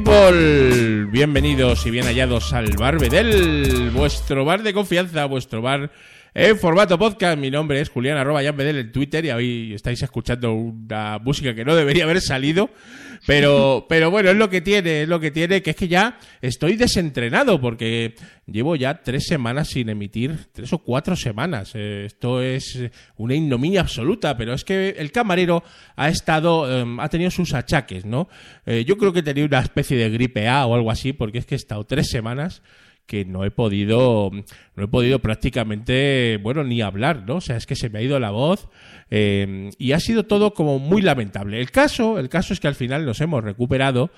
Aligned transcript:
People, 0.00 1.04
bienvenidos 1.04 1.86
y 1.86 1.90
bien 1.92 2.06
hallados 2.06 2.52
al 2.52 2.74
Bar 2.76 2.98
Bedel, 2.98 3.90
vuestro 3.90 4.44
bar 4.44 4.64
de 4.64 4.74
confianza, 4.74 5.24
vuestro 5.26 5.62
bar 5.62 5.92
en 6.34 6.58
formato 6.58 6.98
podcast. 6.98 7.38
Mi 7.38 7.48
nombre 7.48 7.80
es 7.80 7.88
Julián 7.88 8.18
arroba 8.18 8.42
Jan 8.42 8.56
Bedel 8.56 8.78
en 8.78 8.90
Twitter 8.92 9.24
y 9.24 9.30
hoy 9.30 9.72
estáis 9.72 10.02
escuchando 10.02 10.52
una 10.52 11.20
música 11.20 11.54
que 11.54 11.64
no 11.64 11.76
debería 11.76 12.04
haber 12.04 12.20
salido, 12.20 12.70
pero, 13.24 13.86
pero 13.88 14.10
bueno, 14.10 14.30
es 14.30 14.36
lo 14.36 14.50
que 14.50 14.60
tiene, 14.60 15.02
es 15.02 15.08
lo 15.08 15.20
que 15.20 15.30
tiene, 15.30 15.62
que 15.62 15.70
es 15.70 15.76
que 15.76 15.86
ya 15.86 16.18
estoy 16.42 16.76
desentrenado 16.76 17.60
porque 17.60 18.16
llevo 18.46 18.74
ya 18.74 19.00
tres 19.00 19.26
semanas 19.26 19.68
sin 19.68 19.88
emitir, 19.88 20.36
tres 20.52 20.72
o 20.72 20.78
cuatro 20.78 21.14
semanas. 21.14 21.70
Eh, 21.74 22.02
esto 22.06 22.42
es 22.42 22.80
una 23.16 23.34
ignominia 23.34 23.82
absoluta, 23.82 24.36
pero 24.36 24.54
es 24.54 24.64
que 24.64 24.96
el 24.98 25.12
camarero 25.12 25.62
ha 25.94 26.08
estado, 26.08 26.68
eh, 26.68 26.96
ha 26.98 27.08
tenido 27.08 27.30
sus 27.30 27.54
achaques, 27.54 28.04
¿no? 28.04 28.28
Eh, 28.66 28.84
yo 28.84 28.98
creo 28.98 29.12
que 29.12 29.22
tenía 29.22 29.44
una 29.44 29.60
especie 29.60 29.96
de 29.96 30.10
gripe 30.10 30.48
A 30.48 30.66
o 30.66 30.74
algo 30.74 30.90
así, 30.90 31.12
porque 31.12 31.38
es 31.38 31.46
que 31.46 31.54
he 31.54 31.56
estado 31.56 31.84
tres 31.84 32.08
semanas 32.08 32.60
que 33.06 33.24
no 33.24 33.44
he 33.44 33.50
podido 33.50 34.30
no 34.76 34.84
he 34.84 34.88
podido 34.88 35.18
prácticamente 35.18 36.38
bueno 36.42 36.64
ni 36.64 36.80
hablar 36.80 37.24
no 37.26 37.36
o 37.36 37.40
sea 37.40 37.56
es 37.56 37.66
que 37.66 37.76
se 37.76 37.90
me 37.90 37.98
ha 37.98 38.02
ido 38.02 38.18
la 38.18 38.30
voz 38.30 38.68
eh, 39.10 39.70
y 39.78 39.92
ha 39.92 40.00
sido 40.00 40.24
todo 40.24 40.54
como 40.54 40.78
muy 40.78 41.02
lamentable. 41.02 41.60
El 41.60 41.70
caso 41.70 42.18
el 42.18 42.28
caso 42.28 42.52
es 42.52 42.60
que 42.60 42.68
al 42.68 42.74
final 42.74 43.04
nos 43.04 43.20
hemos 43.20 43.44
recuperado 43.44 44.10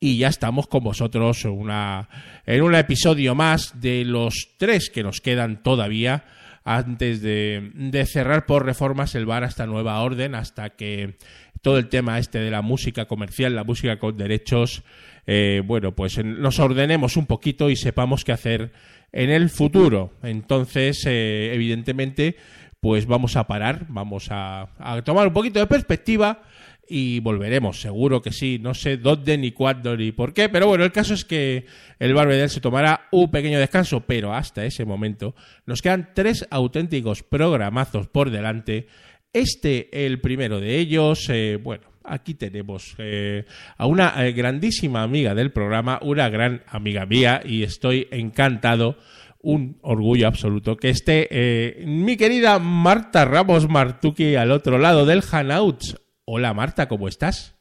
y 0.00 0.16
ya 0.16 0.28
estamos 0.28 0.66
con 0.66 0.82
vosotros 0.82 1.44
una, 1.44 2.08
en 2.46 2.62
un 2.62 2.74
episodio 2.74 3.34
más 3.34 3.80
de 3.80 4.04
los 4.04 4.48
tres 4.56 4.88
que 4.90 5.02
nos 5.02 5.20
quedan 5.20 5.62
todavía 5.62 6.24
antes 6.64 7.20
de, 7.20 7.70
de 7.74 8.06
cerrar 8.06 8.46
por 8.46 8.64
reformas 8.64 9.14
el 9.14 9.26
bar 9.26 9.44
hasta 9.44 9.66
nueva 9.66 10.00
orden, 10.00 10.34
hasta 10.34 10.70
que 10.70 11.18
todo 11.62 11.78
el 11.78 11.88
tema 11.88 12.18
este 12.18 12.38
de 12.38 12.50
la 12.50 12.62
música 12.62 13.06
comercial, 13.06 13.54
la 13.54 13.64
música 13.64 13.98
con 13.98 14.16
derechos, 14.16 14.82
eh, 15.26 15.62
bueno, 15.64 15.94
pues 15.94 16.22
nos 16.24 16.58
ordenemos 16.58 17.16
un 17.16 17.26
poquito 17.26 17.70
y 17.70 17.76
sepamos 17.76 18.24
qué 18.24 18.32
hacer 18.32 18.72
en 19.12 19.30
el 19.30 19.50
futuro. 19.50 20.12
Entonces, 20.22 21.04
eh, 21.06 21.52
evidentemente, 21.54 22.36
pues 22.80 23.06
vamos 23.06 23.36
a 23.36 23.46
parar, 23.46 23.86
vamos 23.88 24.28
a, 24.30 24.70
a 24.78 25.02
tomar 25.02 25.26
un 25.26 25.32
poquito 25.32 25.60
de 25.60 25.66
perspectiva 25.66 26.42
y 26.90 27.20
volveremos, 27.20 27.80
seguro 27.80 28.20
que 28.20 28.32
sí. 28.32 28.58
No 28.60 28.74
sé 28.74 28.96
dónde, 28.96 29.38
ni 29.38 29.52
cuándo, 29.52 29.96
ni 29.96 30.10
por 30.10 30.34
qué, 30.34 30.48
pero 30.48 30.66
bueno, 30.66 30.84
el 30.84 30.90
caso 30.90 31.14
es 31.14 31.24
que 31.24 31.66
el 32.00 32.12
Barbedel 32.12 32.50
se 32.50 32.60
tomará 32.60 33.06
un 33.12 33.30
pequeño 33.30 33.60
descanso, 33.60 34.00
pero 34.00 34.34
hasta 34.34 34.64
ese 34.64 34.84
momento 34.84 35.36
nos 35.66 35.82
quedan 35.82 36.10
tres 36.14 36.46
auténticos 36.50 37.22
programazos 37.22 38.08
por 38.08 38.30
delante. 38.30 38.88
Este, 39.32 40.06
el 40.06 40.20
primero 40.20 40.58
de 40.58 40.78
ellos, 40.78 41.28
eh, 41.28 41.56
bueno, 41.62 41.84
aquí 42.02 42.34
tenemos 42.34 42.96
eh, 42.98 43.44
a 43.76 43.86
una 43.86 44.26
eh, 44.26 44.32
grandísima 44.32 45.04
amiga 45.04 45.36
del 45.36 45.52
programa, 45.52 46.00
una 46.02 46.28
gran 46.28 46.64
amiga 46.66 47.06
mía, 47.06 47.40
y 47.44 47.62
estoy 47.62 48.08
encantado 48.10 48.96
un 49.40 49.78
orgullo 49.82 50.26
absoluto 50.26 50.76
que 50.76 50.90
esté 50.90 51.82
mi 51.86 52.16
querida 52.16 52.58
Marta 52.58 53.24
Ramos 53.24 53.70
Martuki 53.70 54.34
al 54.34 54.50
otro 54.50 54.78
lado 54.78 55.06
del 55.06 55.22
Hanouts. 55.22 55.96
Hola 56.24 56.52
Marta, 56.52 56.88
¿cómo 56.88 57.08
estás? 57.08 57.54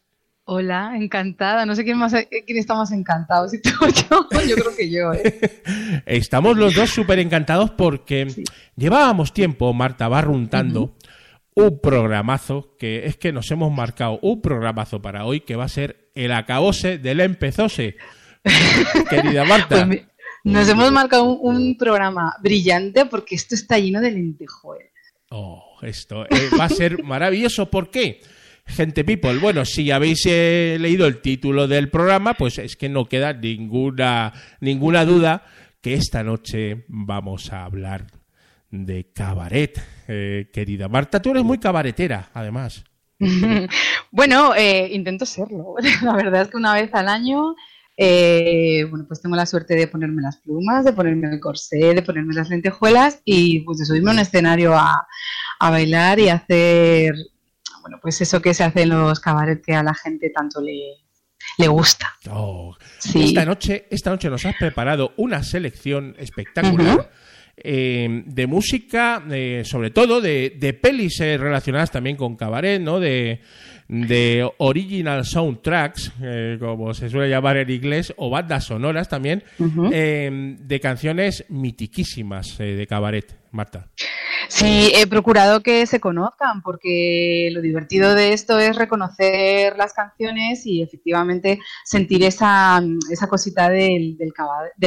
Hola, 0.43 0.93
encantada. 0.97 1.67
No 1.67 1.75
sé 1.75 1.83
quién 1.83 1.97
más 1.99 2.11
quién 2.11 2.57
está 2.57 2.73
más 2.73 2.91
encantado, 2.91 3.47
si 3.47 3.61
tú 3.61 3.69
o 3.79 3.87
yo. 3.87 4.27
Yo 4.49 4.55
creo 4.55 4.75
que 4.75 4.89
yo, 4.89 5.13
¿eh? 5.13 5.61
Estamos 6.07 6.57
los 6.57 6.73
dos 6.73 6.89
súper 6.89 7.19
encantados 7.19 7.69
porque 7.69 8.27
llevábamos 8.75 9.31
tiempo, 9.31 9.71
Marta, 9.73 10.07
barruntando 10.07 10.95
un 11.55 11.79
programazo 11.79 12.75
que 12.77 13.05
es 13.05 13.17
que 13.17 13.31
nos 13.31 13.49
hemos 13.51 13.71
marcado 13.71 14.19
un 14.21 14.41
programazo 14.41 15.01
para 15.01 15.25
hoy 15.25 15.41
que 15.41 15.55
va 15.55 15.65
a 15.65 15.69
ser 15.69 16.09
el 16.15 16.31
acabose 16.31 16.97
del 16.97 17.19
empezose. 17.21 17.97
Querida 19.09 19.43
Marta. 19.45 19.85
Pues 19.85 20.05
nos 20.43 20.69
hemos 20.69 20.91
marcado 20.91 21.25
un, 21.25 21.55
un 21.55 21.77
programa 21.77 22.35
brillante 22.41 23.05
porque 23.05 23.35
esto 23.35 23.55
está 23.55 23.77
lleno 23.77 23.99
de 24.01 24.11
lentejuelas. 24.11 24.89
Oh, 25.29 25.77
esto 25.81 26.25
eh, 26.25 26.49
va 26.59 26.65
a 26.65 26.69
ser 26.69 27.03
maravilloso. 27.03 27.69
¿Por 27.69 27.91
qué? 27.91 28.21
Gente 28.65 29.03
people, 29.03 29.37
bueno, 29.39 29.65
si 29.65 29.89
habéis 29.91 30.25
eh, 30.27 30.77
leído 30.79 31.07
el 31.07 31.21
título 31.21 31.67
del 31.67 31.89
programa, 31.89 32.35
pues 32.35 32.59
es 32.59 32.75
que 32.75 32.87
no 32.87 33.05
queda 33.05 33.33
ninguna, 33.33 34.33
ninguna 34.59 35.05
duda 35.05 35.43
que 35.81 35.95
esta 35.95 36.23
noche 36.23 36.85
vamos 36.87 37.51
a 37.51 37.65
hablar 37.65 38.18
de 38.71 39.11
cabaret. 39.13 39.81
Eh, 40.07 40.49
querida 40.53 40.87
Marta, 40.87 41.21
tú 41.21 41.31
eres 41.31 41.43
muy 41.43 41.57
cabaretera, 41.57 42.29
además. 42.33 42.83
bueno, 44.11 44.55
eh, 44.55 44.89
intento 44.91 45.25
serlo. 45.25 45.75
La 46.03 46.13
verdad 46.13 46.43
es 46.43 46.47
que 46.49 46.57
una 46.57 46.73
vez 46.73 46.89
al 46.93 47.09
año, 47.09 47.55
eh, 47.97 48.85
bueno, 48.89 49.05
pues 49.07 49.21
tengo 49.21 49.35
la 49.35 49.45
suerte 49.45 49.75
de 49.75 49.87
ponerme 49.87 50.21
las 50.21 50.37
plumas, 50.37 50.85
de 50.85 50.93
ponerme 50.93 51.27
el 51.29 51.39
corsé, 51.39 51.93
de 51.93 52.01
ponerme 52.01 52.33
las 52.33 52.49
lentejuelas 52.49 53.21
y 53.25 53.59
pues 53.61 53.79
de 53.79 53.85
subirme 53.85 54.11
a 54.11 54.13
un 54.13 54.19
escenario 54.19 54.73
a, 54.73 55.05
a 55.59 55.69
bailar 55.69 56.19
y 56.19 56.29
hacer, 56.29 57.13
bueno, 57.81 57.99
pues 58.01 58.21
eso 58.21 58.41
que 58.41 58.53
se 58.53 58.63
hace 58.63 58.83
en 58.83 58.89
los 58.89 59.19
cabarets 59.19 59.65
que 59.65 59.73
a 59.73 59.83
la 59.83 59.93
gente 59.93 60.29
tanto 60.29 60.61
le, 60.61 60.79
le 61.57 61.67
gusta. 61.67 62.15
Oh, 62.29 62.75
Sí. 62.99 63.23
Esta 63.23 63.45
noche, 63.45 63.87
esta 63.89 64.09
noche 64.11 64.29
nos 64.29 64.45
has 64.45 64.55
preparado 64.55 65.13
una 65.17 65.41
selección 65.43 66.15
espectacular. 66.19 67.09
Eh, 67.63 68.23
de 68.25 68.47
música, 68.47 69.23
eh, 69.31 69.63
sobre 69.65 69.91
todo 69.91 70.21
de, 70.21 70.55
de 70.59 70.73
pelis 70.73 71.19
eh, 71.19 71.37
relacionadas 71.37 71.91
también 71.91 72.15
con 72.15 72.35
cabaret, 72.35 72.81
¿no? 72.81 72.99
De, 72.99 73.39
de 73.89 74.47
original 74.59 75.25
soundtracks, 75.25 76.13
eh, 76.21 76.57
como 76.59 76.93
se 76.93 77.09
suele 77.09 77.27
llamar 77.27 77.57
en 77.57 77.71
inglés, 77.71 78.13
o 78.17 78.29
bandas 78.29 78.65
sonoras 78.65 79.09
también, 79.09 79.43
eh, 79.91 80.55
de 80.59 80.79
canciones 80.79 81.43
mitiquísimas 81.49 82.59
eh, 82.59 82.75
de 82.75 82.85
cabaret, 82.85 83.35
Marta. 83.51 83.87
Sí, 84.47 84.91
he 84.95 85.07
procurado 85.07 85.61
que 85.61 85.85
se 85.87 85.99
conozcan 85.99 86.61
porque 86.61 87.49
lo 87.51 87.61
divertido 87.61 88.13
de 88.13 88.33
esto 88.33 88.59
es 88.59 88.75
reconocer 88.75 89.75
las 89.75 89.93
canciones 89.93 90.65
y 90.65 90.83
efectivamente 90.83 91.59
sentir 91.83 92.23
esa, 92.23 92.81
esa 93.11 93.27
cosita 93.27 93.69
del, 93.69 94.17
del 94.17 94.33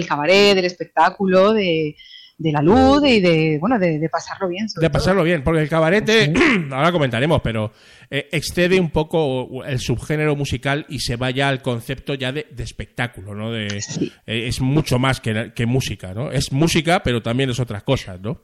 cabaret, 0.06 0.54
del 0.54 0.64
espectáculo, 0.64 1.52
de, 1.52 1.96
de 2.38 2.50
la 2.52 2.60
luz 2.62 3.02
y 3.06 3.20
de, 3.20 3.58
bueno, 3.60 3.78
de, 3.78 3.98
de 3.98 4.08
pasarlo 4.08 4.48
bien. 4.48 4.66
De 4.66 4.72
todo. 4.74 4.90
pasarlo 4.90 5.22
bien, 5.22 5.44
porque 5.44 5.60
el 5.62 5.68
cabaret, 5.68 6.08
eh, 6.08 6.32
ahora 6.72 6.90
comentaremos, 6.90 7.40
pero 7.42 7.72
eh, 8.10 8.28
excede 8.32 8.80
un 8.80 8.90
poco 8.90 9.64
el 9.64 9.78
subgénero 9.78 10.34
musical 10.34 10.84
y 10.88 10.98
se 11.00 11.16
vaya 11.16 11.48
al 11.48 11.62
concepto 11.62 12.14
ya 12.14 12.32
de, 12.32 12.46
de 12.50 12.62
espectáculo, 12.64 13.34
¿no? 13.34 13.52
De, 13.52 13.80
Sí. 13.80 14.12
eh, 14.26 14.48
es 14.48 14.60
mucho 14.60 14.98
más 14.98 15.20
que, 15.20 15.52
que 15.54 15.66
música, 15.66 16.14
¿no? 16.14 16.30
Es 16.32 16.50
música, 16.52 17.02
pero 17.02 17.22
también 17.22 17.50
es 17.50 17.60
otras 17.60 17.82
cosas, 17.84 18.20
¿no? 18.20 18.40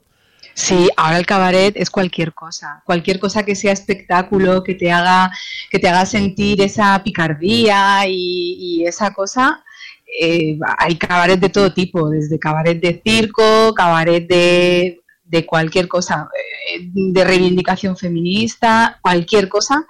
Sí, 0.54 0.88
ahora 0.96 1.18
el 1.18 1.26
cabaret 1.26 1.76
es 1.76 1.88
cualquier 1.90 2.32
cosa, 2.34 2.82
cualquier 2.84 3.20
cosa 3.20 3.44
que 3.44 3.54
sea 3.54 3.72
espectáculo, 3.72 4.64
que 4.64 4.74
te 4.74 4.90
haga, 4.90 5.30
que 5.70 5.78
te 5.78 5.88
haga 5.88 6.04
sentir 6.06 6.60
esa 6.62 7.00
picardía 7.04 8.06
y, 8.08 8.56
y 8.58 8.86
esa 8.86 9.12
cosa. 9.12 9.62
Eh, 10.20 10.58
hay 10.78 10.96
cabaret 10.96 11.38
de 11.38 11.48
todo 11.48 11.72
tipo, 11.72 12.08
desde 12.10 12.38
cabaret 12.38 12.80
de 12.80 13.00
circo, 13.04 13.74
cabaret 13.74 14.26
de, 14.26 15.00
de 15.24 15.46
cualquier 15.46 15.88
cosa, 15.88 16.28
eh, 16.74 16.88
de 16.92 17.24
reivindicación 17.24 17.96
feminista, 17.96 18.98
cualquier 19.02 19.48
cosa, 19.48 19.86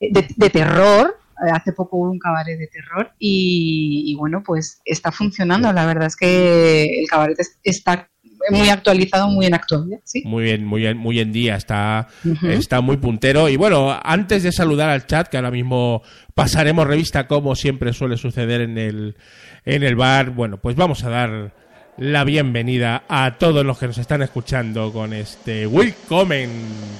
eh, 0.00 0.08
de, 0.12 0.26
de 0.36 0.50
terror. 0.50 1.16
Eh, 1.46 1.50
Hace 1.52 1.72
poco 1.72 1.96
hubo 1.96 2.10
un 2.10 2.18
cabaret 2.18 2.58
de 2.58 2.68
terror 2.68 3.10
y, 3.18 4.04
y 4.06 4.14
bueno, 4.16 4.42
pues 4.44 4.80
está 4.84 5.10
funcionando. 5.10 5.72
La 5.72 5.86
verdad 5.86 6.06
es 6.06 6.16
que 6.16 7.00
el 7.00 7.08
cabaret 7.08 7.38
es- 7.40 7.58
está 7.64 8.08
muy 8.50 8.68
actualizado, 8.68 9.28
muy 9.28 9.46
en 9.46 9.54
actualidad, 9.54 10.00
sí. 10.04 10.22
Muy 10.24 10.44
bien, 10.44 10.64
muy 10.64 10.82
bien, 10.82 10.96
muy 10.96 11.20
en 11.20 11.32
día, 11.32 11.56
está, 11.56 12.08
está 12.48 12.80
muy 12.80 12.96
puntero. 12.96 13.48
Y 13.48 13.56
bueno, 13.56 13.98
antes 14.02 14.42
de 14.42 14.52
saludar 14.52 14.90
al 14.90 15.06
chat, 15.06 15.28
que 15.28 15.36
ahora 15.36 15.50
mismo 15.50 16.02
pasaremos 16.34 16.86
revista 16.86 17.26
como 17.26 17.54
siempre 17.54 17.92
suele 17.92 18.16
suceder 18.16 18.60
en 18.60 18.78
el, 18.78 19.16
en 19.64 19.82
el 19.82 19.96
bar, 19.96 20.30
bueno, 20.30 20.58
pues 20.58 20.76
vamos 20.76 21.04
a 21.04 21.10
dar 21.10 21.54
la 21.98 22.24
bienvenida 22.24 23.04
a 23.08 23.36
todos 23.38 23.64
los 23.64 23.78
que 23.78 23.86
nos 23.86 23.98
están 23.98 24.22
escuchando 24.22 24.92
con 24.92 25.12
este 25.12 25.66
Willkommen, 25.66 26.50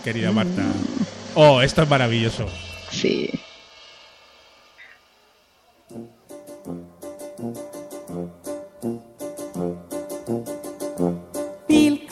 querida 0.05 0.33
Marta. 0.33 0.63
Oh, 1.35 1.63
esto 1.63 1.83
es 1.83 1.89
maravilloso. 1.89 2.47
Sí. 2.91 3.31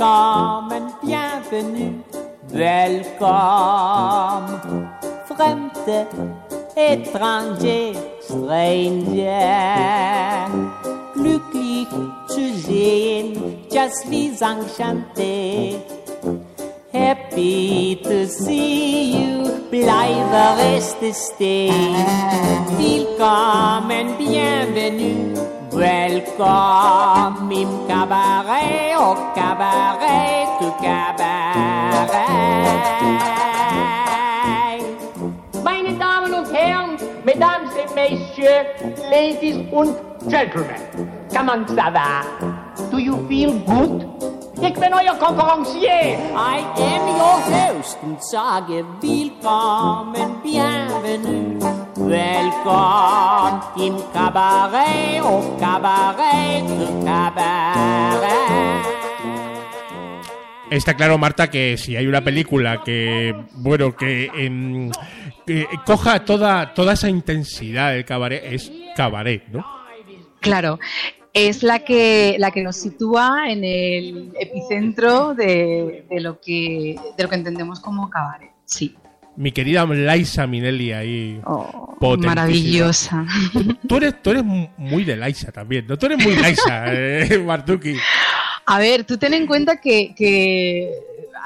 Willkommen, 0.00 0.94
bienvenue, 1.02 1.92
welcome. 2.48 3.28
Fremde, 5.28 6.06
étranger, 6.74 7.92
stranger. 8.24 9.28
Glücklich 11.12 11.88
zu 12.28 12.50
sehen, 12.66 13.58
just 13.70 14.10
wie 14.10 14.30
enchanté. 14.40 15.82
Happy 16.90 18.00
to 18.02 18.26
see 18.26 19.12
you, 19.18 19.50
bleibe 19.70 20.56
reste 20.56 21.12
stehen. 21.12 21.94
Willkommen, 22.78 24.16
bienvenue, 24.16 25.34
welcome 25.72 27.52
im 27.52 27.68
Cabaret, 27.86 28.94
au 28.96 29.14
Cabaret, 29.34 30.48
du 30.60 30.70
Cabaret. 30.82 32.26
Meine 35.64 35.92
Damen 35.98 36.34
und 36.34 36.52
Herren, 36.52 36.96
Mesdames 37.24 37.70
et 37.76 37.94
Messieurs, 37.94 38.66
Ladies 39.10 39.56
und 39.72 39.94
Gentlemen, 40.28 40.80
comment 41.34 41.66
ça 41.68 41.90
va? 41.90 42.22
Do 42.90 42.98
you 42.98 43.16
feel 43.28 43.52
good? 43.66 44.06
Ich 44.62 44.74
bin 44.74 44.92
euer 44.92 45.16
Konferencier. 45.18 46.18
I 46.34 46.62
am 46.76 47.08
your 47.08 47.40
host 47.50 47.98
und 48.02 48.22
sage 48.22 48.84
willkommen, 49.00 50.36
bienvenue, 50.42 51.58
welcome 52.00 53.60
im 53.76 53.96
Cabaret, 54.12 55.20
au 55.20 55.56
Cabaret, 55.58 56.62
du 56.66 57.04
Cabaret. 57.04 58.30
Está 60.70 60.94
claro, 60.94 61.18
Marta, 61.18 61.50
que 61.50 61.76
si 61.76 61.96
hay 61.96 62.06
una 62.06 62.22
película 62.22 62.82
que, 62.84 63.34
bueno, 63.54 63.96
que, 63.96 64.30
em, 64.34 64.90
que 65.44 65.66
coja 65.84 66.24
toda, 66.24 66.74
toda 66.74 66.92
esa 66.92 67.08
intensidad 67.08 67.92
del 67.92 68.04
cabaret, 68.04 68.42
es 68.44 68.70
cabaret, 68.94 69.48
¿no? 69.48 69.66
Claro, 70.38 70.78
es 71.32 71.64
la 71.64 71.80
que, 71.80 72.36
la 72.38 72.52
que 72.52 72.62
nos 72.62 72.76
sitúa 72.76 73.50
en 73.50 73.64
el 73.64 74.32
epicentro 74.38 75.34
de, 75.34 76.06
de 76.08 76.20
lo, 76.20 76.40
que, 76.40 76.96
de 77.16 77.22
lo 77.22 77.28
que 77.28 77.34
entendemos 77.34 77.80
como 77.80 78.08
cabaret. 78.08 78.52
Sí. 78.64 78.94
Mi 79.40 79.52
querida 79.52 79.86
Laisa 79.86 80.46
Minelli 80.46 80.92
ahí. 80.92 81.40
Oh, 81.46 81.96
maravillosa. 82.18 83.24
Tú 83.88 83.96
eres, 83.96 84.20
tú 84.22 84.32
eres 84.32 84.44
muy 84.44 85.02
de 85.04 85.16
Laisa 85.16 85.50
también, 85.50 85.86
¿no? 85.86 85.96
Tú 85.96 86.04
eres 86.04 86.22
muy 86.22 86.36
Laisa, 86.36 86.84
eh, 86.92 87.38
Martuki. 87.38 87.96
A 88.66 88.78
ver, 88.78 89.04
tú 89.04 89.16
ten 89.16 89.32
en 89.32 89.46
cuenta 89.46 89.80
que, 89.80 90.14
que 90.14 90.92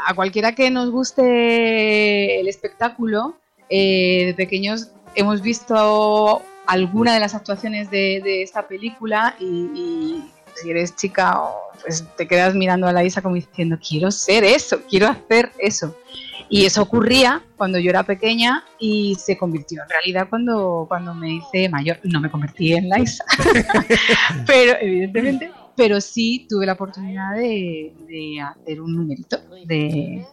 a 0.08 0.12
cualquiera 0.12 0.56
que 0.56 0.72
nos 0.72 0.90
guste 0.90 2.40
el 2.40 2.48
espectáculo, 2.48 3.36
eh, 3.70 4.24
de 4.26 4.34
pequeños 4.34 4.90
hemos 5.14 5.40
visto 5.40 6.42
alguna 6.66 7.14
de 7.14 7.20
las 7.20 7.36
actuaciones 7.36 7.92
de, 7.92 8.20
de 8.24 8.42
esta 8.42 8.66
película 8.66 9.36
y, 9.38 9.44
y 9.44 10.24
si 10.56 10.68
eres 10.68 10.96
chica, 10.96 11.40
pues 11.80 12.04
te 12.16 12.26
quedas 12.26 12.56
mirando 12.56 12.88
a 12.88 12.92
la 12.92 13.04
Isa 13.04 13.22
como 13.22 13.36
diciendo, 13.36 13.78
quiero 13.78 14.10
ser 14.10 14.42
eso, 14.42 14.80
quiero 14.90 15.06
hacer 15.06 15.52
eso. 15.60 15.94
Y 16.54 16.66
eso 16.66 16.82
ocurría 16.82 17.42
cuando 17.56 17.80
yo 17.80 17.90
era 17.90 18.04
pequeña 18.04 18.62
y 18.78 19.16
se 19.16 19.36
convirtió 19.36 19.82
en 19.82 19.88
realidad 19.88 20.28
cuando, 20.30 20.84
cuando 20.86 21.12
me 21.12 21.32
hice 21.32 21.68
mayor. 21.68 21.98
No 22.04 22.20
me 22.20 22.30
convertí 22.30 22.74
en 22.74 22.88
la 22.88 23.00
Isa, 23.00 23.24
pero 24.46 24.74
evidentemente, 24.80 25.50
pero 25.74 26.00
sí 26.00 26.46
tuve 26.48 26.64
la 26.64 26.74
oportunidad 26.74 27.34
de, 27.34 27.92
de 28.06 28.40
hacer 28.40 28.80
un 28.80 28.94
numerito 28.94 29.36
de, 29.66 30.24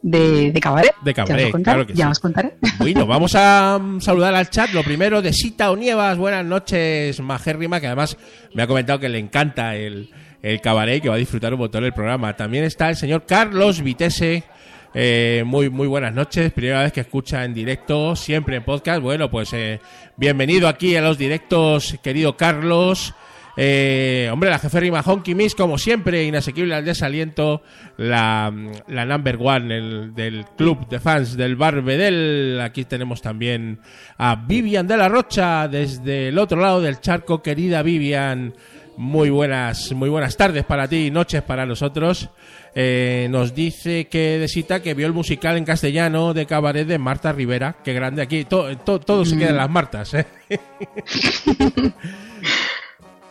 de, 0.00 0.50
de 0.50 0.60
cabaret. 0.60 0.94
De 1.04 1.12
Ya 1.12 1.24
os 1.24 1.28
cabaret, 1.28 1.46
lo 1.46 1.52
contaré, 1.52 1.74
claro 1.74 1.86
que 1.86 1.92
ya 1.92 2.06
sí. 2.06 2.10
os 2.12 2.18
contaré. 2.18 2.54
Bueno, 2.78 3.06
vamos 3.06 3.34
a 3.34 3.78
mm, 3.78 4.00
saludar 4.00 4.34
al 4.34 4.48
chat. 4.48 4.70
Lo 4.70 4.82
primero 4.82 5.20
de 5.20 5.34
Sita 5.34 5.70
Onievas. 5.72 6.16
Buenas 6.16 6.46
noches, 6.46 7.20
Majérrima, 7.20 7.80
que 7.80 7.86
además 7.88 8.16
me 8.54 8.62
ha 8.62 8.66
comentado 8.66 8.98
que 8.98 9.10
le 9.10 9.18
encanta 9.18 9.76
el, 9.76 10.08
el 10.40 10.62
cabaret 10.62 10.96
y 10.96 11.00
que 11.02 11.10
va 11.10 11.16
a 11.16 11.18
disfrutar 11.18 11.52
un 11.52 11.60
montón 11.60 11.84
el 11.84 11.92
programa. 11.92 12.34
También 12.34 12.64
está 12.64 12.88
el 12.88 12.96
señor 12.96 13.26
Carlos 13.26 13.82
Vitese. 13.82 14.44
Eh, 14.94 15.42
muy, 15.46 15.70
muy 15.70 15.86
buenas 15.86 16.12
noches. 16.12 16.52
Primera 16.52 16.82
vez 16.82 16.92
que 16.92 17.00
escucha 17.00 17.44
en 17.44 17.54
directo, 17.54 18.14
siempre 18.14 18.56
en 18.56 18.64
podcast. 18.64 19.00
Bueno, 19.00 19.30
pues 19.30 19.52
eh, 19.54 19.80
bienvenido 20.16 20.68
aquí 20.68 20.94
a 20.96 21.00
los 21.02 21.16
directos, 21.16 21.96
querido 22.02 22.36
Carlos. 22.36 23.14
Eh, 23.56 24.30
hombre, 24.32 24.48
la 24.48 24.58
jeférrima 24.58 25.02
Honky 25.02 25.34
Miss, 25.34 25.54
como 25.54 25.76
siempre, 25.76 26.24
inasequible 26.24 26.74
al 26.74 26.84
desaliento, 26.86 27.62
la, 27.98 28.52
la 28.88 29.04
number 29.04 29.36
one 29.40 29.76
el- 29.76 30.14
del 30.14 30.46
club 30.56 30.88
de 30.88 31.00
fans 31.00 31.36
del 31.36 31.56
Barbedel. 31.56 32.60
Aquí 32.62 32.84
tenemos 32.84 33.20
también 33.20 33.78
a 34.18 34.36
Vivian 34.36 34.86
de 34.86 34.96
la 34.96 35.08
Rocha, 35.08 35.68
desde 35.68 36.28
el 36.28 36.38
otro 36.38 36.60
lado 36.60 36.80
del 36.80 37.00
charco, 37.00 37.42
querida 37.42 37.82
Vivian. 37.82 38.54
Muy 38.96 39.30
buenas, 39.30 39.90
muy 39.92 40.10
buenas 40.10 40.36
tardes 40.36 40.64
para 40.64 40.86
ti 40.86 41.06
y 41.06 41.10
noches 41.10 41.40
para 41.42 41.64
nosotros. 41.64 42.28
Eh, 42.74 43.26
nos 43.30 43.54
dice 43.54 44.06
que 44.08 44.38
de 44.38 44.48
cita 44.48 44.80
que 44.82 44.94
vio 44.94 45.06
el 45.06 45.12
musical 45.12 45.56
en 45.58 45.64
castellano 45.64 46.32
de 46.32 46.46
cabaret 46.46 46.86
de 46.86 46.98
Marta 46.98 47.30
Rivera. 47.32 47.76
Qué 47.84 47.92
grande 47.92 48.22
aquí. 48.22 48.44
To- 48.44 48.76
to- 48.78 48.98
todo 49.00 49.24
se 49.26 49.36
queda 49.36 49.50
en 49.50 49.56
las 49.58 49.68
Martas. 49.70 50.14
¿eh? 50.14 50.26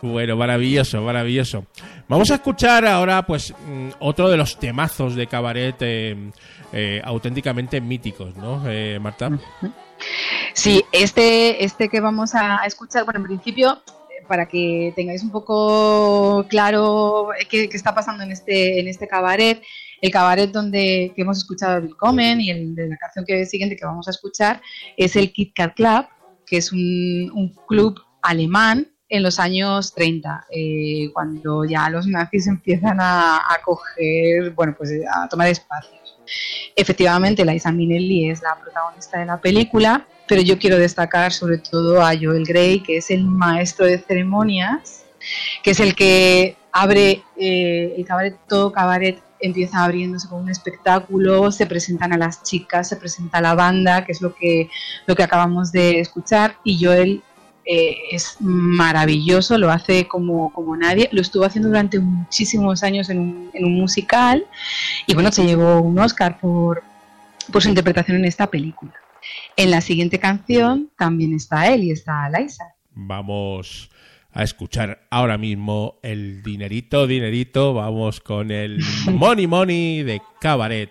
Bueno, 0.04 0.36
maravilloso, 0.36 1.00
maravilloso. 1.02 1.64
Vamos 2.08 2.28
a 2.32 2.34
escuchar 2.34 2.84
ahora, 2.86 3.24
pues, 3.24 3.52
mm, 3.52 3.90
otro 4.00 4.28
de 4.28 4.36
los 4.36 4.58
temazos 4.58 5.14
de 5.14 5.28
cabaret 5.28 5.76
eh, 5.78 6.16
eh, 6.72 7.00
auténticamente 7.04 7.80
míticos, 7.80 8.34
¿no, 8.34 8.64
eh, 8.66 8.98
Marta? 9.00 9.30
Sí, 10.54 10.84
este, 10.90 11.64
este 11.64 11.88
que 11.88 12.00
vamos 12.00 12.34
a 12.34 12.64
escuchar, 12.66 13.04
bueno, 13.04 13.20
en 13.20 13.26
principio, 13.26 13.80
para 14.32 14.46
que 14.46 14.94
tengáis 14.96 15.22
un 15.22 15.30
poco 15.30 16.46
claro 16.48 17.28
qué, 17.50 17.68
está 17.70 17.94
pasando 17.94 18.24
en 18.24 18.32
este, 18.32 18.80
en 18.80 18.88
este 18.88 19.06
cabaret, 19.06 19.62
el 20.00 20.10
cabaret 20.10 20.50
donde 20.50 21.12
hemos 21.18 21.36
escuchado 21.36 21.82
Willkommen 21.82 22.40
y 22.40 22.48
el 22.48 22.74
de 22.74 22.88
la 22.88 22.96
canción 22.96 23.26
que 23.26 23.44
siguiente 23.44 23.76
que 23.76 23.84
vamos 23.84 24.08
a 24.08 24.10
escuchar 24.10 24.62
es 24.96 25.16
el 25.16 25.34
Kit 25.34 25.52
Kat 25.54 25.74
Club, 25.74 26.06
que 26.46 26.56
es 26.56 26.72
un, 26.72 27.54
club 27.68 28.00
alemán 28.22 28.88
en 29.10 29.22
los 29.22 29.38
años 29.38 29.92
30, 29.92 30.46
eh, 30.50 31.10
cuando 31.12 31.66
ya 31.66 31.90
los 31.90 32.06
nazis 32.06 32.46
empiezan 32.46 33.00
a, 33.02 33.42
bueno, 34.56 34.74
pues 34.78 34.92
a 35.14 35.28
tomar 35.28 35.48
espacios. 35.48 36.18
Efectivamente, 36.74 37.44
Liza 37.44 37.70
Minnelli 37.70 38.30
es 38.30 38.40
la 38.40 38.58
protagonista 38.58 39.18
de 39.18 39.26
la 39.26 39.38
película, 39.38 40.06
pero 40.26 40.42
yo 40.42 40.58
quiero 40.58 40.78
destacar 40.78 41.32
sobre 41.32 41.58
todo 41.58 42.02
a 42.02 42.12
Joel 42.18 42.44
Grey, 42.44 42.80
que 42.80 42.98
es 42.98 43.10
el 43.10 43.24
maestro 43.24 43.86
de 43.86 43.98
ceremonias, 43.98 45.04
que 45.62 45.72
es 45.72 45.80
el 45.80 45.94
que 45.94 46.56
abre 46.72 47.22
eh, 47.36 47.94
el 47.96 48.04
cabaret, 48.04 48.36
todo 48.48 48.72
cabaret 48.72 49.22
empieza 49.40 49.84
abriéndose 49.84 50.28
con 50.28 50.42
un 50.42 50.50
espectáculo, 50.50 51.50
se 51.50 51.66
presentan 51.66 52.12
a 52.12 52.16
las 52.16 52.42
chicas, 52.42 52.88
se 52.88 52.96
presenta 52.96 53.40
la 53.40 53.54
banda, 53.54 54.04
que 54.04 54.12
es 54.12 54.22
lo 54.22 54.34
que, 54.34 54.70
lo 55.06 55.16
que 55.16 55.22
acabamos 55.22 55.72
de 55.72 56.00
escuchar, 56.00 56.56
y 56.64 56.82
Joel 56.82 57.22
eh, 57.64 57.96
es 58.12 58.36
maravilloso, 58.40 59.58
lo 59.58 59.70
hace 59.70 60.06
como, 60.06 60.52
como 60.52 60.76
nadie, 60.76 61.08
lo 61.12 61.20
estuvo 61.20 61.44
haciendo 61.44 61.68
durante 61.68 61.98
muchísimos 61.98 62.82
años 62.82 63.10
en 63.10 63.18
un, 63.18 63.50
en 63.52 63.64
un 63.64 63.74
musical, 63.74 64.46
y 65.06 65.14
bueno, 65.14 65.32
se 65.32 65.44
llevó 65.44 65.80
un 65.80 65.98
Oscar 65.98 66.38
por, 66.38 66.82
por 67.52 67.62
su 67.62 67.68
interpretación 67.68 68.18
en 68.18 68.24
esta 68.24 68.46
película. 68.46 68.92
En 69.56 69.70
la 69.70 69.80
siguiente 69.80 70.18
canción 70.18 70.90
también 70.96 71.34
está 71.34 71.72
él 71.72 71.84
y 71.84 71.90
está 71.90 72.28
Liza. 72.30 72.64
Vamos 72.94 73.90
a 74.32 74.42
escuchar 74.42 75.06
ahora 75.10 75.38
mismo 75.38 75.98
el 76.02 76.42
dinerito, 76.42 77.06
dinerito. 77.06 77.74
Vamos 77.74 78.20
con 78.20 78.50
el 78.50 78.82
Money 79.12 79.46
Money 79.46 80.02
de 80.02 80.22
Cabaret. 80.40 80.90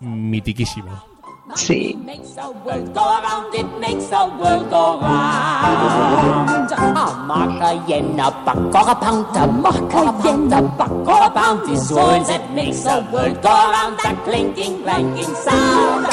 Mitiquísimo. 0.00 1.14
Sí. 1.56 1.94
makes 1.94 2.34
the 2.34 2.50
world 2.64 2.94
go 2.94 3.04
around, 3.04 3.54
it 3.54 3.66
makes 3.78 4.08
the 4.08 4.26
world 4.40 4.70
go 4.70 4.98
round. 4.98 6.72
A 6.72 7.24
mark, 7.26 7.60
a 7.62 7.84
yen, 7.86 8.18
a 8.18 8.30
buck, 8.30 8.74
or 8.74 8.90
a 8.90 8.94
pound, 8.94 9.36
a 9.36 9.46
mark, 9.46 9.92
a 9.92 10.22
yen, 10.24 10.52
a 10.52 10.62
buck, 10.62 10.90
or 10.90 11.22
a 11.22 11.30
pound 11.30 11.70
is 11.70 11.92
all 11.92 12.24
that 12.24 12.50
makes 12.52 12.82
the 12.82 13.06
world 13.12 13.40
go 13.42 13.50
round. 13.50 13.98
That 14.02 14.24
clinking, 14.24 14.82
clanking 14.82 15.34
sound 15.34 16.06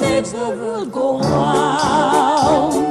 makes 0.00 0.32
the 0.32 0.38
world 0.38 0.92
go 0.92 1.20
round. 1.20 2.88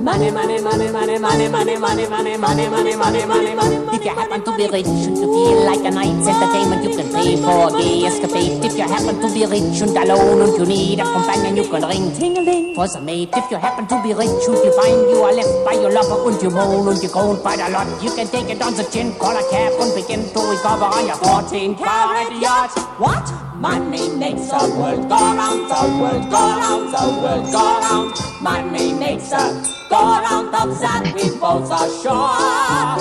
Money, 0.00 0.30
money, 0.30 0.60
money, 0.60 0.90
money, 0.90 1.18
money, 1.18 1.48
money, 1.48 1.76
money, 1.76 2.06
money, 2.08 2.36
money, 2.38 2.66
money, 2.68 2.96
money, 2.96 3.26
money, 3.26 3.54
money. 3.54 3.76
If 3.92 4.04
you 4.04 4.14
happen 4.14 4.42
to 4.44 4.56
be 4.56 4.66
rich 4.66 4.86
and 4.86 5.16
you 5.18 5.28
feel 5.28 5.64
like 5.66 5.84
a 5.84 5.90
night's 5.90 6.26
entertainment, 6.26 6.82
you 6.84 6.96
can 6.96 7.12
pay 7.12 7.36
for 7.36 7.68
a 7.68 7.70
gay 7.76 8.04
escapade. 8.06 8.64
If 8.64 8.78
you 8.78 8.88
happen 8.88 9.20
to 9.20 9.28
be 9.32 9.44
rich 9.44 9.80
and 9.82 9.96
alone 9.96 10.40
and 10.40 10.56
you 10.56 10.64
need 10.66 11.00
a 11.00 11.04
companion, 11.04 11.56
you 11.56 11.68
can 11.68 11.82
ring 11.84 12.12
ting-a-ling 12.16 12.74
for 12.74 12.88
some 12.88 13.04
mate. 13.04 13.28
If 13.36 13.50
you 13.50 13.58
happen 13.58 13.86
to 13.88 14.02
be 14.02 14.14
rich 14.14 14.48
and 14.48 14.56
you 14.64 14.72
find 14.72 15.10
you 15.10 15.20
are 15.20 15.34
left 15.34 15.64
by 15.66 15.72
your 15.74 15.92
lover 15.92 16.30
and 16.30 16.42
you 16.42 16.50
moan 16.50 16.88
and 16.88 17.02
you 17.02 17.10
groan 17.10 17.36
quite 17.40 17.60
a 17.60 17.68
lot, 17.68 17.86
you 18.02 18.10
can 18.14 18.26
take 18.28 18.48
it 18.48 18.62
on 18.62 18.74
the 18.74 18.84
chin, 18.84 19.12
call 19.18 19.36
a 19.36 19.44
cab 19.50 19.72
and 19.80 19.94
begin 19.94 20.24
to 20.32 20.40
recover 20.48 20.88
on 20.88 21.06
your 21.06 21.16
14 21.16 21.76
carat 21.76 22.32
yacht. 22.40 22.72
What? 22.98 23.49
Money 23.60 24.08
makes 24.16 24.48
the 24.48 24.74
world 24.78 25.06
go 25.08 25.16
round, 25.36 25.68
the 25.68 25.80
world 26.00 26.24
go 26.30 26.42
round, 26.60 26.88
the 26.94 27.04
world 27.20 27.44
go 27.52 27.64
round. 27.84 28.10
Money 28.40 28.92
makes 28.94 29.28
the 29.28 29.44
go 29.90 30.00
round 30.00 30.48
of 30.54 30.80
that 30.80 31.04
we 31.14 31.28
both 31.38 31.70
are 31.70 31.90
sure 32.00 32.96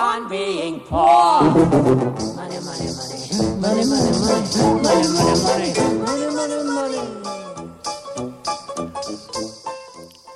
on 0.00 0.28
being 0.30 0.80
poor. 0.80 1.42
Money, 1.44 2.58
money, 2.64 2.88
money, 2.96 3.18
money, 3.60 3.84
money, 3.84 3.84
money, 3.84 4.12
money, 4.24 5.04
money, 5.04 5.08
money, 5.44 6.26
money, 6.32 6.58
money, 6.64 6.64
money. 6.72 7.02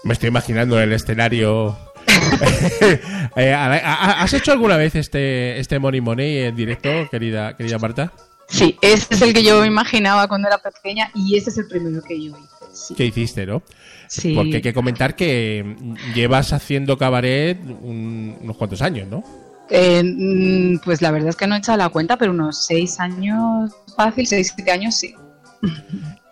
Me 0.04 0.12
estoy 0.12 0.28
imaginando 0.28 0.78
el 0.80 0.92
escenario. 0.92 1.76
Eh, 3.34 3.54
¿ha- 3.54 3.72
ha- 3.72 4.22
¿Has 4.22 4.32
hecho 4.34 4.52
alguna 4.52 4.76
vez 4.76 4.94
este, 4.94 5.58
este 5.58 5.78
Money 5.78 6.02
Money 6.02 6.36
en 6.38 6.54
directo, 6.54 6.90
querida, 7.10 7.56
querida 7.56 7.78
Marta? 7.78 8.12
Sí, 8.52 8.76
ese 8.82 9.14
es 9.14 9.22
el 9.22 9.32
que 9.32 9.42
yo 9.42 9.60
me 9.62 9.66
imaginaba 9.66 10.28
cuando 10.28 10.46
era 10.48 10.58
pequeña 10.58 11.10
y 11.14 11.36
ese 11.36 11.50
es 11.50 11.58
el 11.58 11.66
primero 11.68 12.02
que 12.02 12.22
yo 12.22 12.30
hice. 12.36 12.66
Sí. 12.74 12.94
¿Qué 12.94 13.06
hiciste, 13.06 13.46
no? 13.46 13.62
Sí. 14.08 14.34
Porque 14.34 14.56
hay 14.56 14.62
que 14.62 14.74
comentar 14.74 15.16
que 15.16 15.64
mm, 15.78 15.94
llevas 16.14 16.52
haciendo 16.52 16.98
cabaret 16.98 17.58
un- 17.64 18.36
unos 18.40 18.56
cuantos 18.58 18.82
años, 18.82 19.08
¿no? 19.08 19.24
Eh, 19.70 20.02
mm, 20.04 20.80
pues 20.84 21.00
la 21.00 21.10
verdad 21.10 21.30
es 21.30 21.36
que 21.36 21.46
no 21.46 21.54
he 21.54 21.58
echado 21.58 21.78
la 21.78 21.88
cuenta, 21.88 22.18
pero 22.18 22.32
unos 22.32 22.66
seis 22.66 23.00
años 23.00 23.72
fácil, 23.96 24.26
seis, 24.26 24.52
siete 24.54 24.70
años 24.70 24.96
sí. 24.96 25.14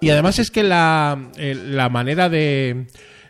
Y 0.00 0.10
además 0.10 0.38
es 0.38 0.50
que 0.50 0.62
la, 0.62 1.30
eh, 1.36 1.54
la 1.54 1.88
manera 1.88 2.28
de, 2.28 2.86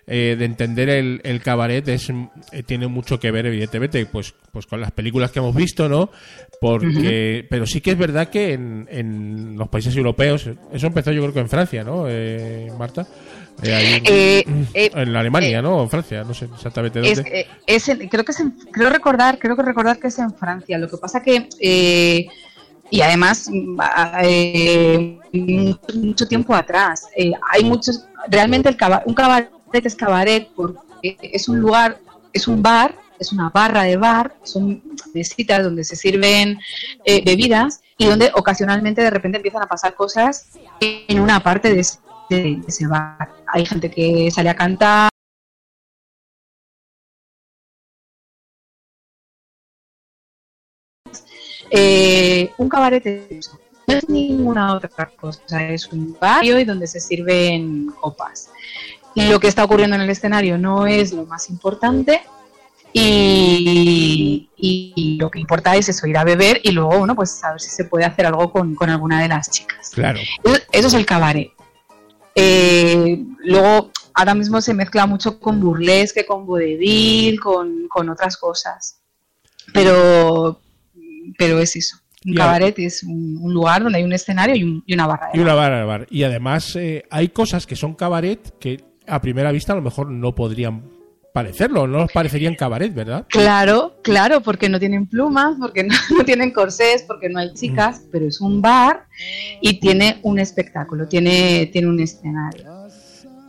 eh, 0.07 0.37
de 0.39 0.45
entender 0.45 0.89
el, 0.91 1.21
el 1.25 1.41
cabaret 1.43 1.87
es, 1.89 2.11
eh, 2.11 2.63
tiene 2.65 2.87
mucho 2.89 3.21
que 3.21 3.31
ver, 3.31 3.47
evidentemente, 3.47 4.05
pues, 4.07 4.35
pues 4.53 4.67
con 4.67 4.81
las 4.81 4.91
películas 4.93 5.31
que 5.31 5.39
hemos 5.39 5.55
visto, 5.55 5.89
¿no? 5.89 6.11
Porque, 6.61 7.47
Pero 7.49 7.67
sí 7.67 7.81
que 7.81 7.93
es 7.93 7.99
verdad 7.99 8.29
que 8.29 8.53
en, 8.53 8.87
en 8.91 9.57
los 9.57 9.69
países 9.69 9.97
europeos, 9.97 10.49
eso 10.73 10.87
empezó 10.87 11.13
yo 11.13 11.23
creo 11.23 11.33
que 11.35 11.41
en 11.41 11.49
Francia, 11.49 11.85
¿no, 11.85 12.05
eh, 12.09 12.71
Marta? 12.79 13.07
Eh, 13.63 13.75
ahí 13.75 14.03
en, 14.07 14.69
en 14.75 15.17
Alemania, 15.17 15.61
¿no? 15.63 15.77
O 15.77 15.83
en 15.83 15.91
Francia, 15.91 16.25
no 16.25 16.33
sé 16.35 16.47
exactamente 16.47 17.01
dónde. 17.01 17.47
es 17.67 17.85
creo 18.11 18.25
que 18.25 18.33
es 18.33 18.41
en- 18.41 18.53
creo 18.73 18.89
recordar, 18.91 19.39
creo 19.39 19.55
que 19.57 19.63
recordar 19.63 19.99
que 19.99 20.09
es 20.09 20.19
en 20.19 20.33
Francia. 20.35 20.79
Lo 20.79 20.89
que 20.89 20.97
pasa 20.97 21.23
que 21.23 21.47
y 22.93 23.01
además 23.03 23.49
eh, 24.23 25.19
mucho, 25.33 25.79
mucho 25.95 26.27
tiempo 26.27 26.55
atrás 26.55 27.07
eh, 27.17 27.33
hay 27.53 27.65
muchos 27.65 28.07
realmente 28.29 28.69
el 28.69 28.77
caba- 28.77 29.03
un 29.07 29.15
cabaret 29.15 29.51
es 29.73 29.95
cabaret 29.95 30.49
porque 30.55 31.17
es 31.23 31.49
un 31.49 31.61
lugar, 31.61 31.99
es 32.33 32.49
un 32.49 32.63
bar, 32.63 32.95
es 33.19 33.33
una 33.33 33.51
barra 33.51 33.83
de 33.83 33.97
bar, 33.97 34.35
son 34.43 34.83
mesitas 35.15 35.63
donde 35.63 35.85
se 35.85 35.97
sirven 35.97 36.59
eh, 37.05 37.23
bebidas 37.25 37.83
y 37.99 38.07
donde 38.07 38.33
ocasionalmente 38.35 39.03
de 39.03 39.11
repente 39.11 39.37
empiezan 39.37 39.63
a 39.63 39.67
pasar 39.67 39.95
cosas 39.95 40.49
en 40.81 41.21
una 41.21 41.41
parte 41.41 41.73
de 41.73 41.81
ese, 41.81 41.99
de 42.31 42.61
ese 42.67 42.87
bar. 42.87 43.31
Hay 43.47 43.67
gente 43.67 43.91
que 43.91 44.31
sale 44.31 44.49
a 44.49 44.57
cantar. 44.57 45.11
Eh, 51.73 52.51
un 52.59 52.69
cabaret 52.69 53.05
no 53.87 53.95
es 53.95 54.09
ninguna 54.09 54.75
otra 54.75 55.07
cosa, 55.21 55.69
es 55.69 55.87
un 55.93 56.17
barrio 56.19 56.59
y 56.59 56.65
donde 56.65 56.87
se 56.87 57.01
sirven 57.01 57.93
copas. 58.01 58.51
Lo 59.29 59.41
que 59.41 59.49
está 59.49 59.65
ocurriendo 59.65 59.97
en 59.97 60.03
el 60.03 60.11
escenario 60.11 60.57
no 60.57 60.87
es 60.87 61.13
lo 61.13 61.27
más 61.27 61.51
importante 61.51 62.21
y, 62.93 64.49
y- 64.57 64.93
y 64.97 65.17
lo 65.19 65.31
que 65.31 65.39
importa 65.41 65.77
es 65.77 65.89
eso, 65.89 66.07
ir 66.07 66.17
a 66.17 66.25
beber 66.25 66.61
y 66.63 66.71
luego, 66.73 66.99
bueno, 66.99 67.15
pues 67.15 67.43
a 67.45 67.53
ver 67.53 67.61
si 67.61 67.71
se 67.71 67.85
puede 67.85 68.05
hacer 68.05 68.27
algo 68.27 68.51
con, 68.53 68.75
con 68.75 68.91
alguna 68.91 69.21
de 69.23 69.29
las 69.29 69.51
chicas. 69.51 69.91
Claro. 69.95 70.19
Eso, 70.45 70.57
eso 70.73 70.89
es 70.89 70.95
el 70.95 71.07
cabaret. 71.07 71.51
Eh, 72.35 73.23
luego, 73.45 73.91
ahora 74.15 74.35
mismo 74.35 74.61
se 74.61 74.75
mezcla 74.75 75.07
mucho 75.07 75.39
con 75.41 75.61
burlesque, 75.61 76.25
con 76.27 76.47
vodevil, 76.47 77.39
con, 77.41 77.89
con 77.89 78.09
otras 78.09 78.37
cosas. 78.37 79.01
Pero, 79.73 80.61
pero 81.39 81.59
es 81.61 81.77
eso. 81.77 81.97
Un 82.25 82.35
cabaret 82.35 82.79
es 82.79 83.03
un, 83.03 83.39
un 83.41 83.55
lugar 83.55 83.83
donde 83.83 83.99
hay 83.99 84.05
un 84.05 84.13
escenario 84.13 84.55
y, 84.55 84.63
un- 84.65 84.83
y 84.87 84.95
una 84.95 85.07
barra. 85.07 85.31
de 85.33 85.39
Y 85.39 85.43
una 85.43 85.55
barra 85.55 85.79
de 85.79 85.85
bar. 85.85 86.07
Y 86.11 86.23
además 86.25 86.77
eh, 86.77 87.05
hay 87.11 87.29
cosas 87.29 87.67
que 87.67 87.77
son 87.77 87.95
cabaret 87.95 88.59
que 88.59 88.85
a 89.11 89.21
primera 89.21 89.53
vista 89.53 89.73
a 89.73 89.77
lo 89.77 89.83
mejor 89.83 90.11
no 90.11 90.35
podrían 90.35 91.01
parecerlo, 91.33 91.87
no 91.87 91.99
nos 91.99 92.13
parecerían 92.13 92.55
cabaret, 92.55 92.93
¿verdad? 92.93 93.27
Claro, 93.29 93.95
claro, 94.03 94.41
porque 94.41 94.69
no 94.69 94.79
tienen 94.79 95.07
plumas, 95.07 95.57
porque 95.61 95.85
no, 95.85 95.95
no 96.17 96.25
tienen 96.25 96.53
corsés, 96.53 97.03
porque 97.03 97.29
no 97.29 97.39
hay 97.39 97.53
chicas, 97.55 98.03
pero 98.11 98.27
es 98.27 98.41
un 98.41 98.61
bar 98.61 99.07
y 99.61 99.79
tiene 99.81 100.19
un 100.23 100.39
espectáculo, 100.39 101.07
tiene, 101.07 101.67
tiene 101.73 101.89
un 101.89 102.01
escenario. 102.01 102.65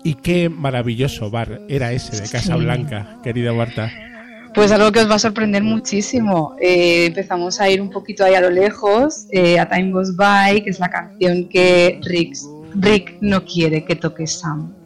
Y 0.03 0.15
qué 0.15 0.49
maravilloso 0.49 1.29
bar 1.29 1.61
era 1.67 1.91
ese 1.91 2.19
de 2.19 2.27
Casa 2.27 2.55
Blanca, 2.55 3.19
querida 3.23 3.53
Marta. 3.53 3.91
Pues 4.53 4.71
algo 4.71 4.91
que 4.91 4.99
os 4.99 5.09
va 5.09 5.15
a 5.15 5.19
sorprender 5.19 5.63
muchísimo. 5.63 6.55
Eh, 6.59 7.05
empezamos 7.05 7.61
a 7.61 7.69
ir 7.69 7.81
un 7.81 7.89
poquito 7.89 8.25
ahí 8.25 8.33
a 8.33 8.41
lo 8.41 8.49
lejos, 8.49 9.27
eh, 9.31 9.59
a 9.59 9.69
Time 9.69 9.91
Goes 9.91 10.15
By, 10.15 10.63
que 10.63 10.71
es 10.71 10.79
la 10.79 10.89
canción 10.89 11.47
que 11.47 11.99
Rick, 12.03 12.35
Rick 12.75 13.17
no 13.21 13.45
quiere 13.45 13.85
que 13.85 13.95
toque 13.95 14.27
Sam. 14.27 14.80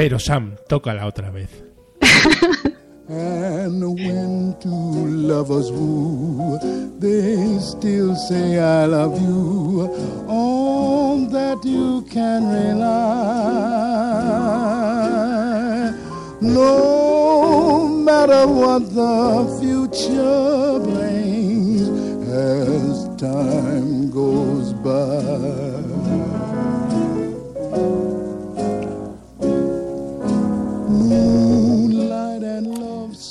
Pero 0.00 0.18
Sam, 0.18 0.56
tócala 0.66 1.04
otra 1.04 1.30
vez. 1.30 1.50
And 3.06 3.82
when 3.82 4.56
two 4.58 5.06
lovers 5.28 5.70
woo, 5.70 6.58
they 6.98 7.58
still 7.60 8.16
say 8.16 8.58
I 8.58 8.86
love 8.86 9.20
you. 9.20 9.90
On 10.26 11.28
that 11.28 11.62
you 11.66 12.00
can 12.10 12.48
rely. 12.48 12.80
No 16.40 17.86
matter 17.86 18.46
what 18.46 18.94
the 18.94 19.44
future 19.60 20.80
brings 20.80 21.90
as 22.26 23.06
time 23.18 24.10
goes 24.10 24.72
by. 24.72 25.89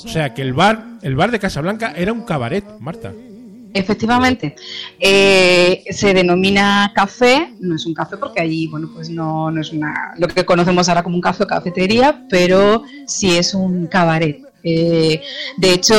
O 0.06 0.08
sea 0.08 0.34
que 0.34 0.42
el 0.42 0.54
bar, 0.54 0.84
el 1.02 1.16
bar 1.16 1.32
de 1.32 1.40
Casablanca 1.40 1.94
era 1.96 2.14
un 2.14 2.22
cabaret, 2.22 2.64
Marta. 2.80 3.12
Efectivamente, 3.74 4.56
Eh, 5.00 5.84
se 5.92 6.14
denomina 6.14 6.92
café, 6.96 7.54
no 7.60 7.76
es 7.76 7.86
un 7.86 7.94
café 7.94 8.18
porque 8.18 8.42
allí, 8.42 8.68
bueno, 8.68 8.90
pues 8.94 9.10
no, 9.10 9.52
no 9.52 9.62
es 9.62 9.72
una, 9.72 10.14
lo 10.18 10.28
que 10.28 10.44
conocemos 10.44 10.90
ahora 10.90 11.04
como 11.04 11.16
un 11.16 11.22
café 11.22 11.44
o 11.44 11.48
cafetería, 11.48 12.26
pero 12.30 12.84
sí 13.06 13.38
es 13.38 13.54
un 13.54 13.88
cabaret. 13.88 14.40
Eh, 14.64 15.22
de 15.58 15.74
hecho, 15.74 15.96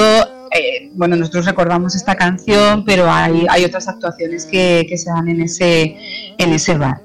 eh, 0.52 0.90
bueno, 0.94 1.16
nosotros 1.16 1.46
recordamos 1.46 1.94
esta 1.94 2.16
canción, 2.16 2.84
pero 2.84 3.10
hay, 3.10 3.46
hay 3.48 3.64
otras 3.64 3.86
actuaciones 3.88 4.46
que, 4.46 4.86
se 4.96 5.10
dan 5.10 5.28
en 5.28 5.42
ese, 5.42 5.96
en 6.38 6.52
ese 6.52 6.76
bar. 6.76 7.00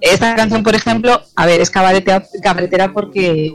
Esta 0.00 0.36
canción, 0.36 0.62
por 0.62 0.74
ejemplo, 0.74 1.22
a 1.34 1.46
ver, 1.46 1.60
es 1.60 1.70
cabaretera 1.70 2.92
porque, 2.92 3.52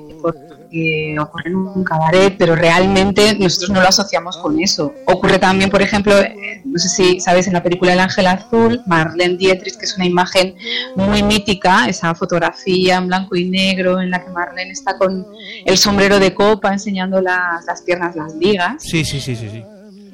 porque 0.74 1.16
ocurre 1.20 1.50
en 1.50 1.56
un 1.56 1.84
cabaret, 1.84 2.36
pero 2.38 2.56
realmente 2.56 3.38
nosotros 3.38 3.70
no 3.70 3.82
lo 3.82 3.88
asociamos 3.88 4.38
con 4.38 4.60
eso. 4.60 4.94
Ocurre 5.06 5.38
también, 5.38 5.70
por 5.70 5.82
ejemplo, 5.82 6.18
eh, 6.18 6.62
no 6.66 6.80
sé 6.80 6.90
si 6.90 7.20
sabes, 7.20 7.48
en 7.48 7.54
la 7.54 7.62
película 7.62 7.94
El 7.94 8.00
Ángel 8.00 8.26
Azul, 8.28 8.82
Marlene 8.88 9.38
Dietrich, 9.38 9.78
que 9.78 9.86
es 9.86 9.96
una 9.96 10.06
imagen 10.06 10.56
muy 10.96 11.22
mítica, 11.22 11.86
esa 11.88 12.16
fotografía 12.16 12.98
en 12.98 13.08
blanco 13.08 13.36
y 13.36 13.50
negro 13.50 14.02
en 14.02 14.10
la 14.10 14.24
que 14.24 14.32
Marlene 14.32 14.72
está 14.72 14.98
con 14.98 15.26
el 15.66 15.78
sombrero 15.78 16.20
de 16.20 16.34
copa 16.34 16.74
enseñando 16.74 17.22
las, 17.22 17.66
las 17.66 17.82
piernas, 17.84 18.16
las 18.16 18.36
ligas 18.36 18.82
Sí, 18.84 19.06
sí, 19.06 19.20
sí, 19.20 19.36
sí, 19.36 19.50
sí. 19.50 19.64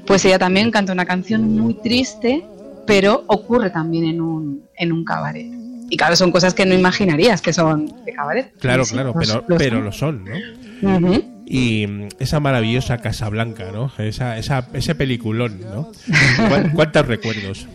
pues 0.06 0.26
ella 0.26 0.40
también 0.40 0.72
canta 0.72 0.92
una 0.92 1.06
canción 1.06 1.56
muy 1.58 1.76
triste, 1.76 2.44
pero 2.86 3.24
ocurre 3.28 3.70
también 3.70 4.06
en 4.06 4.22
un, 4.22 4.64
en 4.76 4.92
un 4.92 5.06
cabaret. 5.06 5.69
Y 5.90 5.98
claro, 5.98 6.16
son 6.16 6.32
cosas 6.32 6.54
que 6.54 6.66
no 6.66 6.74
imaginarías 6.76 7.42
que 7.42 7.52
son 7.54 7.88
de 8.06 8.14
cabaret. 8.14 8.54
Claro, 8.60 8.84
Y 8.84 8.86
sí, 8.86 8.94
claro, 8.94 9.14
los- 9.16 9.26
pero, 9.28 9.44
los 9.48 9.58
pero 9.58 9.76
son. 9.78 9.86
lo 9.86 9.92
son, 9.92 10.26
¿no? 10.26 11.08
Ujú. 11.08 11.24
Y 11.46 11.88
mm, 11.88 12.08
esa 12.20 12.40
maravillosa 12.40 13.00
Casablanca, 13.00 13.72
¿no? 13.72 13.92
Esa, 13.98 14.38
esa, 14.38 14.68
ese 14.74 14.94
peliculón, 14.96 15.62
¿no? 15.62 15.92
¿Cuán- 16.48 16.72
¿Cuántos 16.76 17.08
recuerdos? 17.08 17.68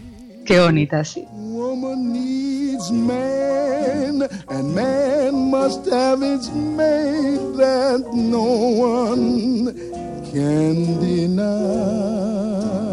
Qué 0.47 0.61
bonita, 0.61 1.02
sí. 1.04 1.25
Woman 1.33 2.12
needs 2.12 2.90
man, 2.92 4.23
and 4.49 4.75
man 4.75 5.35
must 5.50 5.87
have 5.90 6.23
its 6.23 6.50
mate 6.52 7.56
that 7.56 8.00
no 8.14 8.42
one 8.42 9.73
can 10.33 11.00
deny. 11.00 12.84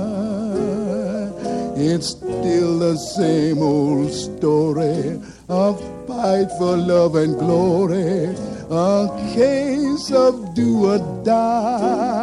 It's 1.83 2.09
still 2.09 2.77
the 2.77 2.95
same 2.95 3.57
old 3.57 4.13
story. 4.13 5.19
A 5.49 5.73
fight 6.05 6.47
for 6.59 6.77
love 6.77 7.15
and 7.15 7.39
glory, 7.39 8.35
a 8.69 9.09
case 9.33 10.11
of 10.11 10.53
do 10.53 10.91
or 10.91 10.99
die. 11.23 12.21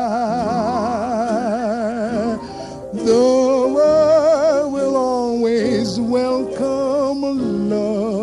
The 2.93 3.73
world 3.75 4.73
will 4.73 4.97
always 4.97 5.99
welcome 5.99 7.69
lovers 7.69 8.18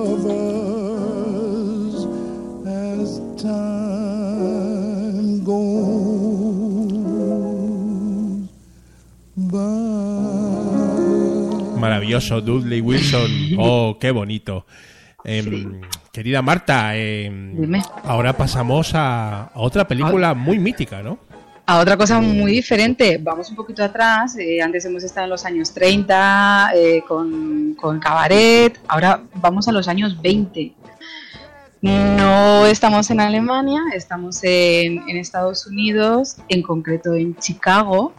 Maravilloso, 11.86 12.42
Dudley 12.42 12.82
Wilson. 12.82 13.32
Oh, 13.58 13.98
qué 14.00 14.12
bonito. 14.12 14.66
Em, 15.24 15.82
Querida 16.12 16.42
Marta, 16.42 16.96
em, 16.96 17.56
Dime. 17.60 17.82
ahora 18.04 18.34
pasamos 18.34 18.94
a, 18.94 19.46
a 19.46 19.60
otra 19.60 19.88
película 19.88 20.34
muy 20.34 20.60
mítica, 20.60 21.02
¿no? 21.02 21.18
A 21.68 21.80
otra 21.80 21.98
cosa 21.98 22.22
muy 22.22 22.52
diferente, 22.52 23.18
vamos 23.20 23.50
un 23.50 23.56
poquito 23.56 23.84
atrás, 23.84 24.38
eh, 24.38 24.62
antes 24.62 24.86
hemos 24.86 25.04
estado 25.04 25.24
en 25.26 25.32
los 25.32 25.46
años 25.46 25.74
30 25.74 26.72
eh, 26.76 27.04
con, 27.08 27.74
con 27.74 28.00
Cabaret, 28.00 28.80
ahora 28.88 29.24
vamos 29.34 29.68
a 29.68 29.72
los 29.72 29.88
años 29.88 30.22
20. 30.22 30.74
No 31.82 32.66
estamos 32.68 33.10
en 33.10 33.20
Alemania, 33.20 33.82
estamos 33.96 34.44
en, 34.44 35.10
en 35.10 35.18
Estados 35.18 35.66
Unidos, 35.66 36.38
en 36.50 36.62
concreto 36.62 37.16
en 37.16 37.36
Chicago, 37.38 38.14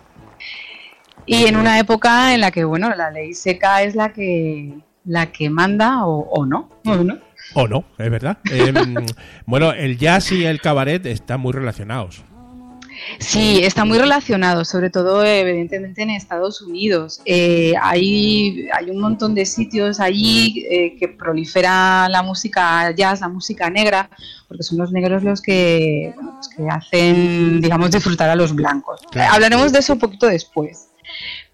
y 1.27 1.47
en 1.47 1.57
una 1.57 1.79
época 1.79 2.35
en 2.35 2.41
la 2.41 2.51
que, 2.51 2.65
bueno, 2.65 2.95
la 2.95 3.11
ley 3.11 3.35
seca 3.35 3.83
es 3.83 3.95
la 3.95 4.13
que, 4.13 4.73
la 5.05 5.33
que 5.33 5.51
manda 5.51 6.07
o, 6.07 6.21
o 6.31 6.47
no, 6.47 6.71
o 6.85 6.97
no. 6.97 7.19
O 7.55 7.69
no, 7.69 7.85
es 7.99 8.11
verdad. 8.11 8.39
Em, 8.51 9.07
bueno, 9.47 9.73
el 9.73 9.99
jazz 9.99 10.33
y 10.33 10.45
el 10.45 10.61
cabaret 10.61 11.05
están 11.07 11.41
muy 11.41 11.53
relacionados. 11.53 12.23
Sí, 13.19 13.61
está 13.63 13.85
muy 13.85 13.99
relacionado, 13.99 14.65
sobre 14.65 14.91
todo 14.91 15.25
evidentemente 15.25 16.03
en 16.03 16.11
Estados 16.11 16.63
Unidos. 16.63 17.21
Eh, 17.25 17.75
hay, 17.81 18.69
hay 18.73 18.91
un 18.91 19.01
montón 19.01 19.35
de 19.35 19.45
sitios 19.45 20.01
allí 20.01 20.65
eh, 20.71 20.97
que 20.99 21.09
prolifera 21.09 22.09
la 22.09 22.23
música 22.23 22.91
jazz, 22.93 23.21
la 23.21 23.29
música 23.29 23.69
negra, 23.69 24.09
porque 24.49 24.63
son 24.63 24.79
los 24.79 24.93
negros 24.93 25.23
los 25.23 25.43
que, 25.43 26.13
bueno, 26.15 26.37
los 26.37 26.49
que 26.49 26.69
hacen, 26.69 27.61
digamos, 27.61 27.91
disfrutar 27.91 28.31
a 28.31 28.37
los 28.37 28.55
blancos. 28.55 29.01
Claro. 29.11 29.35
Hablaremos 29.35 29.73
de 29.73 29.81
eso 29.81 29.93
un 29.93 29.99
poquito 29.99 30.27
después. 30.27 30.89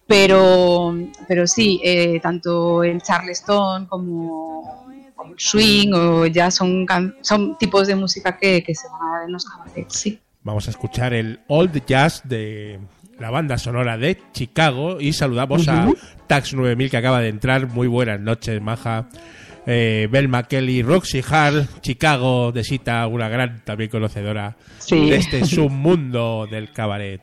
Pero, 0.06 0.94
pero 1.28 1.46
sí, 1.46 1.80
eh, 1.82 2.20
tanto 2.20 2.82
el 2.84 3.00
charleston 3.02 3.86
como, 3.86 4.86
como 5.14 5.32
el 5.32 5.38
swing 5.40 5.92
o 5.94 6.26
jazz 6.26 6.56
son, 6.56 6.86
son 7.22 7.56
tipos 7.56 7.86
de 7.86 7.94
música 7.94 8.36
que, 8.36 8.62
que 8.62 8.74
se 8.74 8.88
van 8.88 9.00
a 9.08 9.12
dar 9.18 9.26
en 9.26 9.32
los 9.32 9.44
cabarets, 9.44 9.94
sí. 9.96 10.18
Vamos 10.42 10.66
a 10.66 10.70
escuchar 10.70 11.14
el 11.14 11.40
Old 11.46 11.86
Jazz 11.86 12.22
de 12.24 12.80
la 13.20 13.30
banda 13.30 13.56
sonora 13.58 13.96
de 13.96 14.20
Chicago 14.32 15.00
y 15.00 15.12
saludamos 15.12 15.68
a 15.68 15.88
Tax 16.26 16.54
9000 16.54 16.90
que 16.90 16.96
acaba 16.96 17.20
de 17.20 17.28
entrar. 17.28 17.68
Muy 17.68 17.86
buenas 17.86 18.18
noches, 18.18 18.60
Maja. 18.60 19.08
Eh, 19.66 20.08
Belma 20.10 20.42
Kelly, 20.48 20.82
Roxy 20.82 21.22
Hall, 21.22 21.68
Chicago, 21.80 22.50
de 22.50 22.64
Sita, 22.64 23.06
una 23.06 23.28
gran 23.28 23.64
también 23.64 23.88
conocedora 23.88 24.56
Sí. 24.78 25.08
de 25.08 25.16
este 25.16 25.44
submundo 25.44 26.48
del 26.50 26.72
cabaret. 26.72 27.20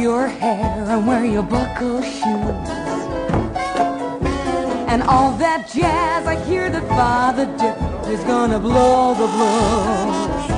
Your 0.00 0.26
hair 0.26 0.84
and 0.88 1.06
wear 1.06 1.26
your 1.26 1.42
buckle 1.42 2.00
shoes. 2.00 2.68
And 4.88 5.02
all 5.02 5.32
that 5.36 5.68
jazz, 5.72 6.26
I 6.26 6.42
hear 6.44 6.70
that 6.70 6.88
Father 6.88 7.44
Dip 7.58 7.76
is 8.08 8.24
gonna 8.24 8.58
blow 8.58 9.12
the 9.12 9.28
blues. 9.34 10.50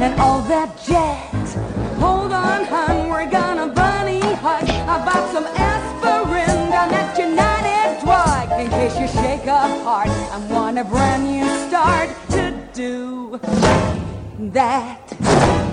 And 0.00 0.18
all 0.20 0.40
that 0.42 0.70
jazz, 0.86 1.54
hold 1.98 2.32
on, 2.32 2.64
hun, 2.64 3.08
we're 3.10 3.28
gonna 3.28 3.66
bunny 3.66 4.20
hug 4.20 4.68
about 4.68 5.32
some 5.32 5.46
aspirin 5.46 6.70
down 6.70 6.94
at 6.94 7.18
United 7.18 8.04
Drug 8.04 8.60
in 8.60 8.70
case 8.70 8.98
you 9.00 9.08
shake 9.08 9.46
a 9.46 9.66
heart 9.82 10.08
and 10.08 10.48
want 10.48 10.78
a 10.78 10.84
brand 10.84 11.24
new 11.24 11.48
start 11.68 12.08
to 12.30 12.54
do 12.72 13.40
that. 14.52 15.69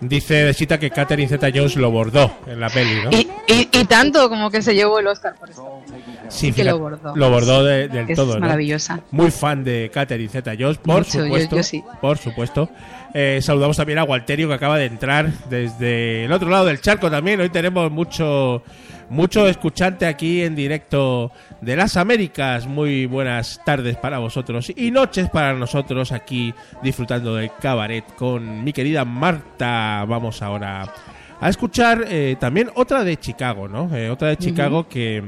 Dice 0.00 0.34
de 0.44 0.54
Sita 0.54 0.78
que 0.78 0.90
Catherine 0.90 1.28
Zeta 1.28 1.48
Jones 1.52 1.74
lo 1.74 1.90
bordó 1.90 2.30
en 2.46 2.60
la 2.60 2.70
peli, 2.70 3.02
¿no? 3.02 3.10
Y, 3.10 3.28
y- 3.48 3.68
y 3.72 3.84
tanto 3.86 4.28
como 4.28 4.48
que 4.50 4.62
se 4.62 4.72
llevó 4.74 5.00
el 5.00 5.08
Oscar 5.08 5.34
por 5.34 5.50
eso. 5.50 5.82
Sí, 6.28 6.52
que 6.52 6.62
lo 6.62 6.78
bordó. 6.78 7.16
Lo 7.16 7.30
bordó 7.30 7.64
de- 7.64 7.88
del 7.88 8.08
Es 8.08 8.14
todo, 8.16 8.34
¿no? 8.34 8.40
maravillosa. 8.40 9.00
Muy 9.10 9.30
fan 9.32 9.64
de 9.64 9.90
Catherine 9.92 10.28
Zeta 10.30 10.52
Jones, 10.56 10.78
por 10.78 10.98
Mucho, 10.98 11.18
yo- 11.18 11.24
supuesto. 11.24 11.56
yo 11.56 11.62
sí. 11.64 11.82
Por 12.00 12.16
supuesto. 12.18 12.70
Eh, 13.12 13.40
saludamos 13.42 13.76
también 13.76 13.98
a 13.98 14.04
Walterio 14.04 14.46
que 14.46 14.54
acaba 14.54 14.78
de 14.78 14.84
entrar 14.86 15.32
desde 15.50 16.26
el 16.26 16.32
otro 16.32 16.48
lado 16.48 16.66
del 16.66 16.80
charco 16.80 17.10
también. 17.10 17.40
Hoy 17.40 17.48
tenemos 17.50 17.90
mucho 17.90 18.62
mucho 19.10 19.48
escuchante 19.48 20.06
aquí 20.06 20.42
en 20.42 20.54
directo 20.54 21.32
de 21.60 21.76
las 21.76 21.96
Américas. 21.96 22.66
Muy 22.66 23.06
buenas 23.06 23.60
tardes 23.64 23.96
para 23.96 24.18
vosotros 24.18 24.72
y 24.74 24.90
noches 24.90 25.28
para 25.30 25.54
nosotros 25.54 26.12
aquí 26.12 26.54
disfrutando 26.82 27.34
del 27.34 27.50
cabaret 27.60 28.04
con 28.14 28.64
mi 28.64 28.72
querida 28.72 29.04
Marta. 29.04 30.04
Vamos 30.06 30.42
ahora 30.42 30.92
a 31.40 31.48
escuchar 31.48 32.04
eh, 32.08 32.36
también 32.38 32.70
otra 32.74 33.04
de 33.04 33.16
Chicago, 33.16 33.68
¿no? 33.68 33.94
Eh, 33.96 34.10
otra 34.10 34.28
de 34.28 34.36
Chicago 34.36 34.88
que, 34.88 35.22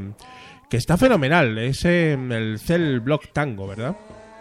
que 0.68 0.76
está 0.76 0.96
fenomenal. 0.96 1.58
Es 1.58 1.84
eh, 1.84 2.12
el 2.12 2.58
Cell 2.58 3.00
Block 3.00 3.32
Tango, 3.32 3.66
¿verdad? 3.66 3.96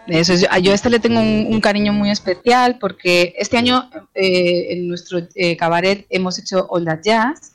Eso 0.06 0.32
es, 0.32 0.46
yo 0.62 0.72
a 0.72 0.74
este 0.74 0.90
le 0.90 0.98
tengo 0.98 1.20
un, 1.20 1.46
un 1.50 1.60
cariño 1.60 1.92
muy 1.92 2.10
especial 2.10 2.78
porque 2.80 3.34
este 3.38 3.56
año 3.56 3.88
eh, 4.14 4.72
en 4.72 4.88
nuestro 4.88 5.20
eh, 5.34 5.56
cabaret 5.56 6.06
hemos 6.10 6.38
hecho 6.38 6.66
All 6.68 6.84
That 6.84 7.00
Jazz, 7.04 7.49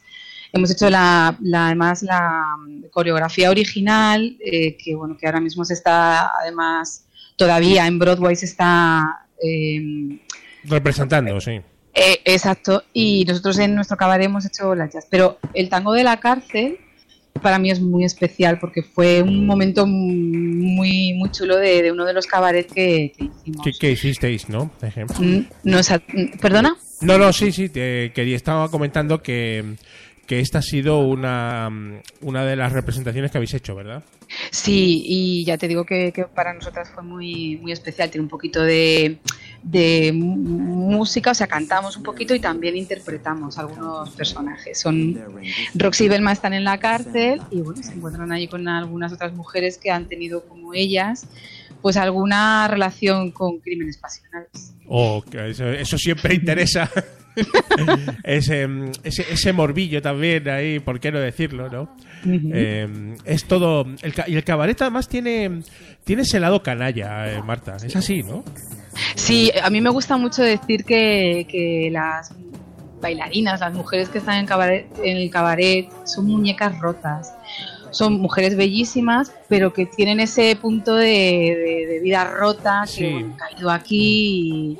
hemos 0.56 0.72
hecho 0.72 0.90
la, 0.90 1.38
la- 1.42 1.68
además 1.68 2.02
la 2.02 2.56
mm, 2.58 2.86
coreografía 2.92 3.50
original, 3.50 4.38
eh, 4.44 4.78
que 4.78 4.96
bueno, 4.96 5.18
que 5.18 5.26
ahora 5.28 5.42
mismo 5.42 5.64
se 5.66 5.74
está, 5.74 6.32
además, 6.42 7.06
todavía 7.36 7.86
en 7.88 8.00
Broadway 8.00 8.36
se 8.36 8.46
está 8.46 9.28
eh, 9.44 10.18
Representando, 10.64 11.40
sí. 11.42 11.60
eh, 11.94 12.20
exacto, 12.26 12.84
y 12.94 13.26
nosotros 13.28 13.60
en 13.60 13.76
nuestro 13.76 13.98
cabaret 13.98 14.26
hemos 14.26 14.46
hecho 14.46 14.74
las 14.74 14.92
jazz, 14.94 15.06
pero 15.10 15.38
el 15.54 15.70
tango 15.70 15.94
de 15.94 16.04
la 16.04 16.20
cárcel 16.20 16.80
para 17.42 17.60
mí 17.60 17.70
es 17.70 17.82
muy 17.82 18.06
especial 18.06 18.60
porque 18.60 18.82
fue 18.82 19.22
un 19.22 19.46
momento 19.46 19.86
muy 19.86 21.14
muy 21.14 21.30
chulo 21.32 21.58
de, 21.58 21.84
de 21.84 21.92
uno 21.92 22.06
de 22.06 22.14
los 22.14 22.26
cabarets 22.26 22.72
que, 22.74 23.12
que 23.16 23.26
hicimos. 23.26 23.68
¿Qué, 23.78 23.92
hicisteis, 23.92 24.48
no? 24.48 24.72
Por 24.80 24.88
ejemplo. 24.88 25.18
Mm, 25.20 25.46
no 25.66 25.80
mm, 25.80 26.38
¿Perdona? 26.40 26.78
No, 27.02 27.18
no, 27.18 27.34
sí, 27.34 27.52
sí, 27.52 27.68
te 27.70 28.14
quería, 28.14 28.38
estaba 28.38 28.70
comentando 28.72 29.22
que, 29.22 29.76
que 30.26 30.40
esta 30.40 30.60
ha 30.60 30.62
sido 30.62 31.00
una, 31.00 31.70
una 32.22 32.46
de 32.46 32.56
las 32.56 32.72
representaciones 32.72 33.32
que 33.32 33.38
habéis 33.38 33.54
hecho, 33.54 33.76
¿verdad? 33.76 34.04
Sí, 34.52 35.04
y 35.06 35.46
ya 35.46 35.58
te 35.58 35.68
digo 35.68 35.86
que, 35.86 36.12
que 36.12 36.26
para 36.26 36.54
nosotras 36.54 36.90
fue 36.90 37.04
muy, 37.04 37.58
muy 37.58 37.72
especial. 37.72 38.10
Tiene 38.10 38.24
un 38.24 38.30
poquito 38.30 38.64
de, 38.64 39.20
de 39.62 40.12
música, 40.14 41.32
o 41.32 41.34
sea, 41.34 41.48
cantamos 41.48 41.96
un 41.98 42.04
poquito 42.04 42.34
y 42.34 42.40
también 42.40 42.76
interpretamos 42.76 43.58
algunos 43.58 44.10
personajes. 44.12 44.80
Son 44.80 45.20
Roxy 45.76 46.06
y 46.06 46.10
Belma 46.10 46.32
están 46.32 46.54
en 46.54 46.64
la 46.64 46.80
cárcel 46.80 47.42
y 47.52 47.62
bueno, 47.62 47.82
se 47.84 47.94
encuentran 47.94 48.32
allí 48.32 48.48
con 48.48 48.68
algunas 48.68 49.14
otras 49.14 49.34
mujeres 49.34 49.78
que 49.78 49.92
han 49.92 50.08
tenido 50.08 50.44
como 50.48 50.74
ellas, 50.74 51.28
pues 51.82 51.98
alguna 51.98 52.68
relación 52.68 53.32
con 53.32 53.60
crímenes 53.60 53.98
pasionales. 53.98 54.74
Oh, 54.88 55.24
eso, 55.34 55.66
eso 55.66 55.98
siempre 55.98 56.36
interesa. 56.36 56.90
ese, 58.24 58.68
ese, 59.04 59.26
ese 59.32 59.54
morbillo 59.54 60.02
también 60.02 60.48
ahí, 60.50 60.80
¿por 60.80 61.00
qué 61.00 61.12
no 61.12 61.20
decirlo, 61.20 61.70
no? 61.70 61.96
Eh, 62.54 63.16
es 63.26 63.46
todo... 63.46 63.86
El, 64.02 64.14
ca- 64.14 64.26
y 64.28 64.36
el 64.36 64.44
cabaret 64.44 64.82
además 64.82 65.08
tiene, 65.08 65.62
tiene 66.04 66.24
ese 66.24 66.40
lado 66.40 66.64
canalla, 66.64 67.32
eh, 67.32 67.42
Marta. 67.44 67.78
Es 67.84 67.96
así, 67.96 68.24
¿no? 68.24 68.44
Sí, 69.16 69.52
a 69.62 69.70
mí 69.70 69.82
me 69.82 69.90
gusta 69.90 70.18
mucho 70.18 70.42
decir 70.42 70.86
que, 70.86 71.46
que 71.50 71.90
las 71.92 72.34
bailarinas, 73.02 73.60
las 73.60 73.74
mujeres 73.74 74.10
que 74.10 74.18
están 74.20 74.40
en, 74.40 74.48
cabaret- 74.48 74.88
en 75.04 75.18
el 75.18 75.30
cabaret, 75.30 75.88
son 76.06 76.26
muñecas 76.28 76.80
rotas. 76.80 77.34
Son 77.92 78.20
mujeres 78.20 78.58
bellísimas, 78.58 79.32
pero 79.48 79.72
que 79.72 79.86
tienen 79.86 80.20
ese 80.20 80.56
punto 80.58 80.96
de, 80.96 81.06
de- 81.08 81.86
de 81.88 82.00
vida 82.02 82.26
rota, 82.26 82.82
que 82.86 82.92
Sí. 82.92 83.10
bueno, 83.12 83.36
ha 83.36 83.38
caído 83.50 83.70
aquí 83.70 83.98
y, 84.74 84.78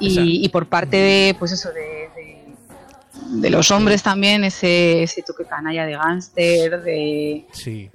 y- 0.00 0.44
y 0.44 0.48
por 0.48 0.66
parte 0.66 0.96
de, 0.96 1.34
pues 1.38 1.52
eso, 1.52 1.70
de, 1.72 1.80
de- 2.16 3.40
de 3.40 3.50
los 3.50 3.70
hombres 3.70 4.02
también, 4.02 4.42
ese, 4.44 5.02
ese 5.04 5.22
toque 5.22 5.44
canalla 5.44 5.86
de 5.86 5.92
gángster, 5.92 6.82
de... 6.82 7.44
Sí. 7.52 7.88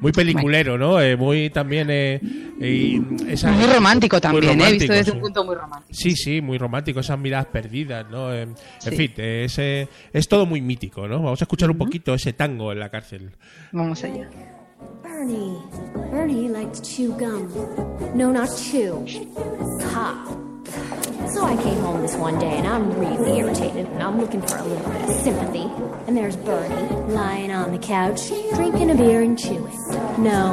Muy 0.00 0.12
peliculero, 0.12 0.76
¿no? 0.76 1.00
Eh, 1.00 1.16
muy 1.16 1.48
también... 1.50 1.86
eh, 1.88 2.20
y 2.60 3.00
esa- 3.30 3.52
Muy 3.52 3.66
romántico 3.72 4.20
también, 4.20 4.44
¿eh? 4.44 4.48
romántico, 4.48 4.78
visto 4.80 4.92
desde 4.92 5.10
sí. 5.12 5.16
un 5.16 5.20
punto 5.22 5.44
muy 5.44 5.54
romántico. 5.54 5.94
Sí, 5.94 6.10
sí, 6.16 6.40
muy 6.42 6.58
romántico, 6.58 7.00
esas 7.00 7.18
miradas 7.18 7.46
perdidas, 7.46 8.04
¿no? 8.10 8.30
Eh, 8.34 8.42
En 8.42 8.56
Sí. 8.80 8.90
fin, 8.96 9.12
eh, 9.16 9.44
ese- 9.46 9.88
es 10.12 10.28
todo 10.28 10.44
muy 10.44 10.60
mítico, 10.60 11.06
¿no? 11.08 11.22
Vamos 11.22 11.40
a 11.40 11.44
escuchar 11.44 11.70
un 11.70 11.78
poquito 11.78 12.12
ese 12.12 12.32
tango 12.34 12.72
en 12.72 12.80
la 12.80 12.90
cárcel. 12.90 13.30
Vamos 13.72 14.02
allá. 14.04 14.28
Bernie. 15.02 15.56
Bernie 16.12 16.48
liked 16.50 16.74
to 16.74 16.82
chew 16.82 17.12
gum. 17.16 17.48
No, 18.14 18.30
not 18.32 18.50
chew. 18.56 19.06
Pop. 19.94 21.03
So 21.28 21.44
I 21.44 21.56
came 21.62 21.78
home 21.80 22.02
this 22.02 22.14
one 22.14 22.38
day 22.38 22.58
and 22.58 22.66
I'm 22.66 22.92
really 22.98 23.38
irritated 23.38 23.86
and 23.86 24.02
I'm 24.02 24.20
looking 24.20 24.42
for 24.42 24.56
a 24.56 24.64
little 24.64 24.90
bit 24.90 25.02
of 25.02 25.10
sympathy. 25.10 25.70
And 26.06 26.16
there's 26.16 26.36
Bernie 26.36 27.12
lying 27.12 27.50
on 27.50 27.72
the 27.72 27.78
couch, 27.78 28.28
drinking 28.54 28.90
a 28.90 28.94
beer 28.94 29.22
and 29.22 29.38
chewing. 29.38 29.76
No, 30.18 30.52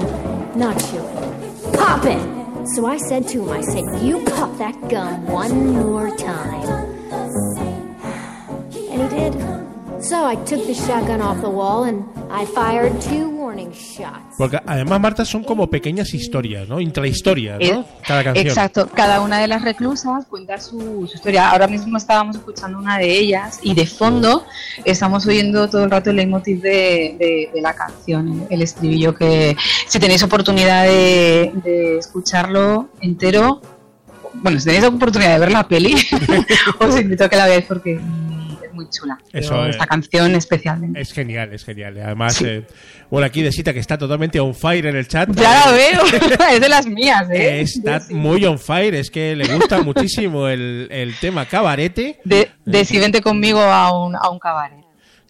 not 0.55 0.79
chewing. 0.89 1.73
Popping! 1.73 2.65
So 2.75 2.85
I 2.85 2.97
said 2.97 3.27
to 3.29 3.43
him, 3.43 3.49
I 3.49 3.61
said, 3.61 4.01
You 4.01 4.23
pop 4.25 4.57
that 4.59 4.89
gum 4.89 5.25
one 5.27 5.73
more 5.73 6.15
time. 6.15 6.97
And 8.91 9.01
he 9.01 9.07
did. 9.07 9.60
So 10.01 10.25
I 10.27 10.35
took 10.35 10.65
the 10.65 10.73
shotgun 10.73 11.21
off 11.21 11.41
the 11.41 11.47
wall 11.49 11.83
and 11.83 12.03
I 12.31 12.43
fired 12.45 12.99
two 13.01 13.29
warning 13.29 13.71
shots. 13.71 14.35
Porque 14.35 14.59
además, 14.65 14.99
Marta, 14.99 15.23
son 15.25 15.43
como 15.43 15.69
pequeñas 15.69 16.13
historias, 16.15 16.67
¿no? 16.67 16.79
Intrahistorias, 16.81 17.59
¿no? 17.59 17.65
Eh, 17.81 17.83
Cada 18.07 18.23
canción. 18.23 18.47
Exacto, 18.47 18.89
cada 18.93 19.21
una 19.21 19.39
de 19.39 19.47
las 19.47 19.61
reclusas 19.61 20.25
cuenta 20.25 20.59
su, 20.59 21.05
su 21.07 21.15
historia. 21.17 21.51
Ahora 21.51 21.67
mismo 21.67 21.97
estábamos 21.97 22.35
escuchando 22.35 22.79
una 22.79 22.97
de 22.97 23.11
ellas 23.15 23.59
y 23.61 23.75
de 23.75 23.85
fondo 23.85 24.43
estamos 24.85 25.27
oyendo 25.27 25.69
todo 25.69 25.83
el 25.83 25.91
rato 25.91 26.09
el 26.09 26.15
leitmotiv 26.15 26.61
de, 26.61 27.15
de- 27.19 27.49
de 27.53 27.61
la 27.61 27.73
canción, 27.75 28.47
el 28.49 28.61
estribillo 28.63 29.13
que 29.13 29.55
si 29.87 29.99
tenéis 29.99 30.23
oportunidad 30.23 30.85
de, 30.85 31.51
de 31.63 31.97
escucharlo 31.99 32.89
entero, 33.01 33.61
bueno, 34.33 34.57
si 34.59 34.65
tenéis 34.65 34.85
oportunidad 34.85 35.33
de 35.33 35.39
ver 35.39 35.51
la 35.51 35.67
peli, 35.67 35.93
os 36.79 36.99
invito 36.99 37.25
a 37.25 37.29
que 37.29 37.35
la 37.35 37.45
veáis 37.45 37.65
porque 37.65 37.99
muy 38.73 38.89
chula. 38.89 39.17
Eso 39.31 39.49
Pero 39.49 39.65
es. 39.65 39.69
esta 39.71 39.87
canción 39.87 40.35
especialmente. 40.35 40.99
Es 41.01 41.11
genial, 41.13 41.53
es 41.53 41.63
genial. 41.63 41.97
Además, 42.03 42.41
eh, 42.41 42.65
bueno, 43.09 43.25
aquí 43.27 43.41
de 43.41 43.51
Sita 43.51 43.73
que 43.73 43.79
está 43.79 43.97
totalmente 43.97 44.39
on 44.39 44.53
fire 44.55 44.85
en 44.87 44.95
el 44.95 45.07
chat. 45.07 45.29
Ya 45.33 45.65
la 45.65 45.71
veo, 45.71 46.01
es 46.51 46.61
de 46.61 46.69
las 46.69 46.85
mías, 46.87 47.29
¿eh? 47.29 47.61
Está 47.61 48.01
muy 48.09 48.45
on 48.45 48.59
fire, 48.59 48.95
es 48.95 49.09
que 49.11 49.35
le 49.35 49.53
gusta 49.53 49.81
muchísimo 49.83 50.47
el, 50.47 50.87
el 50.91 51.15
tema 51.19 51.45
cabarete. 51.45 52.19
De, 52.23 52.49
de 52.65 52.85
si 52.85 52.99
vente 52.99 53.21
conmigo 53.21 53.59
a 53.59 54.05
un, 54.05 54.15
a 54.15 54.29
un 54.29 54.39
cabaret. 54.39 54.80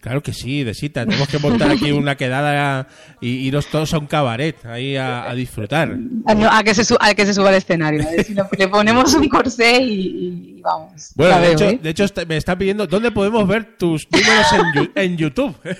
Claro 0.02 0.20
que 0.20 0.32
sí, 0.32 0.64
de 0.64 0.74
Sita. 0.74 1.06
Tenemos 1.06 1.28
que 1.28 1.38
montar 1.38 1.70
aquí 1.70 1.92
una 1.92 2.16
quedada 2.16 2.88
y 3.20 3.28
iros 3.46 3.68
todos 3.68 3.94
a 3.94 3.98
un 3.98 4.08
cabaret 4.08 4.56
ahí 4.66 4.96
a, 4.96 5.30
a 5.30 5.34
disfrutar. 5.36 5.96
No, 5.96 6.50
a, 6.50 6.64
que 6.64 6.74
se 6.74 6.94
a 6.98 7.14
que 7.14 7.24
se 7.24 7.32
suba 7.32 7.50
al 7.50 7.54
escenario. 7.54 8.02
Si 8.26 8.34
le, 8.34 8.42
le 8.58 8.66
ponemos 8.66 9.14
un 9.14 9.28
corsé 9.28 9.80
y, 9.80 10.56
y 10.58 10.60
vamos. 10.60 11.12
Bueno, 11.14 11.34
La 11.36 11.40
de 11.40 11.46
veo, 11.46 11.52
hecho, 11.54 11.68
¿eh? 11.70 11.78
de 11.80 11.90
hecho 11.90 12.04
me 12.26 12.36
está 12.36 12.58
pidiendo 12.58 12.88
dónde 12.88 13.12
podemos 13.12 13.46
ver 13.46 13.76
tus 13.78 14.08
números 14.10 14.46
en 14.96 15.16
YouTube. 15.16 15.54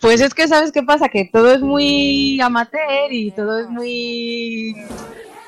Pues 0.00 0.20
es 0.20 0.34
que, 0.34 0.48
¿sabes 0.48 0.72
qué 0.72 0.82
pasa? 0.82 1.08
Que 1.08 1.30
todo 1.32 1.54
es 1.54 1.60
muy 1.60 2.40
amateur 2.40 3.12
y 3.12 3.30
todo 3.30 3.60
es 3.60 3.68
muy 3.68 4.74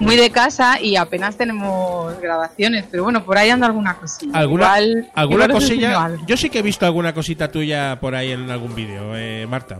muy 0.00 0.16
de 0.16 0.30
casa 0.30 0.80
y 0.80 0.96
apenas 0.96 1.36
tenemos 1.36 2.18
grabaciones. 2.20 2.84
Pero 2.90 3.04
bueno, 3.04 3.24
por 3.24 3.38
ahí 3.38 3.50
anda 3.50 3.66
alguna 3.66 3.96
cosilla. 3.96 4.32
¿Alguna, 4.38 4.64
Igual- 4.80 5.10
alguna 5.14 5.44
igual 5.44 5.52
cosilla? 5.52 6.10
Yo 6.26 6.36
sí 6.36 6.50
que 6.50 6.58
he 6.58 6.62
visto 6.62 6.84
alguna 6.86 7.12
cosita 7.14 7.50
tuya 7.50 7.98
por 8.00 8.14
ahí 8.14 8.32
en 8.32 8.50
algún 8.50 8.74
vídeo, 8.74 9.16
eh, 9.16 9.46
Marta. 9.48 9.78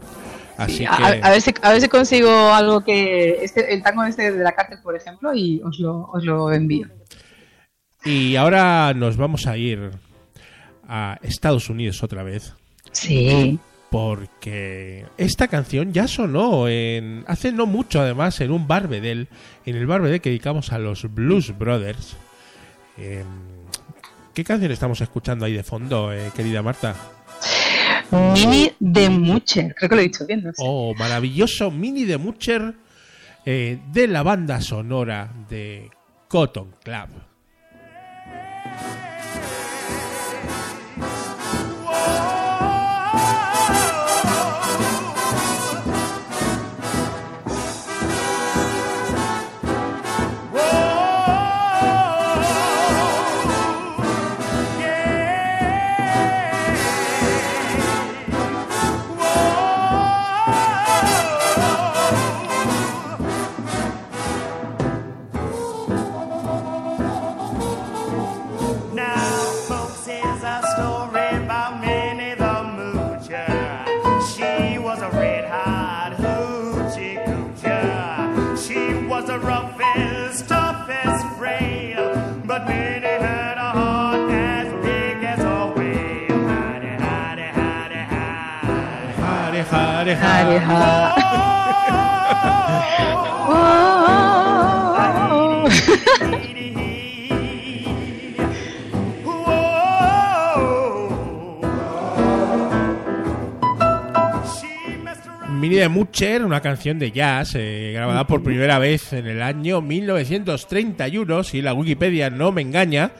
Así 0.57 0.79
Sí, 0.79 0.79
que... 0.87 0.87
a, 1.05 1.07
a 1.27 1.31
ver 1.31 1.41
si, 1.41 1.53
a 1.63 1.73
ver 1.73 1.81
si 1.81 1.89
consigo 1.89 2.31
algo 2.53 2.83
que... 2.85 3.39
Este, 3.43 3.75
el 3.75 3.83
tango 3.83 4.05
este 4.05 4.31
de 4.31 4.45
la 4.45 4.53
cárcel, 4.53 4.79
por 4.83 4.95
ejemplo, 4.97 5.35
y 5.35 5.61
os 5.65 5.79
lo, 5.81 6.09
os 6.13 6.25
lo 6.25 6.53
envío. 6.53 6.87
Y 8.05 8.37
ahora 8.37 8.93
nos 8.95 9.17
vamos 9.17 9.47
a 9.47 9.57
ir 9.57 9.91
a 10.87 11.19
Estados 11.23 11.71
Unidos 11.71 12.03
otra 12.03 12.23
vez. 12.23 12.53
Sí. 12.93 13.59
Porque 13.95 15.07
esta 15.19 15.47
canción 15.47 15.93
ya 15.93 16.09
sonó 16.09 16.67
en, 16.67 17.23
hace 17.29 17.53
no 17.53 17.65
mucho 17.65 18.01
además 18.01 18.41
en 18.41 18.51
un 18.51 18.67
Barbedel, 18.67 19.29
en 19.65 19.77
el 19.77 19.87
Barbedel 19.87 20.21
que 20.21 20.31
dedicamos 20.31 20.73
a 20.73 20.81
los 20.81 21.15
Blues 21.15 21.57
Brothers. 21.57 22.17
Em, 22.99 23.25
¿Qué 24.35 24.43
canción 24.43 24.73
estamos 24.73 25.01
escuchando 25.01 25.45
ahí 25.45 25.53
de 25.53 25.63
fondo, 25.63 26.13
eh, 26.13 26.33
querida 26.35 26.61
Marta? 26.61 26.97
Mini 28.35 28.73
de 28.81 29.11
Mucher. 29.11 29.73
Creo 29.77 29.89
que 29.89 29.95
lo 29.95 30.01
he 30.01 30.07
dicho 30.07 30.27
bien, 30.27 30.43
no 30.43 30.51
sé. 30.51 30.57
Oh, 30.59 30.93
maravilloso 30.99 31.71
mini 31.71 32.03
de 32.03 32.19
Mucher 32.19 32.75
eh, 33.47 33.79
de 33.93 34.09
la 34.09 34.25
banda 34.25 34.61
sonora 34.61 35.31
de 35.49 35.89
Cotton 36.27 36.75
Club. 36.83 37.11
Areja. 90.15 90.41
Areja. 90.41 91.15
Mini 105.49 105.77
de 105.77 105.89
Mucher, 105.89 106.45
una 106.45 106.61
canción 106.61 106.99
de 106.99 107.11
jazz 107.11 107.55
eh, 107.55 107.93
grabada 107.95 108.27
por 108.27 108.43
primera 108.43 108.79
vez 108.79 109.15
en 109.15 109.27
el 109.27 109.41
año 109.41 109.81
1931, 109.81 111.43
si 111.43 111.63
la 111.63 111.73
Wikipedia 111.73 112.29
no 112.29 112.53
me 112.53 112.61
engaña, 112.63 113.13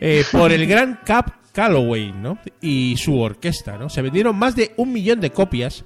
eh, 0.00 0.24
por 0.32 0.50
el 0.50 0.66
gran 0.66 1.00
Cap 1.04 1.32
Calloway 1.52 2.12
¿no? 2.12 2.38
y 2.60 2.96
su 2.96 3.20
orquesta. 3.20 3.76
¿no? 3.76 3.90
Se 3.90 4.02
vendieron 4.02 4.36
más 4.36 4.56
de 4.56 4.72
un 4.78 4.92
millón 4.92 5.20
de 5.20 5.30
copias 5.30 5.84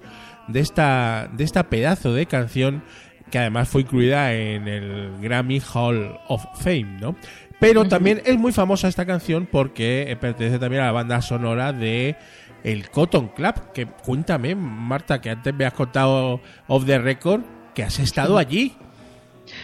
de 0.48 0.60
esta, 0.60 1.28
de 1.32 1.44
esta 1.44 1.64
pedazo 1.64 2.12
de 2.12 2.26
canción 2.26 2.82
que 3.30 3.38
además 3.38 3.68
fue 3.68 3.82
incluida 3.82 4.32
en 4.32 4.68
el 4.68 5.18
Grammy 5.20 5.60
Hall 5.72 6.18
of 6.28 6.44
Fame. 6.54 6.98
¿no? 7.00 7.16
Pero 7.58 7.86
también 7.86 8.22
es 8.24 8.36
muy 8.38 8.52
famosa 8.52 8.88
esta 8.88 9.06
canción 9.06 9.48
porque 9.50 10.10
eh, 10.10 10.16
pertenece 10.16 10.58
también 10.58 10.82
a 10.82 10.86
la 10.86 10.92
banda 10.92 11.22
sonora 11.22 11.72
de 11.72 12.16
el 12.62 12.90
Cotton 12.90 13.28
Club. 13.28 13.72
Que 13.72 13.86
cuéntame, 13.86 14.54
Marta, 14.54 15.20
que 15.20 15.30
antes 15.30 15.54
me 15.54 15.64
has 15.64 15.72
contado 15.72 16.40
off 16.68 16.84
the 16.84 16.98
record 16.98 17.42
que 17.74 17.82
has 17.82 17.98
estado 17.98 18.38
allí. 18.38 18.76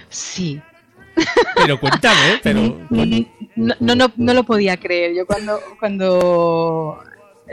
Sí. 0.08 0.60
Pero 1.56 1.78
cuéntame, 1.78 2.40
pero 2.42 2.78
No, 2.90 3.74
no, 3.78 3.94
no, 3.94 4.12
no 4.16 4.34
lo 4.34 4.44
podía 4.44 4.76
creer. 4.78 5.14
Yo 5.14 5.26
cuando, 5.26 5.60
cuando 5.78 7.02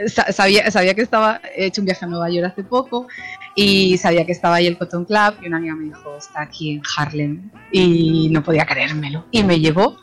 sabía, 0.06 0.70
sabía 0.70 0.94
que 0.94 1.02
estaba, 1.02 1.40
he 1.56 1.66
hecho 1.66 1.80
un 1.80 1.86
viaje 1.86 2.04
a 2.04 2.08
Nueva 2.08 2.30
York 2.30 2.46
hace 2.52 2.62
poco 2.64 3.08
y 3.54 3.96
sabía 3.98 4.24
que 4.24 4.32
estaba 4.32 4.56
ahí 4.56 4.66
el 4.66 4.78
Cotton 4.78 5.04
Club 5.04 5.34
y 5.42 5.46
una 5.48 5.56
amiga 5.58 5.74
me 5.74 5.84
dijo, 5.86 6.16
está 6.16 6.42
aquí 6.42 6.72
en 6.72 6.82
Harlem 6.96 7.50
y 7.72 8.28
no 8.30 8.42
podía 8.42 8.64
creérmelo. 8.66 9.26
Y 9.30 9.42
me 9.44 9.58
llevó. 9.60 9.96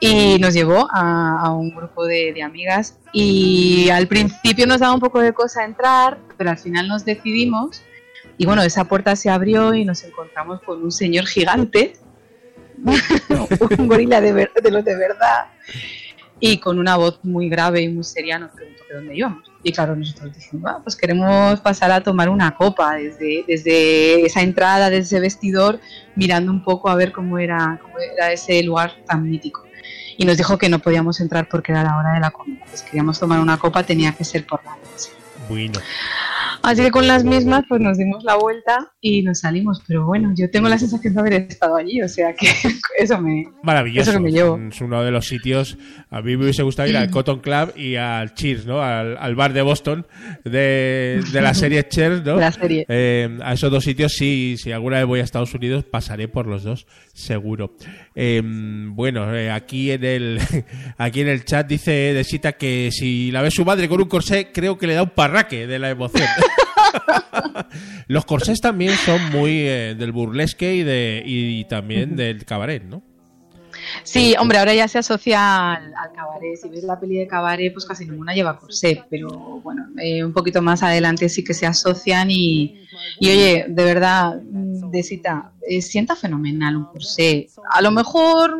Y 0.00 0.38
nos 0.40 0.52
llevó 0.52 0.88
a, 0.92 1.40
a 1.42 1.52
un 1.54 1.74
grupo 1.74 2.04
de, 2.04 2.32
de 2.32 2.42
amigas. 2.42 2.98
Y 3.12 3.88
al 3.90 4.08
principio 4.08 4.66
nos 4.66 4.80
daba 4.80 4.94
un 4.94 5.00
poco 5.00 5.20
de 5.20 5.32
cosa 5.32 5.64
entrar, 5.64 6.18
pero 6.36 6.50
al 6.50 6.58
final 6.58 6.88
nos 6.88 7.04
decidimos. 7.04 7.82
Y 8.36 8.44
bueno, 8.46 8.62
esa 8.62 8.84
puerta 8.84 9.14
se 9.14 9.30
abrió 9.30 9.72
y 9.74 9.84
nos 9.84 10.02
encontramos 10.02 10.60
con 10.62 10.82
un 10.82 10.90
señor 10.90 11.26
gigante, 11.26 11.92
un 13.78 13.86
gorila 13.88 14.20
de, 14.20 14.32
ver- 14.32 14.52
de 14.60 14.70
los 14.70 14.84
de 14.84 14.96
verdad 14.96 15.46
y 16.44 16.58
con 16.58 16.80
una 16.80 16.96
voz 16.96 17.20
muy 17.22 17.48
grave 17.48 17.82
y 17.82 17.88
muy 17.88 18.02
seria 18.02 18.36
nos 18.36 18.50
preguntó 18.50 18.82
que 18.88 18.94
dónde 18.94 19.14
íbamos. 19.16 19.48
Y 19.62 19.70
claro, 19.70 19.94
nosotros 19.94 20.34
dijimos, 20.34 20.72
"Ah, 20.74 20.80
pues 20.82 20.96
queremos 20.96 21.60
pasar 21.60 21.92
a 21.92 22.02
tomar 22.02 22.28
una 22.28 22.56
copa 22.56 22.96
desde, 22.96 23.44
desde 23.46 24.26
esa 24.26 24.42
entrada, 24.42 24.90
desde 24.90 25.02
ese 25.16 25.20
vestidor, 25.20 25.78
mirando 26.16 26.50
un 26.50 26.64
poco 26.64 26.90
a 26.90 26.96
ver 26.96 27.12
cómo 27.12 27.38
era, 27.38 27.78
cómo 27.80 27.94
era 28.00 28.32
ese 28.32 28.60
lugar 28.64 28.92
tan 29.06 29.22
mítico. 29.22 29.64
Y 30.16 30.24
nos 30.24 30.36
dijo 30.36 30.58
que 30.58 30.68
no 30.68 30.80
podíamos 30.80 31.20
entrar 31.20 31.48
porque 31.48 31.70
era 31.70 31.84
la 31.84 31.96
hora 31.96 32.14
de 32.14 32.18
la 32.18 32.32
comida. 32.32 32.64
Pues 32.68 32.82
queríamos 32.82 33.20
tomar 33.20 33.38
una 33.38 33.56
copa, 33.56 33.84
tenía 33.84 34.10
que 34.10 34.24
ser 34.24 34.44
por 34.44 34.64
la 34.64 34.72
noche. 34.72 35.10
bueno. 35.48 35.78
Así 36.62 36.82
que 36.82 36.90
con 36.90 37.06
las 37.06 37.24
mismas 37.24 37.64
pues 37.68 37.80
nos 37.80 37.98
dimos 37.98 38.22
la 38.24 38.36
vuelta 38.36 38.92
y 39.00 39.22
nos 39.22 39.40
salimos. 39.40 39.82
Pero 39.86 40.06
bueno, 40.06 40.32
yo 40.36 40.50
tengo 40.50 40.68
la 40.68 40.78
sensación 40.78 41.14
de 41.14 41.20
haber 41.20 41.32
estado 41.34 41.76
allí, 41.76 42.02
o 42.02 42.08
sea 42.08 42.34
que 42.34 42.48
eso 42.98 43.20
me... 43.20 43.44
Maravilloso. 43.62 44.10
Eso 44.10 44.18
que 44.18 44.24
me 44.24 44.32
llevo. 44.32 44.58
Es 44.70 44.80
uno 44.80 45.02
de 45.02 45.10
los 45.10 45.26
sitios. 45.26 45.76
A 46.10 46.20
mí 46.22 46.36
me 46.36 46.44
hubiese 46.44 46.62
gustado 46.62 46.88
ir 46.88 46.96
al 46.96 47.10
Cotton 47.10 47.40
Club 47.40 47.72
y 47.76 47.96
al 47.96 48.34
Cheers, 48.34 48.66
¿no? 48.66 48.82
Al, 48.82 49.16
al 49.18 49.34
bar 49.34 49.52
de 49.52 49.62
Boston 49.62 50.06
de, 50.44 51.22
de 51.32 51.40
la 51.40 51.54
serie 51.54 51.82
Cheers, 51.88 52.24
¿no? 52.24 52.34
De 52.36 52.40
la 52.40 52.52
serie. 52.52 52.86
Eh, 52.88 53.38
a 53.42 53.52
esos 53.54 53.70
dos 53.70 53.84
sitios, 53.84 54.12
sí, 54.12 54.56
si 54.58 54.72
alguna 54.72 54.98
vez 54.98 55.06
voy 55.06 55.20
a 55.20 55.24
Estados 55.24 55.54
Unidos, 55.54 55.84
pasaré 55.84 56.28
por 56.28 56.46
los 56.46 56.62
dos, 56.62 56.86
seguro. 57.12 57.76
Eh, 58.14 58.42
bueno, 58.44 59.34
eh, 59.34 59.50
aquí 59.50 59.90
en 59.90 60.04
el 60.04 60.40
aquí 60.98 61.20
en 61.20 61.28
el 61.28 61.44
chat 61.44 61.66
dice 61.66 61.90
de 61.90 62.24
Sita 62.24 62.52
que 62.52 62.90
si 62.92 63.30
la 63.30 63.42
ve 63.42 63.50
su 63.50 63.64
madre 63.64 63.88
con 63.88 64.00
un 64.00 64.08
corsé, 64.08 64.50
creo 64.52 64.78
que 64.78 64.86
le 64.86 64.94
da 64.94 65.02
un 65.02 65.10
parraque 65.10 65.66
de 65.66 65.78
la 65.78 65.90
emoción. 65.90 66.28
Los 68.08 68.24
corsés 68.24 68.60
también 68.60 68.92
son 68.96 69.30
muy 69.30 69.60
eh, 69.60 69.94
del 69.98 70.12
burlesque 70.12 70.74
y 70.74 70.82
de 70.82 71.22
y 71.24 71.64
también 71.64 72.16
del 72.16 72.44
cabaret, 72.44 72.82
¿no? 72.84 73.02
Sí, 74.04 74.34
hombre, 74.38 74.58
ahora 74.58 74.74
ya 74.74 74.88
se 74.88 74.98
asocia 74.98 75.72
al, 75.72 75.94
al 75.94 76.12
cabaret. 76.12 76.56
Si 76.56 76.68
ves 76.68 76.84
la 76.84 76.98
peli 76.98 77.16
de 77.16 77.26
cabaret, 77.26 77.72
pues 77.72 77.84
casi 77.84 78.04
ninguna 78.04 78.34
lleva 78.34 78.58
corsé, 78.58 79.02
pero 79.10 79.28
bueno, 79.62 79.86
eh, 80.00 80.24
un 80.24 80.32
poquito 80.32 80.62
más 80.62 80.82
adelante 80.82 81.28
sí 81.28 81.44
que 81.44 81.54
se 81.54 81.66
asocian 81.66 82.30
y, 82.30 82.80
y 83.18 83.30
oye, 83.30 83.66
de 83.68 83.84
verdad, 83.84 84.40
mm, 84.42 84.90
de 84.90 85.02
cita, 85.02 85.52
eh, 85.68 85.82
sienta 85.82 86.16
fenomenal 86.16 86.76
un 86.76 86.84
corsé. 86.86 87.48
A 87.70 87.82
lo 87.82 87.90
mejor 87.90 88.56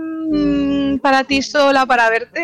para 0.99 1.25
ti 1.25 1.43
sola, 1.43 1.87
para 1.87 2.09
verte, 2.11 2.41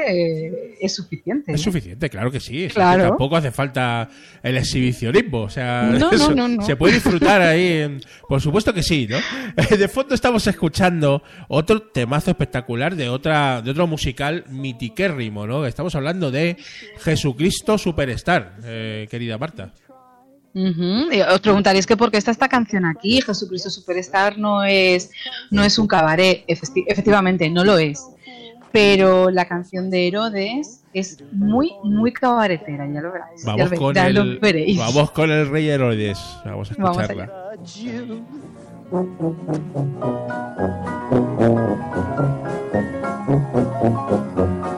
eh, 0.47 0.75
es 0.81 0.95
suficiente. 0.95 1.53
Es 1.53 1.61
suficiente, 1.61 2.09
claro 2.11 2.31
que 2.31 2.41
sí. 2.41 2.69
Que 2.69 2.75
Claro. 2.75 3.09
tampoco 3.09 3.37
hace 3.37 3.51
falta 3.51 4.09
el 4.43 4.57
exhibicionismo. 4.57 5.43
O 5.43 5.51
sea, 5.51 5.83
No, 5.93 5.99
no, 5.99 6.11
eso- 6.11 6.35
no, 6.35 6.49
no. 6.49 6.63
se 6.65 6.77
puede 6.77 6.95
disfrutar 6.95 7.41
ahí. 7.43 7.99
Por 8.29 8.41
supuesto 8.41 8.73
que 8.75 8.83
sí, 8.83 9.07
¿no? 9.09 9.19
De 9.79 9.89
fondo 9.89 10.15
estamos 10.15 10.47
escuchando 10.47 11.23
otro 11.49 11.83
temazo 11.83 12.31
espectacular 12.31 12.95
de 12.97 13.09
otra 13.09 13.63
de 13.63 13.71
otro 13.71 13.87
musical 13.87 14.45
mitiquérrimo, 14.49 15.47
¿no? 15.47 15.67
Estamos 15.67 15.95
hablando 15.95 16.31
de 16.31 16.57
Jesucristo 17.01 17.79
Superstar, 17.79 18.57
eh, 18.65 19.07
querida 19.11 19.39
Marta. 19.39 19.73
Ujú. 20.55 21.13
Y 21.13 21.21
os 21.21 21.41
preguntaréis 21.41 21.87
que 21.87 21.97
por 21.97 22.11
qué 22.11 22.17
está 22.17 22.31
esta 22.31 22.49
canción 22.49 22.85
aquí, 22.87 23.21
Jesucristo 23.21 23.71
Superstar 23.71 24.39
no 24.39 24.65
es, 24.65 25.11
no 25.51 25.63
es 25.63 25.79
un 25.79 25.87
cabaret, 25.87 26.43
efectivamente 26.49 27.49
no 27.51 27.65
lo 27.65 27.79
es, 27.79 28.03
pero 28.72 29.31
la 29.31 29.46
canción 29.46 29.90
de 29.90 30.09
Herodes 30.09 30.85
es 30.92 31.22
muy, 31.33 31.72
muy 31.85 32.12
cabaretera, 32.12 32.87
ya 32.92 33.00
lo 33.00 33.12
veréis. 33.12 33.44
ya 33.44 33.52
Vamos 33.52 33.70
lo 33.70 33.76
con 33.78 33.94
ya 33.94 34.09
lo 34.11 34.22
el 34.22 34.38
veréis. 34.38 34.78
vamos 34.78 35.11
con 35.12 35.31
el 35.31 35.48
Rey 35.48 35.68
Herodes. 35.68 36.18
Vamos 36.44 36.70
a 36.70 36.74
Vamos 36.78 36.98
escucharla. 37.02 37.33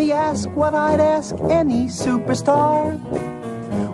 only 0.00 0.12
ask 0.12 0.48
what 0.52 0.74
I'd 0.74 0.98
ask 0.98 1.34
any 1.50 1.84
superstar. 1.84 2.98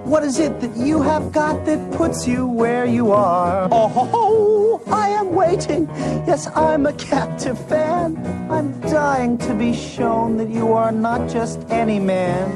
What 0.04 0.22
is 0.22 0.38
it 0.38 0.60
that 0.60 0.76
you 0.76 1.02
have 1.02 1.32
got 1.32 1.64
that 1.64 1.80
puts 1.96 2.28
you 2.28 2.46
where 2.46 2.86
you 2.86 3.10
are? 3.10 3.68
Oh, 3.72 4.80
I 4.86 5.08
am 5.08 5.34
waiting. 5.34 5.88
Yes, 6.24 6.46
I'm 6.54 6.86
a 6.86 6.92
captive 6.92 7.58
fan. 7.68 8.16
I'm 8.48 8.78
dying 8.82 9.36
to 9.38 9.54
be 9.54 9.74
shown 9.74 10.36
that 10.36 10.48
you 10.48 10.74
are 10.74 10.92
not 10.92 11.28
just 11.28 11.58
any 11.70 11.98
man. 11.98 12.52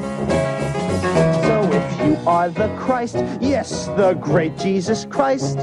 So 1.43 1.69
if 1.73 2.07
you 2.07 2.15
are 2.25 2.49
the 2.49 2.73
Christ, 2.77 3.17
yes, 3.41 3.87
the 3.97 4.13
great 4.13 4.55
Jesus 4.57 5.03
Christ, 5.03 5.59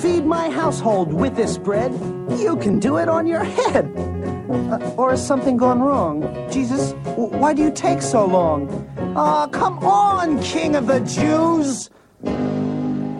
feed 0.00 0.24
my 0.24 0.48
household 0.48 1.12
with 1.12 1.36
this 1.36 1.58
bread. 1.58 1.92
You 2.40 2.56
can 2.56 2.80
do 2.80 2.96
it 2.96 3.10
on 3.10 3.26
your 3.26 3.44
head. 3.44 4.13
Uh, 4.50 4.94
or 4.98 5.10
has 5.10 5.26
something 5.26 5.56
gone 5.56 5.80
wrong? 5.80 6.22
Jesus, 6.50 6.92
why 7.16 7.54
do 7.54 7.62
you 7.62 7.70
take 7.70 8.02
so 8.02 8.26
long? 8.26 8.68
Ah, 9.16 9.46
come 9.46 9.78
on, 9.78 10.42
King 10.42 10.76
of 10.76 10.86
the 10.86 11.00
Jews! 11.00 11.90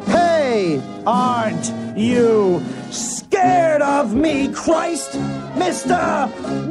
Hey, 0.06 0.82
aren't 1.06 1.72
you 1.96 2.62
scared 2.90 3.80
of 3.80 4.14
me, 4.14 4.52
Christ? 4.52 5.14
Mr. 5.54 6.28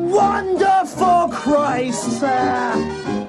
Wonderful 0.09 1.29
Christ! 1.29 2.21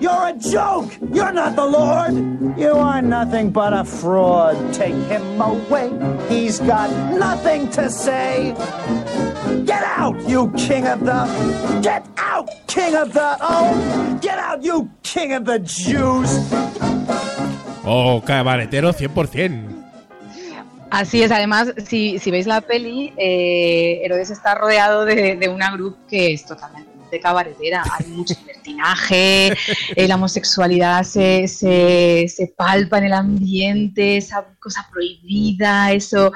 You're 0.01 0.27
a 0.29 0.35
joke! 0.39 0.93
You're 1.13 1.33
not 1.33 1.57
the 1.57 1.65
Lord! 1.65 2.59
You 2.59 2.73
are 2.73 3.01
nothing 3.01 3.51
but 3.51 3.73
a 3.73 3.85
fraud. 3.85 4.75
Take 4.75 4.95
him 5.07 5.41
away. 5.41 5.91
He's 6.29 6.61
got 6.61 6.91
nothing 7.17 7.71
to 7.71 7.89
say. 7.91 8.55
Get 9.65 9.83
out, 9.83 10.21
you 10.29 10.53
king 10.57 10.87
of 10.87 11.01
the. 11.01 11.81
Get 11.83 12.07
out, 12.17 12.49
king 12.67 12.95
of 12.95 13.13
the. 13.13 13.37
Oh, 13.41 14.19
get 14.21 14.39
out, 14.39 14.63
you 14.63 14.91
king 15.03 15.33
of 15.33 15.45
the 15.45 15.59
Jews. 15.61 16.31
Oh, 17.87 18.23
cabaretero 18.25 18.93
100%. 18.93 19.74
Así 20.95 21.23
es, 21.25 21.33
además, 21.33 21.75
si, 21.89 22.21
si 22.21 22.31
veis 22.31 22.47
la 22.47 22.61
peli, 22.61 23.13
eh, 23.17 24.01
Herodes 24.05 24.31
está 24.31 24.55
rodeado 24.55 25.05
de, 25.05 25.35
de 25.35 25.49
una 25.49 25.73
grup 25.73 25.97
que 26.07 26.33
es 26.35 26.47
totalmente 26.47 27.19
cabaretera. 27.21 27.83
Hay 27.99 28.07
mucho 28.07 28.35
libertinaje, 28.41 29.49
eh, 29.97 30.09
la 30.09 30.15
homosexualidad 30.15 31.03
se, 31.03 31.49
se, 31.49 32.27
se 32.29 32.47
palpa 32.57 32.99
en 32.99 33.05
el 33.05 33.13
ambiente, 33.13 34.19
esa 34.19 34.47
cosa 34.61 34.89
prohibida, 34.89 35.91
eso, 35.91 36.31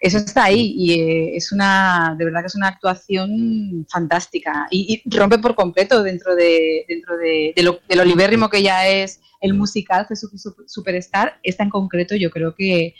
eso 0.00 0.16
está 0.16 0.44
ahí 0.44 0.74
y 0.74 1.00
eh, 1.00 1.36
es 1.36 1.52
una, 1.52 2.14
de 2.18 2.24
verdad 2.24 2.40
que 2.40 2.46
es 2.46 2.56
una 2.56 2.68
actuación 2.68 3.86
fantástica 3.90 4.68
y, 4.70 5.02
rompe 5.04 5.38
por 5.38 5.54
completo 5.54 6.02
dentro 6.02 6.34
de, 6.34 6.86
dentro 6.88 7.18
de, 7.18 7.52
de 7.54 7.62
lo, 7.62 7.80
del 7.86 8.00
olivérrimo 8.00 8.48
que 8.48 8.62
ya 8.62 8.88
es 8.88 9.20
el 9.42 9.52
musical 9.52 10.06
Jesús 10.08 10.30
Super- 10.40 10.66
Superstar. 10.66 11.38
Esta 11.42 11.62
en 11.62 11.70
concreto 11.70 12.16
yo 12.16 12.30
creo 12.30 12.54
que 12.54 12.94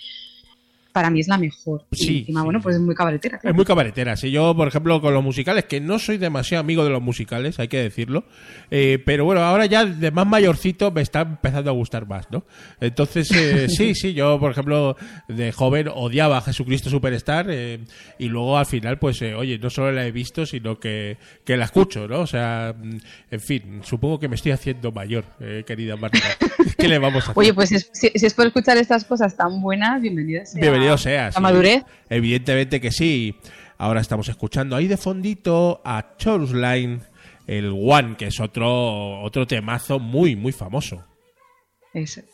para 0.98 1.10
mí 1.10 1.20
es 1.20 1.28
la 1.28 1.38
mejor. 1.38 1.84
Y 1.92 1.96
Sí, 1.96 2.18
encima, 2.18 2.40
sí. 2.40 2.44
bueno, 2.46 2.60
pues 2.60 2.74
es 2.74 2.82
muy 2.82 2.92
cabaretera. 2.96 3.36
Es 3.36 3.42
claro. 3.42 3.54
muy 3.54 3.64
cabaretera. 3.64 4.16
Si 4.16 4.32
yo, 4.32 4.52
por 4.56 4.66
ejemplo, 4.66 5.00
con 5.00 5.14
los 5.14 5.22
musicales, 5.22 5.64
que 5.66 5.80
no 5.80 6.00
soy 6.00 6.18
demasiado 6.18 6.60
amigo 6.60 6.82
de 6.82 6.90
los 6.90 7.00
musicales, 7.00 7.60
hay 7.60 7.68
que 7.68 7.80
decirlo, 7.80 8.24
eh, 8.72 9.00
pero 9.06 9.24
bueno, 9.24 9.42
ahora 9.42 9.66
ya 9.66 9.84
de 9.84 10.10
más 10.10 10.26
mayorcito 10.26 10.90
me 10.90 11.02
está 11.02 11.20
empezando 11.20 11.70
a 11.70 11.72
gustar 11.74 12.08
más, 12.08 12.26
¿no? 12.32 12.44
Entonces, 12.80 13.30
eh, 13.30 13.68
sí, 13.68 13.94
sí, 13.94 14.12
yo, 14.12 14.40
por 14.40 14.50
ejemplo, 14.50 14.96
de 15.28 15.52
joven 15.52 15.88
odiaba 15.94 16.38
a 16.38 16.40
Jesucristo 16.40 16.90
Superstar 16.90 17.46
eh, 17.48 17.78
y 18.18 18.26
luego 18.28 18.58
al 18.58 18.66
final, 18.66 18.98
pues, 18.98 19.22
eh, 19.22 19.34
oye, 19.36 19.56
no 19.60 19.70
solo 19.70 19.92
la 19.92 20.04
he 20.04 20.10
visto, 20.10 20.46
sino 20.46 20.80
que, 20.80 21.16
que 21.44 21.56
la 21.56 21.66
escucho, 21.66 22.08
¿no? 22.08 22.18
O 22.22 22.26
sea, 22.26 22.74
mm, 22.76 22.96
en 23.30 23.40
fin, 23.40 23.80
supongo 23.84 24.18
que 24.18 24.26
me 24.26 24.34
estoy 24.34 24.50
haciendo 24.50 24.90
mayor, 24.90 25.24
eh, 25.38 25.62
querida 25.64 25.94
Marta. 25.96 26.18
¿Qué 26.76 26.88
le 26.88 26.98
vamos 26.98 27.22
a 27.28 27.30
hacer? 27.30 27.38
Oye, 27.38 27.54
pues 27.54 27.68
si 27.68 27.76
es, 27.76 27.88
si- 27.92 28.10
es 28.14 28.34
por 28.34 28.46
escuchar 28.48 28.76
estas 28.78 29.04
cosas 29.04 29.36
tan 29.36 29.60
buenas, 29.60 30.00
bienvenido 30.00 30.44
sea. 30.44 30.60
Bienvenido 30.88 30.98
sea. 30.98 31.24
La 31.26 31.32
sí. 31.32 31.40
madurez. 31.40 31.84
Evidentemente 32.08 32.80
que 32.80 32.90
sí. 32.90 33.36
Ahora 33.78 34.00
estamos 34.00 34.28
escuchando 34.28 34.76
ahí 34.76 34.88
de 34.88 34.96
fondito 34.96 35.80
a 35.84 36.16
Chorus 36.16 36.52
Line, 36.52 37.00
el 37.46 37.72
One, 37.72 38.16
que 38.16 38.26
es 38.26 38.40
otro, 38.40 39.20
otro 39.20 39.46
temazo 39.46 39.98
muy, 39.98 40.36
muy 40.36 40.52
famoso. 40.52 41.04
And 41.94 42.06
chic. 42.06 42.24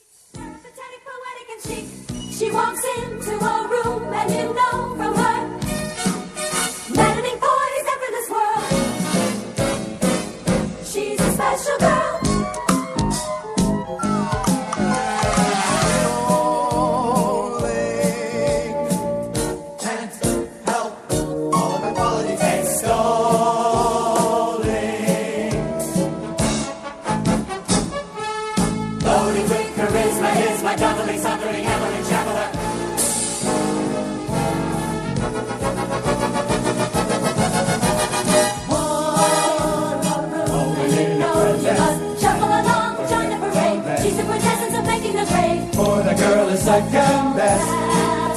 Second 46.64 47.36
best 47.36 47.68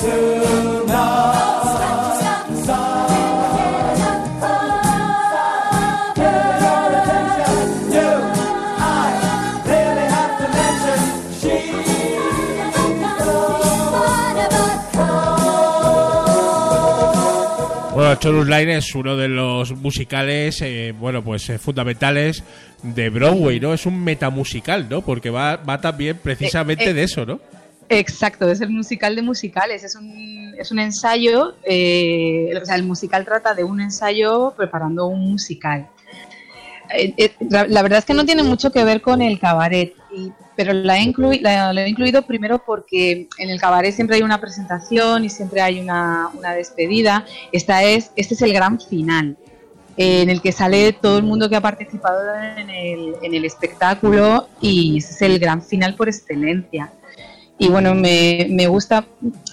to 0.02 0.86
none. 0.88 1.48
Bueno, 17.98 18.13
Chorus 18.20 18.48
Line 18.48 18.78
es 18.78 18.94
uno 18.94 19.18
de 19.18 19.28
los 19.28 19.76
musicales, 19.76 20.62
eh, 20.62 20.94
bueno, 21.00 21.24
pues 21.24 21.50
eh, 21.50 21.58
fundamentales 21.58 22.44
de 22.84 23.10
Broadway, 23.10 23.60
¿no? 23.60 23.74
Es 23.74 23.88
un 23.88 24.04
metamusical, 24.04 24.88
¿no? 24.88 25.02
Porque 25.02 25.32
va, 25.32 25.56
va 25.56 25.82
también 25.82 26.20
precisamente 26.22 26.86
Eh, 26.86 26.90
eh, 26.92 26.94
de 26.94 27.04
eso, 27.04 27.26
¿no? 27.26 27.40
Exacto, 27.89 28.50
es 28.50 28.60
el 28.60 28.69
musical 28.69 29.15
de 29.15 29.21
musicales, 29.21 29.84
es 29.84 29.95
un, 29.95 30.54
es 30.58 30.71
un 30.71 30.80
ensayo, 30.80 31.56
eh, 31.63 32.52
o 32.62 32.65
sea, 32.65 32.76
el 32.76 32.84
musical 32.84 33.23
trata 33.23 33.54
de 33.54 33.63
un 33.63 33.80
ensayo 33.80 34.54
preparando 34.58 35.06
un 35.08 35.32
musical. 35.32 35.88
Eh, 36.93 37.13
eh, 37.17 37.32
la, 37.50 37.82
verdad 37.82 38.00
es 38.00 38.06
que 38.06 38.13
no 38.13 38.26
tiene 38.26 38.43
mucho 38.43 38.71
que 38.71 38.84
ver 38.84 39.02
con 39.02 39.21
el 39.21 39.39
cabaret, 39.39 39.93
y- 40.13 40.32
pero 40.56 40.73
la 40.73 40.97
he, 41.00 41.13
la- 41.41 41.82
he 41.84 41.88
incluido 41.89 42.23
primero 42.23 42.60
porque 42.65 43.28
en 43.38 43.50
el 43.50 43.60
cabaret 43.60 43.93
siempre 43.93 44.17
hay 44.17 44.21
una 44.21 44.41
presentación 44.41 45.23
y 45.23 45.30
siempre 45.30 45.62
hay 45.62 45.80
una, 45.80 46.30
una 46.34 46.54
despedida. 46.54 47.26
Esta 47.54 47.84
es, 47.84 48.12
este 48.17 48.34
es 48.34 48.41
el 48.41 48.52
gran 48.54 48.82
final, 48.82 49.38
eh, 49.97 50.23
en 50.23 50.30
el 50.30 50.41
que 50.41 50.52
sale 50.52 50.91
todo 50.93 51.17
el 51.19 51.23
mundo 51.23 51.50
que 51.50 51.56
ha 51.56 51.62
participado 51.62 52.19
en 52.58 52.69
el, 52.69 53.15
en 53.21 53.34
el 53.34 53.45
espectáculo 53.45 54.50
y 54.62 54.97
es 54.97 55.21
el 55.21 55.39
gran 55.39 55.62
final 55.62 55.95
por 55.95 56.10
excelencia. 56.10 56.91
Y 57.60 57.70
bueno, 57.70 57.96
me, 57.96 58.48
me 58.50 58.67
gusta 58.67 59.06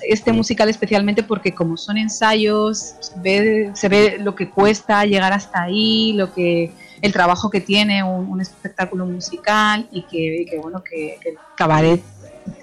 este 0.06 0.32
musical 0.32 0.68
especialmente 0.68 1.22
porque 1.22 1.52
como 1.52 1.76
son 1.76 1.96
ensayos, 1.96 2.96
se 3.00 3.18
ve, 3.20 3.70
se 3.74 3.88
ve 3.88 4.18
lo 4.20 4.34
que 4.34 4.50
cuesta 4.50 5.04
llegar 5.06 5.32
hasta 5.32 5.62
ahí, 5.62 6.12
lo 6.12 6.32
que 6.34 6.70
el 7.00 7.12
trabajo 7.12 7.48
que 7.50 7.60
tiene 7.62 8.02
un, 8.02 8.28
un 8.28 8.40
espectáculo 8.40 9.06
musical 9.06 9.86
y 9.90 10.02
que, 10.02 10.42
y 10.42 10.46
que, 10.46 10.58
bueno, 10.58 10.82
que, 10.82 11.16
que 11.22 11.30
el 11.30 11.36
cabaret 11.56 12.02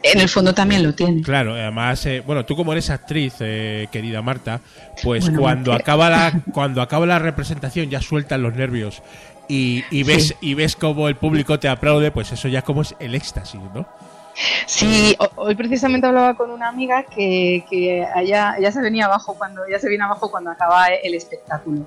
en 0.04 0.20
el 0.20 0.30
fondo 0.30 0.54
también 0.54 0.84
lo 0.84 0.94
tiene. 0.94 1.24
Claro, 1.24 1.54
además, 1.56 2.06
eh, 2.06 2.22
bueno, 2.26 2.46
tú 2.46 2.56
como 2.56 2.72
eres 2.72 2.92
actriz, 2.92 3.34
eh, 3.40 3.88
querida 3.92 4.22
Marta, 4.22 4.62
pues 5.02 5.24
Bueno, 5.26 5.40
cuando 5.42 5.74
acaba 5.74 6.10
la 6.12 6.40
cuando 6.54 6.84
acaba 6.84 7.08
la 7.08 7.18
representación 7.18 7.90
ya 7.90 8.00
sueltan 8.00 8.44
los 8.44 8.54
nervios 8.56 9.02
y, 9.48 9.84
y 9.90 10.04
ves 10.04 10.28
Sí. 10.28 10.36
y 10.42 10.54
ves 10.54 10.76
cómo 10.76 11.08
el 11.08 11.16
público 11.16 11.60
te 11.60 11.68
aplaude, 11.68 12.12
pues 12.12 12.32
eso 12.32 12.48
ya 12.48 12.62
como 12.62 12.84
es 12.84 12.96
el 13.00 13.16
éxtasis, 13.16 13.60
¿no? 13.74 13.88
Sí, 14.66 15.16
ho- 15.20 15.30
hoy 15.36 15.56
precisamente 15.56 16.08
hablaba 16.08 16.36
con 16.36 16.50
una 16.52 16.70
amiga 16.70 17.04
que, 17.04 17.64
que 17.70 18.06
ella, 18.16 18.56
ella 18.58 18.72
se 18.72 18.82
venía 18.82 19.06
abajo 19.06 19.36
cuando 19.38 19.66
ella 19.66 19.80
se 19.80 19.90
viene 19.90 20.04
abajo 20.04 20.32
cuando 20.32 20.50
acaba 20.52 20.88
el 20.88 21.14
espectáculo. 21.14 21.86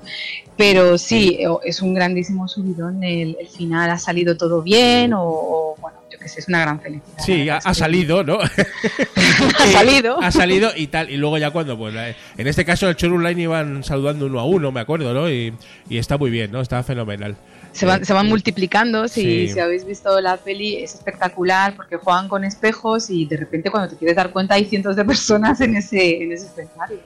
Pero 0.56 0.98
sí, 0.98 1.38
o- 1.46 1.60
es 1.64 1.80
un 1.82 1.94
grandísimo 1.94 2.46
subidón 2.48 3.02
el, 3.02 3.36
el 3.40 3.48
final, 3.48 3.90
ha 3.90 3.98
salido 3.98 4.36
todo 4.36 4.62
bien 4.62 5.12
o, 5.14 5.22
o, 5.22 5.76
bueno, 5.80 5.98
yo 6.10 6.18
qué 6.18 6.28
sé, 6.28 6.40
es 6.40 6.48
una 6.48 6.60
gran 6.60 6.80
felicidad. 6.80 7.18
Sí, 7.24 7.48
ha, 7.48 7.74
salido, 7.74 8.22
¿no? 8.22 8.38
Ha 9.58 9.66
salido. 9.72 10.20
Ha 10.20 10.30
salido 10.30 10.70
y 10.76 10.86
tal. 10.88 11.10
Y 11.10 11.16
luego 11.16 11.38
ya 11.38 11.50
cuando, 11.50 11.76
pues, 11.76 11.94
eh, 11.96 12.14
en 12.36 12.46
este 12.46 12.64
caso 12.64 12.88
el 12.88 12.96
Chorus 12.96 13.22
Line 13.22 13.42
iban 13.42 13.82
saludando 13.84 14.26
uno 14.26 14.40
a 14.40 14.44
uno, 14.44 14.70
me 14.72 14.80
acuerdo, 14.80 15.12
¿no? 15.14 15.28
Y, 15.30 15.54
y 15.88 15.98
está 15.98 16.18
muy 16.18 16.30
bien, 16.30 16.52
¿no? 16.52 16.60
Está 16.60 16.82
fenomenal. 16.82 17.36
Se 17.74 17.84
van, 17.86 18.04
se 18.04 18.12
van 18.12 18.28
multiplicando, 18.28 19.08
si, 19.08 19.22
Sí. 19.48 19.48
si 19.54 19.58
habéis 19.60 19.84
visto 19.84 20.20
la 20.20 20.36
peli 20.36 20.76
es 20.76 20.94
espectacular 20.94 21.74
porque 21.76 21.96
juegan 21.96 22.28
con 22.28 22.44
espejos 22.44 23.10
y 23.10 23.26
de 23.26 23.36
repente 23.36 23.70
cuando 23.70 23.90
te 23.90 23.96
quieres 23.96 24.16
dar 24.16 24.30
cuenta 24.30 24.54
hay 24.54 24.64
cientos 24.64 24.94
de 24.96 25.04
personas 25.04 25.60
en 25.60 25.76
ese, 25.76 26.22
en 26.22 26.32
ese 26.32 26.46
escenario. 26.46 26.98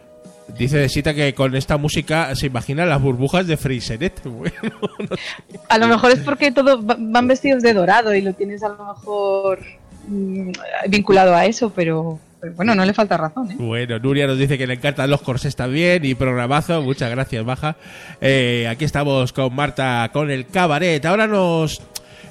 Dice 0.57 0.79
de 0.79 0.89
Sita 0.89 1.13
que 1.15 1.35
con 1.35 1.55
esta 1.57 1.77
música 1.77 2.35
se 2.35 2.47
imagina 2.47 2.87
las 2.87 3.01
burbujas 3.03 3.47
de 3.47 3.57
Freixenet. 3.57 4.21
Bueno, 4.25 4.53
no 4.99 5.17
sé. 5.17 5.61
A 5.69 5.79
lo 5.79 5.89
mejor 5.89 6.11
es 6.13 6.21
porque 6.21 6.51
todos 6.53 6.81
va- 6.89 6.97
van 6.99 7.27
vestidos 7.29 7.63
de 7.63 7.73
dorado 7.75 8.15
y 8.15 8.21
lo 8.23 8.33
tienes 8.35 8.63
a 8.63 8.69
lo 8.69 8.85
mejor 8.95 9.61
mm, 10.07 10.51
vinculado 10.89 11.35
a 11.35 11.45
eso, 11.47 11.71
pero, 11.71 12.19
pero 12.41 12.55
bueno, 12.55 12.75
no 12.75 12.85
le 12.85 12.93
falta 12.95 13.17
razón, 13.17 13.51
¿eh? 13.51 13.57
Bueno, 13.59 13.99
Nuria 13.99 14.27
nos 14.27 14.39
dice 14.39 14.57
que 14.59 14.67
le 14.67 14.75
encantan 14.75 15.11
los 15.11 15.23
corsés 15.23 15.57
también 15.57 16.05
y 16.05 16.15
programazo. 16.15 16.83
Muchas 16.83 17.11
gracias, 17.11 17.45
Baja. 17.45 17.77
Eh, 18.21 18.67
aquí 18.69 18.85
estamos 18.85 19.33
con 19.33 19.55
Marta 19.55 20.11
con 20.13 20.31
el 20.31 20.47
cabaret. 20.47 21.05
Ahora 21.05 21.27
nos 21.27 21.81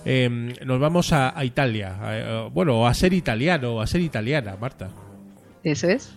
eh, 0.05 0.53
nos 0.65 0.79
vamos 0.79 1.11
a, 1.13 1.37
a 1.37 1.43
Italia. 1.43 1.95
Eh, 2.03 2.49
bueno, 2.53 2.87
a 2.87 2.93
ser 2.93 3.13
italiano, 3.13 3.81
a 3.81 3.87
ser 3.87 4.01
italiana, 4.01 4.55
Marta. 4.59 4.89
Eso 5.63 5.87
es. 5.87 6.13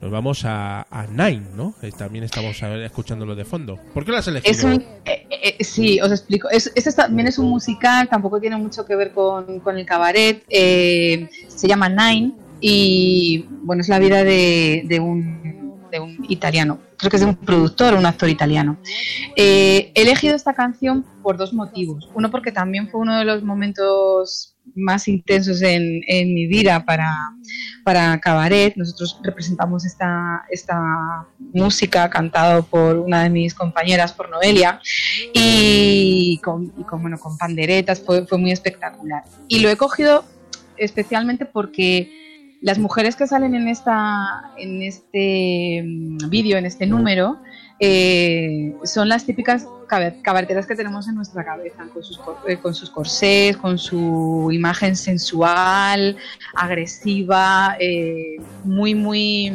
Nos 0.00 0.10
vamos 0.10 0.46
a, 0.46 0.86
a 0.90 1.06
Nine, 1.06 1.42
¿no? 1.54 1.74
Eh, 1.82 1.92
también 1.96 2.24
estamos 2.24 2.60
escuchándolo 2.62 3.34
de 3.34 3.44
fondo. 3.44 3.78
¿Por 3.92 4.04
qué 4.04 4.12
lo 4.12 4.16
has 4.16 4.26
elegido? 4.28 4.50
Es 4.50 4.64
un, 4.64 4.82
eh, 5.04 5.26
eh, 5.30 5.62
sí, 5.62 6.00
os 6.00 6.10
explico. 6.10 6.48
Es, 6.48 6.72
este 6.74 6.90
también 6.92 7.28
es 7.28 7.38
un 7.38 7.50
musical, 7.50 8.08
tampoco 8.08 8.40
tiene 8.40 8.56
mucho 8.56 8.86
que 8.86 8.96
ver 8.96 9.12
con, 9.12 9.60
con 9.60 9.76
el 9.76 9.84
cabaret. 9.84 10.42
eh, 10.48 11.28
se 11.48 11.68
llama 11.68 11.90
Nine 11.90 12.32
y 12.60 13.46
bueno, 13.62 13.82
es 13.82 13.88
la 13.88 13.98
vida 13.98 14.24
de, 14.24 14.98
un, 15.00 15.88
de 15.90 16.00
un 16.00 16.24
italiano. 16.28 16.80
Creo 16.96 17.10
que 17.10 17.16
es 17.16 17.22
de 17.22 17.28
un 17.28 17.36
productor, 17.36 17.94
un 17.94 18.06
actor 18.06 18.28
italiano. 18.28 18.78
Eh, 19.36 19.92
he 19.94 20.02
elegido 20.02 20.36
esta 20.36 20.52
canción 20.52 21.04
por 21.22 21.36
dos 21.36 21.52
motivos. 21.52 22.10
Uno 22.14 22.30
porque 22.30 22.52
también 22.52 22.88
fue 22.90 23.00
uno 23.00 23.18
de 23.18 23.24
los 23.24 23.42
momentos 23.42 24.56
más 24.74 25.08
intensos 25.08 25.62
en, 25.62 26.02
en 26.06 26.34
mi 26.34 26.46
vida 26.46 26.84
para, 26.84 27.10
para 27.84 28.20
Cabaret. 28.20 28.76
Nosotros 28.76 29.18
representamos 29.22 29.86
esta, 29.86 30.44
esta 30.50 31.26
música 31.38 32.10
cantado 32.10 32.62
por 32.64 32.98
una 32.98 33.22
de 33.22 33.30
mis 33.30 33.54
compañeras, 33.54 34.12
por 34.12 34.28
Noelia, 34.28 34.80
y 35.32 36.38
con, 36.44 36.72
y 36.76 36.84
con, 36.84 37.00
bueno, 37.00 37.18
con 37.18 37.38
panderetas, 37.38 38.00
fue, 38.00 38.26
fue 38.26 38.36
muy 38.36 38.52
espectacular. 38.52 39.24
Y 39.48 39.60
lo 39.60 39.70
he 39.70 39.76
cogido 39.76 40.24
especialmente 40.76 41.46
porque 41.46 42.10
las 42.60 42.78
mujeres 42.78 43.16
que 43.16 43.26
salen 43.26 43.54
en 43.54 43.68
esta 43.68 44.52
en 44.58 44.82
este 44.82 45.82
mm, 45.84 46.28
vídeo, 46.28 46.58
en 46.58 46.66
este 46.66 46.86
número, 46.86 47.38
eh, 47.82 48.74
son 48.84 49.08
las 49.08 49.24
típicas 49.24 49.66
cabareteras 50.22 50.66
que 50.66 50.76
tenemos 50.76 51.08
en 51.08 51.14
nuestra 51.14 51.44
cabeza, 51.44 51.86
con 51.92 52.04
sus, 52.04 52.20
eh, 52.46 52.58
con 52.58 52.74
sus 52.74 52.90
corsés, 52.90 53.56
con 53.56 53.78
su 53.78 54.50
imagen 54.52 54.94
sensual, 54.94 56.16
agresiva, 56.54 57.76
eh, 57.80 58.36
muy, 58.64 58.94
muy, 58.94 59.52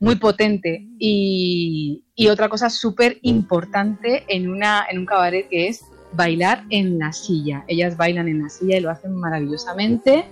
muy 0.00 0.16
potente. 0.16 0.86
Y, 0.98 2.02
y 2.16 2.28
otra 2.28 2.48
cosa 2.48 2.68
súper 2.68 3.18
importante 3.22 4.24
en, 4.28 4.50
una, 4.50 4.84
en 4.90 4.98
un 4.98 5.06
cabaret 5.06 5.48
que 5.48 5.68
es 5.68 5.84
bailar 6.12 6.64
en 6.70 6.98
la 6.98 7.12
silla. 7.12 7.64
Ellas 7.68 7.96
bailan 7.96 8.28
en 8.28 8.42
la 8.42 8.48
silla 8.48 8.78
y 8.78 8.80
lo 8.80 8.90
hacen 8.90 9.14
maravillosamente. 9.14 10.24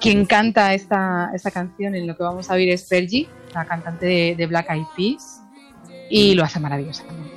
Quien 0.00 0.24
canta 0.24 0.72
esta, 0.72 1.30
esta 1.34 1.50
canción 1.50 1.94
en 1.94 2.06
lo 2.06 2.16
que 2.16 2.22
vamos 2.22 2.50
a 2.50 2.54
oír 2.54 2.70
es 2.70 2.88
Fergie, 2.88 3.28
la 3.54 3.66
cantante 3.66 4.06
de, 4.06 4.34
de 4.36 4.46
Black 4.46 4.70
Eyed 4.70 4.86
Peas, 4.96 5.42
y 6.08 6.34
lo 6.34 6.42
hace 6.42 6.58
maravillosamente. 6.58 7.30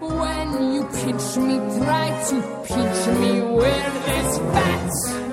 When 0.00 0.74
you 0.74 0.84
pinch 0.84 1.36
me, 1.36 1.58
try 1.84 2.10
to 2.28 2.42
pinch 2.64 3.06
me 3.18 3.42
with 3.42 4.04
this 4.06 4.38
fat. 4.52 5.27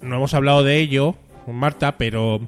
No 0.00 0.16
hemos 0.16 0.34
hablado 0.34 0.62
de 0.62 0.78
ello, 0.78 1.16
Marta, 1.46 1.96
pero 1.96 2.40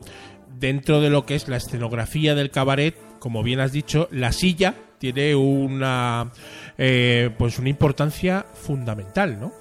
dentro 0.58 1.00
de 1.00 1.10
lo 1.10 1.26
que 1.26 1.34
es 1.34 1.48
la 1.48 1.56
escenografía 1.56 2.34
del 2.34 2.50
cabaret, 2.50 2.94
como 3.18 3.42
bien 3.42 3.60
has 3.60 3.72
dicho, 3.72 4.08
la 4.10 4.32
silla 4.32 4.74
tiene 4.98 5.34
una 5.34 6.32
eh, 6.78 7.30
pues 7.38 7.58
una 7.58 7.68
importancia 7.68 8.46
fundamental, 8.54 9.40
¿no? 9.40 9.52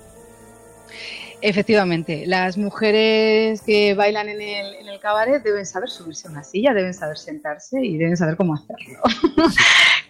Efectivamente, 1.41 2.26
las 2.26 2.58
mujeres 2.58 3.62
que 3.62 3.93
bailan 3.93 4.30
en 4.30 4.41
el, 4.41 4.76
en 4.76 4.88
el 4.88 4.99
cabaret 4.99 5.43
deben 5.43 5.66
saber 5.66 5.89
subirse 5.89 6.28
a 6.28 6.32
una 6.32 6.43
silla, 6.43 6.74
deben 6.74 6.93
saber 6.93 7.18
sentarse 7.18 7.84
y 7.84 7.97
deben 7.97 8.18
saber 8.18 8.36
cómo 8.36 8.56
hacerlo. 8.56 8.99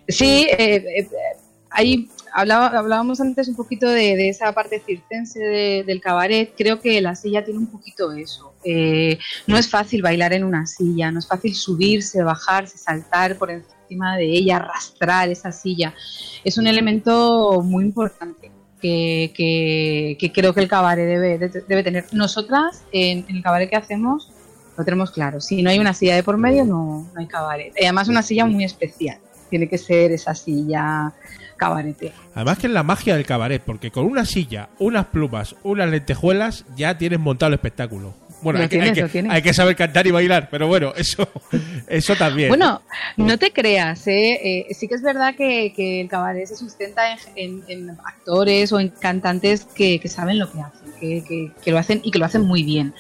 sí, 0.08 0.48
eh, 0.50 0.84
eh, 1.00 1.08
ahí 1.76 2.10
hablaba- 2.34 2.68
hablábamos 2.78 3.22
antes 3.22 3.48
un 3.48 3.56
poquito 3.56 3.88
de, 3.90 4.30
esa 4.30 4.52
parte 4.54 4.82
circense 4.86 5.40
de- 5.40 5.84
del 5.86 6.02
cabaret. 6.02 6.54
Creo 6.58 6.80
que 6.82 7.00
la 7.02 7.16
silla 7.16 7.46
tiene 7.46 7.60
un 7.60 7.68
poquito 7.68 8.12
eso. 8.14 8.54
Eh, 8.64 9.20
no 9.48 9.58
es 9.58 9.70
fácil 9.70 10.02
bailar 10.02 10.34
en 10.34 10.44
una 10.44 10.66
silla, 10.66 11.12
no 11.12 11.20
es 11.20 11.28
fácil 11.28 11.54
subirse, 11.56 12.24
bajarse, 12.24 12.78
saltar 12.78 13.38
por 13.38 13.52
encima 13.52 14.18
de 14.18 14.26
ella, 14.26 14.58
arrastrar 14.58 15.30
esa 15.30 15.52
silla. 15.52 15.94
Es 16.44 16.58
un 16.58 16.66
elemento 16.68 17.62
muy 17.64 17.84
importante 17.84 18.52
que, 18.82 19.32
que- 19.36 20.18
que 20.20 20.32
creo 20.32 20.54
que 20.54 20.62
el 20.62 20.68
cabaret 20.68 21.06
debe, 21.08 21.38
de- 21.38 21.64
debe 21.68 21.84
tener. 21.84 22.06
Nosotras, 22.12 22.84
en, 22.92 23.26
en 23.28 23.36
el 23.38 23.44
cabaret 23.44 23.70
que 23.70 23.76
hacemos, 23.76 24.32
lo 24.78 24.84
tenemos 24.84 25.12
claro. 25.12 25.40
Si 25.40 25.62
no 25.64 25.70
hay 25.70 25.80
una 25.80 25.94
silla 25.94 26.16
de 26.16 26.24
por 26.24 26.38
medio, 26.38 26.66
no, 26.66 27.10
no 27.14 27.20
hay 27.20 27.28
cabaret. 27.28 27.74
Además, 27.82 28.08
una 28.10 28.22
silla 28.22 28.46
muy 28.46 28.64
especial. 28.66 29.20
Tiene 29.50 29.70
que 29.70 29.78
ser 29.78 30.12
esa 30.12 30.36
silla 30.36 31.14
cabaretera. 31.56 32.14
Además 32.34 32.58
que 32.60 32.68
es 32.68 32.74
la 32.74 32.84
magia 32.84 33.16
del 33.16 33.26
cabaret, 33.26 33.62
porque 33.64 33.92
con 33.92 34.06
una 34.06 34.26
silla, 34.26 34.70
unas 34.80 35.06
plumas, 35.08 35.56
unas 35.64 35.90
lentejuelas, 35.90 36.66
ya 36.76 36.98
tienes 36.98 37.20
montado 37.20 37.48
el 37.50 37.56
espectáculo. 37.56 38.14
Bueno, 38.46 38.60
hay 38.62 38.70
que, 38.70 38.76
hay 38.76 38.82
tienes, 38.82 38.96
que- 38.96 39.02
lo 39.02 39.10
tienes. 39.10 39.32
hay 39.34 39.42
que 39.42 39.54
saber 39.54 39.76
cantar 39.76 40.08
y 40.08 40.12
bailar, 40.12 40.48
pero 40.50 40.68
bueno, 40.68 40.94
eso, 40.96 41.28
eso 41.88 42.16
también. 42.16 42.48
Bueno, 42.50 42.82
no 43.18 43.38
te 43.38 43.52
creas, 43.52 44.08
¿eh? 44.08 44.40
Eh, 44.70 44.74
sí 44.74 44.88
que 44.88 44.96
es 44.96 45.02
verdad 45.02 45.36
que, 45.36 45.74
que 45.76 46.00
el 46.02 46.08
cabaret 46.08 46.48
se 46.48 46.56
sustenta 46.56 47.12
en, 47.12 47.18
en- 47.36 47.64
en 47.68 47.90
actores 48.06 48.72
o 48.72 48.80
en 48.80 48.90
cantantes 48.90 49.66
que, 49.66 50.00
saben 50.08 50.40
lo 50.40 50.50
que 50.52 50.60
hacen, 50.62 50.94
que, 51.64 51.72
lo 51.72 51.78
hacen 51.78 52.00
y 52.04 52.12
que 52.12 52.20
lo 52.20 52.26
hacen 52.26 52.44
muy 52.44 52.64
bien. 52.64 52.94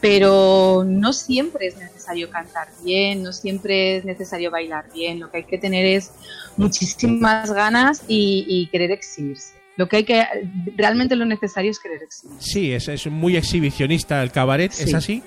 Pero 0.00 0.84
no 0.86 1.12
siempre 1.12 1.66
es 1.66 1.76
necesario 1.76 2.30
cantar 2.30 2.68
bien, 2.84 3.22
no 3.22 3.32
siempre 3.32 3.96
es 3.96 4.04
necesario 4.04 4.50
bailar 4.50 4.84
bien. 4.94 5.18
Lo 5.20 5.30
que 5.30 5.38
hay 5.38 5.44
que 5.44 5.58
tener 5.58 5.84
es 5.86 6.12
muchísimas 6.56 7.52
ganas 7.52 8.02
y, 8.06 8.44
y 8.48 8.66
querer 8.68 8.90
exhibirse. 8.92 9.54
Lo 9.76 9.88
que 9.88 9.96
hay 9.98 10.04
que 10.04 10.24
realmente 10.76 11.16
lo 11.16 11.24
necesario 11.24 11.70
es 11.70 11.78
querer 11.78 12.02
exhibirse. 12.02 12.42
Sí, 12.52 12.72
es, 12.72 12.88
es 12.88 13.06
muy 13.06 13.36
exhibicionista 13.36 14.22
el 14.22 14.30
cabaret, 14.30 14.70
¿es 14.72 14.90
Sí. 14.90 14.94
así? 14.94 15.22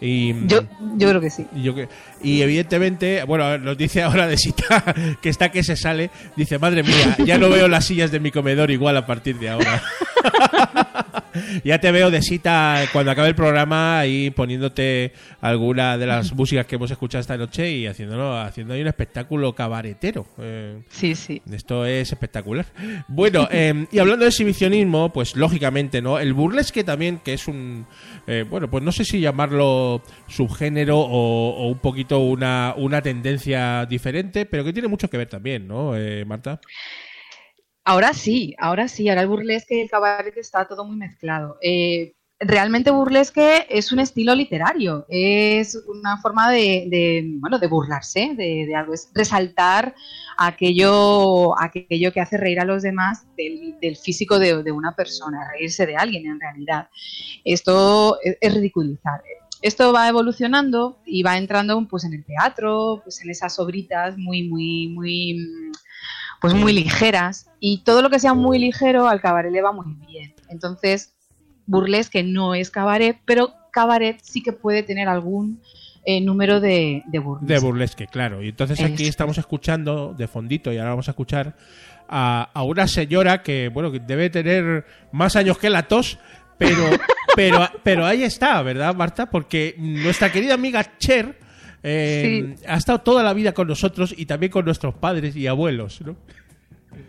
Y, 0.00 0.34
Yo, 0.48 0.62
yo 0.96 1.08
creo 1.10 1.20
que 1.20 1.30
sí. 1.30 1.46
y 1.54 1.62
yo 1.62 1.76
que- 1.76 1.88
y 2.20 2.42
evidentemente, 2.42 3.22
bueno, 3.22 3.56
nos 3.58 3.78
dice 3.78 4.02
ahora 4.02 4.26
de 4.26 4.36
Sita 4.36 4.82
que 5.22 5.28
está 5.28 5.52
que 5.52 5.62
se 5.62 5.76
sale, 5.76 6.10
dice, 6.36 6.58
madre 6.58 6.82
mía, 6.82 7.16
ya 7.24 7.38
no 7.38 7.48
veo 7.48 7.68
las 7.68 7.84
sillas 7.84 8.10
de 8.10 8.18
mi 8.18 8.32
comedor 8.32 8.72
igual 8.72 8.96
a 8.96 9.06
partir 9.06 9.38
de 9.38 9.50
ahora. 9.50 9.80
ya 11.64 11.78
te 11.80 11.90
veo 11.92 12.10
de 12.10 12.22
Sita 12.22 12.84
cuando 12.92 13.10
acabe 13.10 13.28
el 13.28 13.34
programa 13.34 13.98
ahí 14.00 14.30
poniéndote 14.30 15.12
alguna 15.40 15.96
de 15.98 16.06
las 16.06 16.32
músicas 16.34 16.66
que 16.66 16.76
hemos 16.76 16.90
escuchado 16.90 17.20
esta 17.20 17.36
noche 17.36 17.70
y 17.70 17.86
haciéndolo, 17.86 18.36
haciendo 18.38 18.74
ahí 18.74 18.82
un 18.82 18.88
espectáculo 18.88 19.54
cabaretero. 19.54 20.26
Eh, 20.38 20.80
Sí, 20.90 21.14
sí. 21.14 21.40
esto 21.52 21.84
es 21.86 22.12
espectacular. 22.12 22.66
Bueno, 23.08 23.48
eh, 23.52 23.86
y 23.90 23.98
hablando 23.98 24.24
de 24.24 24.28
exhibicionismo, 24.30 25.12
pues 25.12 25.36
lógicamente, 25.36 26.02
¿no? 26.02 26.18
El 26.18 26.32
burlesque 26.34 26.84
también, 26.84 27.18
que 27.18 27.34
es 27.34 27.48
un. 27.48 27.86
eh, 28.26 28.44
bueno, 28.48 28.70
pues 28.70 28.82
no 28.82 28.92
sé 28.92 29.04
si 29.04 29.20
llamarlo 29.20 30.02
subgénero 30.28 30.98
o, 30.98 31.50
o 31.56 31.68
un 31.68 31.78
poquito 31.78 32.18
una, 32.20 32.74
una 32.76 33.00
tendencia 33.02 33.86
diferente, 33.86 34.46
pero 34.46 34.64
que 34.64 34.72
tiene 34.72 34.88
mucho 34.88 35.08
que 35.08 35.16
ver 35.16 35.28
también, 35.28 35.66
¿no, 35.66 35.96
eh, 35.96 36.24
Marta? 36.24 36.60
Ahora 37.84 38.12
sí, 38.12 38.54
ahora 38.58 38.86
sí, 38.86 39.08
ahora 39.08 39.22
el 39.22 39.28
burlesque 39.28 39.76
y 39.76 39.80
el 39.80 39.90
cabaret 39.90 40.36
está 40.36 40.66
todo 40.66 40.84
muy 40.84 40.96
mezclado. 40.96 41.58
Eh, 41.60 42.14
realmente 42.38 42.90
burlesque 42.90 43.66
es 43.68 43.92
un 43.92 43.98
estilo 43.98 44.34
literario, 44.34 45.04
es 45.08 45.76
una 45.88 46.16
forma 46.18 46.50
de, 46.50 46.86
de, 46.88 47.24
bueno, 47.38 47.58
de 47.58 47.66
burlarse 47.66 48.34
de, 48.36 48.66
de 48.66 48.74
algo, 48.74 48.94
es 48.94 49.10
resaltar 49.14 49.94
aquello, 50.36 51.58
aquello 51.60 52.12
que 52.12 52.20
hace 52.20 52.36
reír 52.36 52.60
a 52.60 52.64
los 52.64 52.82
demás 52.82 53.26
del, 53.36 53.96
físico 53.96 54.38
de, 54.38 54.72
una 54.72 54.94
persona, 54.94 55.50
reírse 55.52 55.86
de 55.86 55.96
alguien 55.96 56.26
en 56.26 56.40
realidad. 56.40 56.88
Esto 57.44 58.18
es, 58.22 58.36
es 58.40 58.54
ridiculizar. 58.54 59.22
Esto 59.60 59.92
va 59.92 60.08
evolucionando 60.08 61.00
y 61.06 61.22
va 61.22 61.38
entrando 61.38 61.86
pues 61.88 62.04
en 62.04 62.14
el 62.14 62.24
teatro, 62.24 63.00
pues 63.04 63.22
en 63.22 63.30
esas 63.30 63.58
obritas 63.60 64.18
muy, 64.18 64.48
muy, 64.48 64.88
muy 64.88 65.36
pues 66.42 66.54
muy 66.54 66.72
ligeras 66.72 67.46
y 67.60 67.84
todo 67.84 68.02
lo 68.02 68.10
que 68.10 68.18
sea 68.18 68.34
muy 68.34 68.58
ligero 68.58 69.08
al 69.08 69.20
cabaret 69.20 69.52
le 69.52 69.62
va 69.62 69.70
muy 69.70 69.94
bien. 70.08 70.34
Entonces, 70.48 71.14
burlesque 71.66 72.24
no 72.24 72.56
es 72.56 72.70
cabaret, 72.70 73.16
pero 73.24 73.54
cabaret 73.70 74.18
sí 74.22 74.42
que 74.42 74.52
puede 74.52 74.82
tener 74.82 75.08
algún 75.08 75.62
eh, 76.04 76.20
número 76.20 76.60
de, 76.60 77.04
de 77.06 77.18
burlesque. 77.20 77.54
De 77.54 77.60
burlesque, 77.60 78.06
claro. 78.08 78.42
Y 78.42 78.48
entonces 78.48 78.80
aquí 78.80 79.06
estamos 79.06 79.38
escuchando 79.38 80.14
de 80.18 80.26
fondito 80.26 80.72
y 80.72 80.78
ahora 80.78 80.90
vamos 80.90 81.06
a 81.06 81.12
escuchar 81.12 81.54
a, 82.08 82.50
a 82.52 82.62
una 82.64 82.88
señora 82.88 83.40
que, 83.42 83.68
bueno, 83.68 83.92
que 83.92 84.00
debe 84.00 84.28
tener 84.28 84.84
más 85.12 85.36
años 85.36 85.58
que 85.58 85.70
la 85.70 85.86
tos, 85.86 86.18
pero, 86.58 86.90
pero, 87.36 87.68
pero 87.84 88.04
ahí 88.04 88.24
está, 88.24 88.60
¿verdad, 88.62 88.96
Marta? 88.96 89.30
Porque 89.30 89.76
nuestra 89.78 90.32
querida 90.32 90.54
amiga 90.54 90.98
Cher 90.98 91.38
eh, 91.82 92.56
ha 92.66 92.76
estado 92.76 93.00
toda 93.00 93.22
la 93.22 93.32
vida 93.32 93.52
con 93.52 93.68
nosotros 93.68 94.14
y 94.16 94.26
también 94.26 94.52
con 94.52 94.64
nuestros 94.64 94.94
padres 94.94 95.36
y 95.36 95.46
abuelos, 95.46 96.00
¿no? 96.02 96.16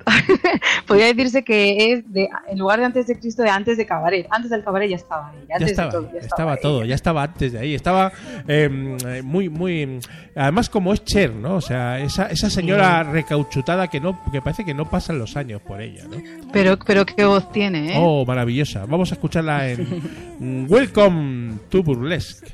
Podría 0.88 1.08
decirse 1.08 1.44
que 1.44 1.94
es 1.94 2.12
de, 2.12 2.30
en 2.50 2.60
lugar 2.60 2.80
de 2.80 2.86
antes 2.86 3.08
de 3.08 3.18
Cristo, 3.18 3.42
de 3.42 3.50
antes 3.50 3.78
de 3.78 3.86
cabaret. 3.86 4.28
Antes 4.30 4.52
del 4.52 4.64
cabaret 4.64 4.90
ya 4.90 4.96
estaba 4.96 5.30
ahí. 5.30 5.40
Ya 5.48 5.56
Antes 5.56 5.72
estaba, 5.72 5.92
de 5.92 5.98
todo, 5.98 6.12
ya 6.14 6.20
estaba 6.20 6.52
ahí. 6.54 6.60
todo, 6.62 6.86
ya 6.86 6.96
estaba 6.96 7.24
antes 7.24 7.52
de 7.54 7.60
ahí. 7.60 7.76
Estaba 7.76 8.12
eh, 8.48 9.22
muy, 9.24 9.50
muy. 9.50 10.00
Además, 10.36 10.70
como 10.70 10.94
es 10.94 11.04
Cher, 11.04 11.34
¿no? 11.34 11.56
O 11.56 11.62
sea, 11.62 12.00
esa, 12.00 12.28
esa 12.28 12.50
señora 12.50 13.04
recauchutada 13.04 13.88
que 13.88 14.00
no 14.00 14.20
que 14.32 14.42
parece 14.42 14.66
que 14.66 14.74
no 14.74 14.90
pasan 14.90 15.20
los 15.20 15.38
años 15.38 15.62
por 15.62 15.82
ella, 15.82 16.04
¿no? 16.10 16.18
Pero, 16.52 16.78
pero 16.80 17.06
qué 17.06 17.26
voz 17.26 17.52
tiene, 17.52 17.94
¿eh? 17.94 17.98
Oh, 17.98 18.26
maravillosa. 18.26 18.86
Vamos 18.86 19.12
a 19.12 19.16
escucharla 19.16 19.70
en 19.70 20.68
Welcome 20.70 21.60
to 21.70 21.84
Burlesque. 21.84 22.52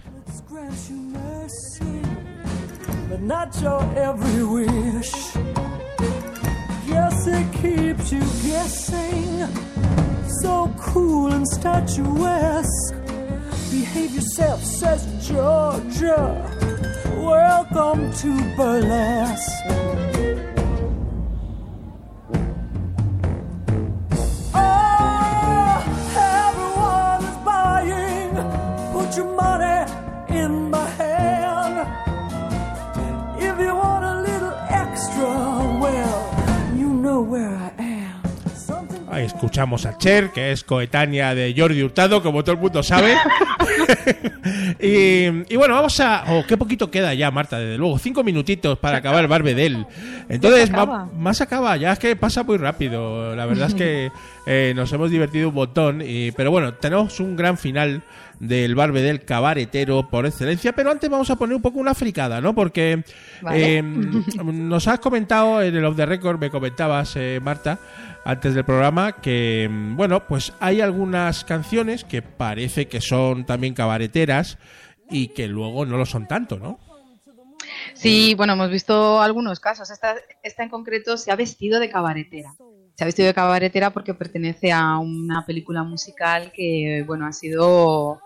But 3.20 3.28
not 3.28 3.62
your 3.62 3.82
every 3.96 4.44
wish. 4.44 5.12
Yes, 6.88 7.28
it 7.28 7.54
keeps 7.54 8.12
you 8.12 8.20
guessing, 8.48 9.48
so 10.42 10.74
cool 10.80 11.34
and 11.34 11.48
statuesque. 11.48 12.96
Behave 13.72 14.16
yourself, 14.16 14.64
says 14.64 15.06
Georgia. 15.28 16.46
Welcome 17.18 18.12
to 18.14 18.56
burlesque. 18.56 19.52
Oh, 24.56 25.84
everyone 26.16 27.24
is 27.26 27.38
buying. 27.46 28.34
Put 28.94 29.18
your 29.18 29.36
money 29.36 29.92
in 30.30 30.70
my 30.70 30.86
hand. 30.88 31.09
If 33.60 33.66
you 33.66 33.76
want 33.76 34.06
a 34.06 34.22
little 34.22 34.54
extra, 34.70 35.80
well, 35.80 36.78
you 36.78 36.88
know 36.90 37.22
where 37.22 37.50
I 37.78 37.82
am. 37.82 38.22
Something 38.56 39.02
Ahí 39.12 39.26
escuchamos 39.26 39.86
a 39.86 39.98
Cher, 39.98 40.30
que 40.32 40.52
es 40.52 40.64
coetánea 40.64 41.36
de 41.36 41.54
Jordi 41.58 41.84
Hurtado, 41.84 42.22
como 42.24 42.44
todo 42.44 42.54
el 42.56 42.62
mundo 42.62 42.82
sabe. 42.84 43.16
y, 44.80 45.54
y 45.54 45.56
bueno, 45.58 45.76
vamos 45.76 46.00
a... 46.00 46.24
Oh, 46.30 46.44
qué 46.48 46.58
poquito 46.58 46.90
queda 46.92 47.14
ya, 47.14 47.32
Marta, 47.32 47.60
desde 47.60 47.78
luego. 47.78 47.98
Cinco 48.00 48.24
minutitos 48.24 48.78
para 48.80 48.98
acabar 48.98 49.28
Barbedel. 49.28 49.86
Entonces, 50.30 50.70
acaba. 50.70 51.06
ma- 51.06 51.12
más 51.14 51.42
acaba. 51.42 51.76
Ya 51.78 51.92
es 51.94 52.00
que 52.00 52.16
pasa 52.16 52.44
muy 52.44 52.58
rápido. 52.58 53.36
La 53.36 53.46
verdad 53.46 53.68
es 53.68 53.76
que 53.76 54.12
eh, 54.46 54.74
nos 54.76 54.92
hemos 54.94 55.12
divertido 55.12 55.50
un 55.50 55.56
montón. 55.56 56.02
y- 56.06 56.32
pero 56.32 56.52
bueno, 56.52 56.74
tenemos 56.76 57.20
un 57.20 57.36
gran 57.36 57.58
final 57.58 58.04
del 58.40 58.76
Barbedel 58.76 59.26
cabaretero 59.26 60.10
por 60.10 60.26
excelencia. 60.26 60.74
Pero 60.74 60.92
antes 60.92 61.10
vamos 61.10 61.30
a 61.30 61.36
poner 61.36 61.56
un 61.56 61.62
poco 61.62 61.80
una 61.80 61.94
fricada, 61.94 62.42
¿no? 62.42 62.56
Porque 62.56 63.04
Vale. 63.42 63.78
eh, 63.78 63.82
nos 63.82 64.88
has 64.88 65.00
comentado 65.00 65.62
en 65.62 65.76
el 65.76 65.86
Off 65.86 65.96
the 65.96 66.06
Record, 66.06 66.40
me 66.40 66.50
comentabas, 66.50 67.16
eh, 67.16 67.40
Marta, 67.42 67.80
antes 68.26 68.54
del 68.54 68.66
programa, 68.66 69.14
que, 69.14 69.70
bueno, 69.72 70.26
pues 70.28 70.54
hay 70.60 70.82
algunas 70.82 71.44
canciones 71.44 72.04
que 72.04 72.22
parece 72.22 72.88
que 72.88 73.02
son 73.02 73.46
también 73.46 73.74
cabareteras 73.74 74.58
y 75.10 75.30
que 75.30 75.48
luego 75.48 75.86
no 75.86 75.98
lo 75.98 76.06
son 76.06 76.28
tanto, 76.28 76.60
¿no? 76.60 76.80
Sí, 77.94 78.34
bueno, 78.36 78.54
hemos 78.54 78.70
visto 78.70 79.22
algunos 79.22 79.60
casos. 79.60 79.90
Esta, 79.92 80.16
esta 80.44 80.64
en 80.64 80.70
concreto 80.70 81.18
se 81.18 81.32
ha 81.32 81.36
vestido 81.36 81.80
de 81.80 81.90
cabaretera. 81.90 82.54
Se 82.96 83.04
ha 83.04 83.06
vestido 83.06 83.28
de 83.28 83.34
cabaretera 83.34 83.92
porque 83.92 84.14
pertenece 84.14 84.72
a 84.72 84.98
una 84.98 85.46
película 85.46 85.84
musical 85.84 86.52
que, 86.54 87.04
bueno, 87.06 87.26
ha 87.26 87.32
sido 87.32 88.22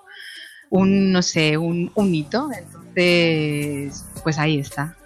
un, 0.73 1.11
no 1.11 1.21
sé, 1.21 1.55
un, 1.55 1.91
un 1.93 2.15
hito. 2.15 2.49
Entonces, 2.51 4.05
pues 4.23 4.39
ahí 4.39 4.57
está. 4.57 4.97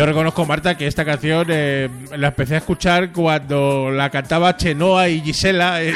Yo 0.00 0.06
reconozco, 0.06 0.46
Marta, 0.46 0.78
que 0.78 0.86
esta 0.86 1.04
canción 1.04 1.48
eh, 1.50 1.90
la 2.16 2.28
empecé 2.28 2.54
a 2.54 2.56
escuchar 2.56 3.12
cuando 3.12 3.90
la 3.90 4.08
cantaba 4.08 4.56
Chenoa 4.56 5.10
y 5.10 5.20
Gisela 5.20 5.82
en, 5.82 5.94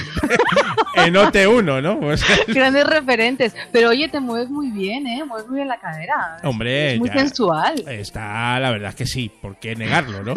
en 0.97 1.15
OT1, 1.15 1.83
¿no? 1.83 2.01
Grandes 2.55 2.87
referentes. 2.87 3.55
Pero 3.73 3.91
oye, 3.91 4.09
te 4.09 4.21
mueves 4.21 4.49
muy 4.51 4.71
bien, 4.71 5.07
¿eh? 5.07 5.25
Mueves 5.25 5.47
muy 5.49 5.57
bien 5.57 5.69
la 5.69 5.79
cadera. 5.79 6.39
hombre, 6.45 6.95
Es 6.95 6.99
muy 6.99 7.09
sensual. 7.11 7.85
Está, 7.89 8.59
la 8.61 8.71
verdad 8.71 8.91
es 8.91 8.95
que 8.97 9.07
sí, 9.07 9.31
¿por 9.41 9.57
qué 9.57 9.75
negarlo, 9.77 10.23
no? 10.23 10.35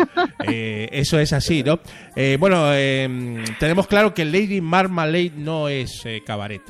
Eh, 0.48 0.90
eso 0.92 1.20
es 1.20 1.34
así, 1.34 1.64
¿no? 1.64 1.80
Eh, 2.16 2.38
bueno, 2.40 2.68
eh, 2.74 3.44
tenemos 3.60 3.88
claro 3.88 4.14
que 4.14 4.26
Lady 4.26 4.62
Marmalade 4.62 5.32
no 5.36 5.68
es 5.70 6.02
eh, 6.06 6.22
cabaret. 6.26 6.62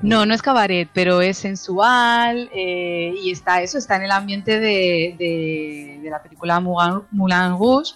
No, 0.00 0.24
no 0.24 0.32
es 0.32 0.40
cabaret, 0.40 0.88
pero 0.94 1.20
es 1.20 1.36
sensual 1.36 2.48
eh, 2.54 3.12
y 3.22 3.30
está 3.30 3.60
eso, 3.60 3.76
está 3.76 3.96
en 3.96 4.04
el 4.04 4.10
ambiente 4.10 4.58
de, 4.58 5.14
de- 5.18 5.98
de 6.02 6.10
la 6.10 6.22
película 6.22 6.60
Moulin, 6.60 7.02
Moulin 7.10 7.50
Rouge, 7.58 7.92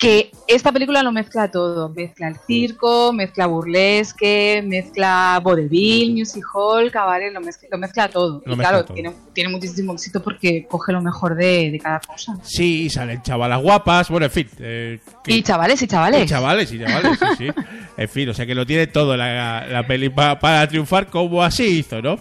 que 0.00 0.30
esta 0.48 0.72
película 0.72 1.02
lo 1.02 1.12
mezcla 1.12 1.50
todo, 1.50 1.90
mezcla 1.90 2.28
el 2.28 2.36
circo, 2.46 3.12
mezcla 3.12 3.44
burlesque, 3.46 4.64
mezcla 4.66 5.38
vodevil, 5.44 6.14
music 6.14 6.42
hall, 6.54 6.90
cabaret, 6.90 7.30
lo 7.34 7.40
mezcla, 7.42 7.68
lo 7.70 7.76
mezcla 7.76 8.08
todo. 8.08 8.42
Lo 8.46 8.54
y 8.54 8.56
mezcla 8.56 8.68
claro, 8.70 8.84
todo. 8.86 8.94
Tiene, 8.94 9.12
tiene 9.34 9.50
muchísimo 9.50 9.92
éxito 9.92 10.22
porque 10.22 10.66
coge 10.70 10.92
lo 10.92 11.02
mejor 11.02 11.34
de, 11.36 11.70
de 11.70 11.78
cada 11.78 12.00
cosa. 12.00 12.34
Sí, 12.42 12.88
salen 12.88 13.20
chavalas 13.20 13.60
guapas, 13.62 14.08
bueno, 14.08 14.24
en 14.24 14.32
fin. 14.32 14.48
eh, 14.58 15.00
que- 15.22 15.32
Y 15.34 15.42
chavales, 15.42 15.82
y 15.82 15.86
chavales. 15.86 16.22
Y 16.22 16.26
chavales, 16.26 16.72
y 16.72 16.78
chavales, 16.78 17.18
sí, 17.18 17.26
sí. 17.36 17.48
En 17.98 18.08
fin, 18.08 18.28
o 18.30 18.32
sea 18.32 18.46
que 18.46 18.54
lo 18.54 18.64
tiene 18.64 18.86
todo 18.86 19.14
la, 19.18 19.66
la 19.66 19.86
peli 19.86 20.08
pa- 20.08 20.40
para 20.40 20.66
triunfar 20.66 21.08
como 21.08 21.42
así 21.42 21.80
hizo, 21.80 22.00
¿no? 22.00 22.16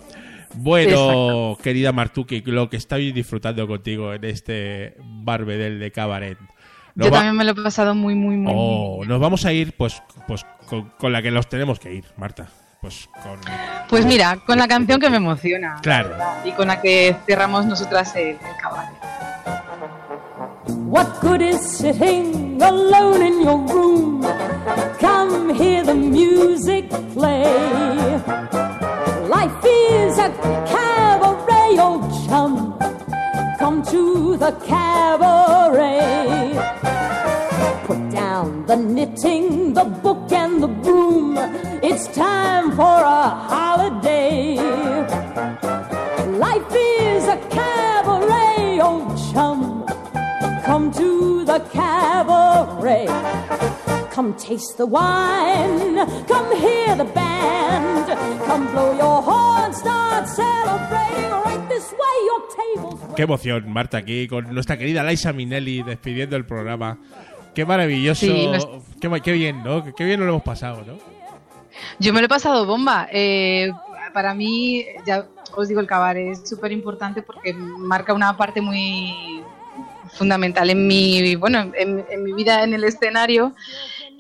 Bueno, 0.56 1.58
querida 1.64 1.92
Martuki, 1.92 2.42
lo 2.42 2.70
que 2.70 2.78
estoy 2.78 3.12
disfrutando 3.14 3.66
contigo 3.68 4.14
en 4.14 4.26
este 4.26 4.96
Barbedel 5.00 5.80
de 5.80 5.92
Cabaret. 5.92 6.38
Nos 7.00 7.08
Yo 7.08 7.12
va- 7.14 7.20
también 7.20 7.38
me 7.38 7.46
lo 7.46 7.52
he 7.52 7.64
pasado 7.64 7.96
muy, 7.96 8.14
muy, 8.14 8.36
muy, 8.36 8.52
Oh, 8.54 8.98
bien. 8.98 9.08
nos 9.08 9.22
vamos 9.22 9.46
a 9.46 9.54
ir 9.54 9.74
pues, 9.78 10.04
pues 10.28 10.46
con, 10.68 10.90
con 10.98 11.14
la 11.14 11.22
que 11.22 11.32
nos 11.32 11.48
tenemos 11.48 11.80
que 11.80 11.94
ir, 11.94 12.04
Marta. 12.18 12.48
Pues 12.82 13.08
con... 13.24 13.40
Pues 13.90 14.06
mira, 14.06 14.38
con 14.46 14.58
la 14.58 14.68
canción 14.68 15.00
que 15.00 15.10
me 15.10 15.16
emociona. 15.16 15.78
Claro. 15.82 16.12
Y 16.44 16.52
con 16.52 16.68
la 16.68 16.82
que 16.82 17.16
cerramos 17.26 17.66
nosotras 17.66 18.14
el, 18.18 18.32
el 18.32 18.38
cabaret. 18.62 18.90
What 20.88 21.08
good 21.22 21.40
is 21.42 21.62
sitting 21.62 22.62
alone 22.62 23.26
in 23.26 23.44
your 23.44 23.66
room? 23.72 24.22
Come 25.00 25.54
hear 25.56 25.86
the 25.86 25.94
music 25.96 26.90
play. 27.14 27.46
Life 29.30 29.66
is 29.66 30.20
a 30.20 30.30
cabaret, 30.68 31.80
old 31.80 32.12
chum. 32.28 32.78
Come 33.58 33.82
to 33.84 34.36
the 34.38 34.52
cabaret. 34.68 35.69
The 38.70 38.76
knitting, 38.76 39.74
the 39.74 39.84
book, 39.84 40.32
and 40.32 40.62
the 40.62 40.68
broom. 40.68 41.36
It's 41.82 42.06
time 42.16 42.70
for 42.76 43.00
a 43.02 43.24
holiday. 43.50 44.58
Life 46.38 46.72
is 46.76 47.24
a 47.28 47.38
cabaret, 47.50 48.80
old 48.80 49.18
chum. 49.34 49.84
Come 50.66 50.92
to 50.92 51.44
the 51.46 51.60
cabaret. 51.74 53.08
Come 54.12 54.36
taste 54.36 54.78
the 54.78 54.86
wine. 54.86 55.96
Come 56.28 56.56
hear 56.56 56.96
the 56.96 57.06
band. 57.06 58.06
Come 58.46 58.68
blow 58.72 58.92
your 58.96 59.24
horn. 59.24 59.74
Start 59.74 60.28
celebrating. 60.28 61.10
This 61.70 61.92
way, 61.92 62.16
your 62.30 62.42
table's 62.56 63.16
Qué 63.16 63.24
emoción, 63.24 63.72
Marta, 63.72 63.98
aquí 63.98 64.28
con 64.28 64.54
nuestra 64.54 64.78
querida 64.78 65.04
Minelli 65.34 65.82
despidiendo 65.82 66.36
el 66.36 66.46
programa. 66.46 67.00
Qué 67.54 67.66
maravilloso. 67.66 68.26
Sí, 68.26 68.48
nos- 68.48 68.68
qué, 69.22 69.32
bien, 69.34 69.64
¿no? 69.64 69.84
Qué 69.96 70.04
bien 70.06 70.20
lo 70.20 70.28
hemos 70.28 70.44
pasado, 70.44 70.84
¿no? 70.86 70.98
Yo 72.00 72.14
me 72.14 72.20
lo 72.20 72.26
he 72.26 72.30
pasado 72.30 72.66
bomba. 72.66 73.08
Eh, 73.12 73.72
para 74.14 74.34
mí, 74.34 74.86
ya 75.06 75.26
os 75.56 75.68
digo, 75.68 75.80
el 75.82 75.88
cabaret 75.88 76.32
es 76.34 76.48
súper 76.50 76.72
importante 76.72 77.22
porque 77.22 77.54
marca 77.54 78.14
una 78.14 78.36
parte 78.38 78.62
muy 78.62 79.42
fundamental 80.14 80.70
en 80.70 80.88
mi, 80.88 81.36
bueno, 81.36 81.72
en, 81.78 82.04
en 82.10 82.24
mi 82.24 82.34
vida 82.34 82.64
en 82.64 82.74
el 82.74 82.84
escenario. 82.84 83.54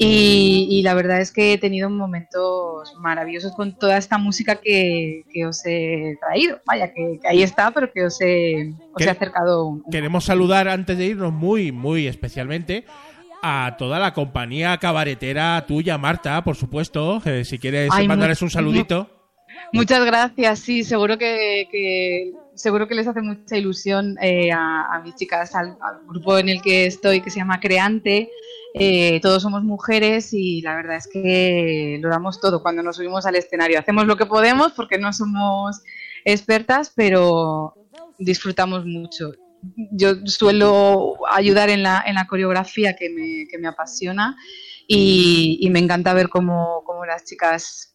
Y, 0.01 0.67
y 0.69 0.81
la 0.81 0.93
verdad 0.93 1.19
es 1.19 1.29
que 1.33 1.51
he 1.53 1.57
tenido 1.57 1.89
momentos 1.89 2.93
maravillosos 2.99 3.51
con 3.53 3.75
toda 3.77 3.97
esta 3.97 4.17
música 4.17 4.55
que, 4.55 5.23
que 5.33 5.45
os 5.45 5.59
he 5.65 6.15
traído. 6.21 6.61
Vaya, 6.65 6.93
que, 6.93 7.19
que 7.21 7.27
ahí 7.27 7.43
está, 7.43 7.71
pero 7.71 7.91
que 7.91 8.05
os 8.05 8.21
he, 8.21 8.71
os 8.93 8.97
¿Qué- 8.97 9.03
he 9.05 9.09
acercado 9.09 9.65
un, 9.65 9.83
un 9.85 9.91
Queremos 9.91 10.23
saludar 10.23 10.69
antes 10.69 10.97
de 10.97 11.05
irnos 11.05 11.33
muy, 11.33 11.73
muy 11.73 12.07
especialmente 12.07 12.85
a 13.41 13.75
toda 13.77 13.99
la 13.99 14.13
compañía 14.13 14.77
cabaretera 14.77 15.65
tuya, 15.67 15.97
Marta, 15.97 16.43
por 16.43 16.55
supuesto. 16.55 17.21
eh, 17.25 17.45
si 17.45 17.57
quieres 17.59 17.89
Ay, 17.93 18.07
mandarles 18.07 18.41
un 18.41 18.49
saludito. 18.49 19.09
Muchas 19.73 20.03
gracias, 20.05 20.59
sí, 20.59 20.83
seguro 20.83 21.17
que, 21.17 21.67
que- 21.71 22.33
seguro 22.55 22.87
que 22.87 22.95
les 22.95 23.07
hace 23.07 23.21
mucha 23.21 23.55
ilusión 23.57 24.17
eh, 24.21 24.51
a, 24.51 24.85
a 24.93 24.99
mis 25.01 25.15
chicas, 25.15 25.55
al, 25.55 25.77
al 25.81 25.99
grupo 26.07 26.37
en 26.37 26.49
el 26.49 26.61
que 26.61 26.85
estoy, 26.85 27.21
que 27.21 27.29
se 27.29 27.37
llama 27.39 27.59
Creante, 27.59 28.29
eh, 28.73 29.19
todos 29.21 29.41
somos 29.41 29.63
mujeres 29.63 30.33
y 30.33 30.61
la 30.61 30.75
verdad 30.75 30.97
es 30.97 31.07
que 31.07 31.97
lo 32.01 32.09
damos 32.09 32.39
todo 32.41 32.61
cuando 32.61 32.83
nos 32.83 32.97
subimos 32.97 33.25
al 33.25 33.35
escenario. 33.35 33.79
Hacemos 33.79 34.05
lo 34.05 34.17
que 34.17 34.25
podemos 34.25 34.73
porque 34.73 34.97
no 34.97 35.11
somos 35.13 35.81
expertas, 36.25 36.91
pero 36.95 37.73
disfrutamos 38.19 38.85
mucho. 38.85 39.31
Yo 39.91 40.15
suelo 40.25 41.15
ayudar 41.31 41.69
en 41.69 41.83
la, 41.83 42.03
en 42.05 42.15
la 42.15 42.27
coreografía 42.27 42.95
que 42.95 43.09
me, 43.09 43.47
que 43.49 43.57
me 43.57 43.67
apasiona 43.67 44.35
y, 44.87 45.67
me 45.71 45.79
encanta 45.79 46.13
ver 46.13 46.29
cómo, 46.29 46.83
cómo 46.85 47.05
las 47.05 47.23
chicas 47.25 47.88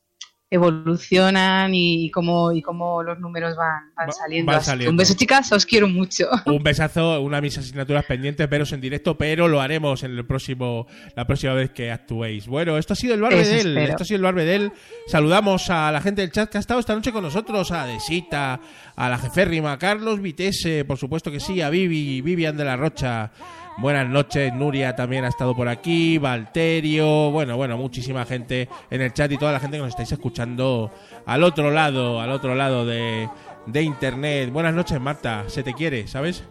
evolucionan 0.54 1.72
y 1.74 2.10
cómo, 2.10 2.52
y 2.52 2.62
cómo 2.62 3.02
los 3.02 3.18
números 3.18 3.56
van, 3.56 3.90
van 3.96 4.08
Va- 4.08 4.12
saliendo. 4.12 4.52
van. 4.52 4.88
Un 4.88 4.96
beso, 4.96 5.14
chicas, 5.14 5.50
os 5.52 5.66
quiero 5.66 5.88
mucho. 5.88 6.28
Un 6.46 6.62
besazo, 6.62 7.20
una 7.20 7.36
de 7.38 7.42
mis 7.42 7.58
asignaturas 7.58 8.04
pendientes, 8.04 8.48
veros 8.48 8.72
en 8.72 8.80
directo, 8.80 9.16
pero 9.16 9.48
lo 9.48 9.60
haremos 9.60 10.02
en 10.02 10.12
el 10.12 10.24
próximo, 10.26 10.86
la 11.16 11.26
próxima 11.26 11.54
vez 11.54 11.70
que 11.70 11.90
actuéis. 11.90 12.46
Bueno, 12.46 12.78
esto 12.78 12.92
ha 12.92 12.96
sido 12.96 13.14
el 13.14 13.20
Barbedel. 13.20 13.76
Esto 13.78 14.02
ha 14.02 14.06
sido 14.06 14.16
el 14.16 14.22
Barbedel. 14.22 14.72
Saludamos 15.06 15.70
a 15.70 15.90
la 15.92 16.00
gente 16.00 16.22
del 16.22 16.30
chat 16.32 16.50
que 16.50 16.58
ha 16.58 16.60
estado 16.60 16.80
esta 16.80 16.94
noche 16.94 17.12
con 17.12 17.22
nosotros, 17.22 17.70
a 17.72 17.86
Desita, 17.86 18.60
a 18.96 19.08
la 19.08 19.18
jeférrima, 19.18 19.72
a 19.72 19.78
Carlos 19.78 20.20
Vitese, 20.20 20.84
por 20.84 20.98
supuesto 20.98 21.30
que 21.30 21.40
sí, 21.40 21.60
a 21.60 21.70
Vivi, 21.70 22.20
Vivian 22.20 22.56
de 22.56 22.64
la 22.64 22.76
Rocha. 22.76 23.30
Buenas 23.78 24.08
noches, 24.08 24.52
Nuria 24.54 24.94
también 24.94 25.24
ha 25.24 25.28
estado 25.28 25.54
por 25.54 25.68
aquí, 25.68 26.16
Valterio, 26.18 27.30
bueno, 27.32 27.56
bueno, 27.56 27.76
muchísima 27.76 28.24
gente 28.24 28.68
en 28.88 29.00
el 29.00 29.12
chat 29.12 29.30
y 29.32 29.36
toda 29.36 29.50
la 29.52 29.58
gente 29.60 29.76
que 29.76 29.82
nos 29.82 29.90
estáis 29.90 30.12
escuchando 30.12 30.92
al 31.26 31.42
otro 31.42 31.70
lado, 31.72 32.20
al 32.20 32.30
otro 32.30 32.54
lado 32.54 32.86
de, 32.86 33.28
de 33.66 33.82
internet. 33.82 34.50
Buenas 34.52 34.74
noches, 34.74 35.00
Marta, 35.00 35.44
se 35.48 35.62
te 35.64 35.74
quiere, 35.74 36.06
¿sabes? 36.06 36.44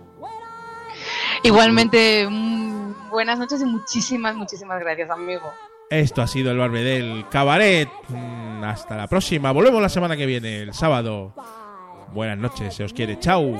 Igualmente, 1.44 2.28
mm, 2.30 3.10
buenas 3.10 3.40
noches 3.40 3.62
y 3.62 3.66
muchísimas, 3.66 4.36
muchísimas 4.36 4.80
gracias, 4.82 5.10
amigo. 5.10 5.50
Esto 5.90 6.22
ha 6.22 6.28
sido 6.28 6.52
el 6.52 6.58
Barbedel 6.58 7.26
Cabaret. 7.30 7.90
Mm, 8.10 8.64
Hasta 8.64 8.96
la 8.96 9.08
próxima. 9.08 9.52
Volvemos 9.52 9.82
la 9.82 9.90
semana 9.90 10.16
que 10.16 10.26
viene, 10.26 10.62
el 10.62 10.74
sábado. 10.74 11.34
Buenas 12.14 12.38
noches, 12.38 12.74
se 12.74 12.84
os 12.84 12.94
quiere. 12.94 13.20
Chao. 13.20 13.54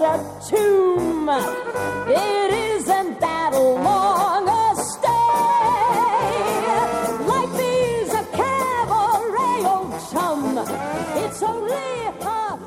the 0.00 0.16
tomb. 0.48 1.28
It 2.08 2.54
is. 2.54 2.59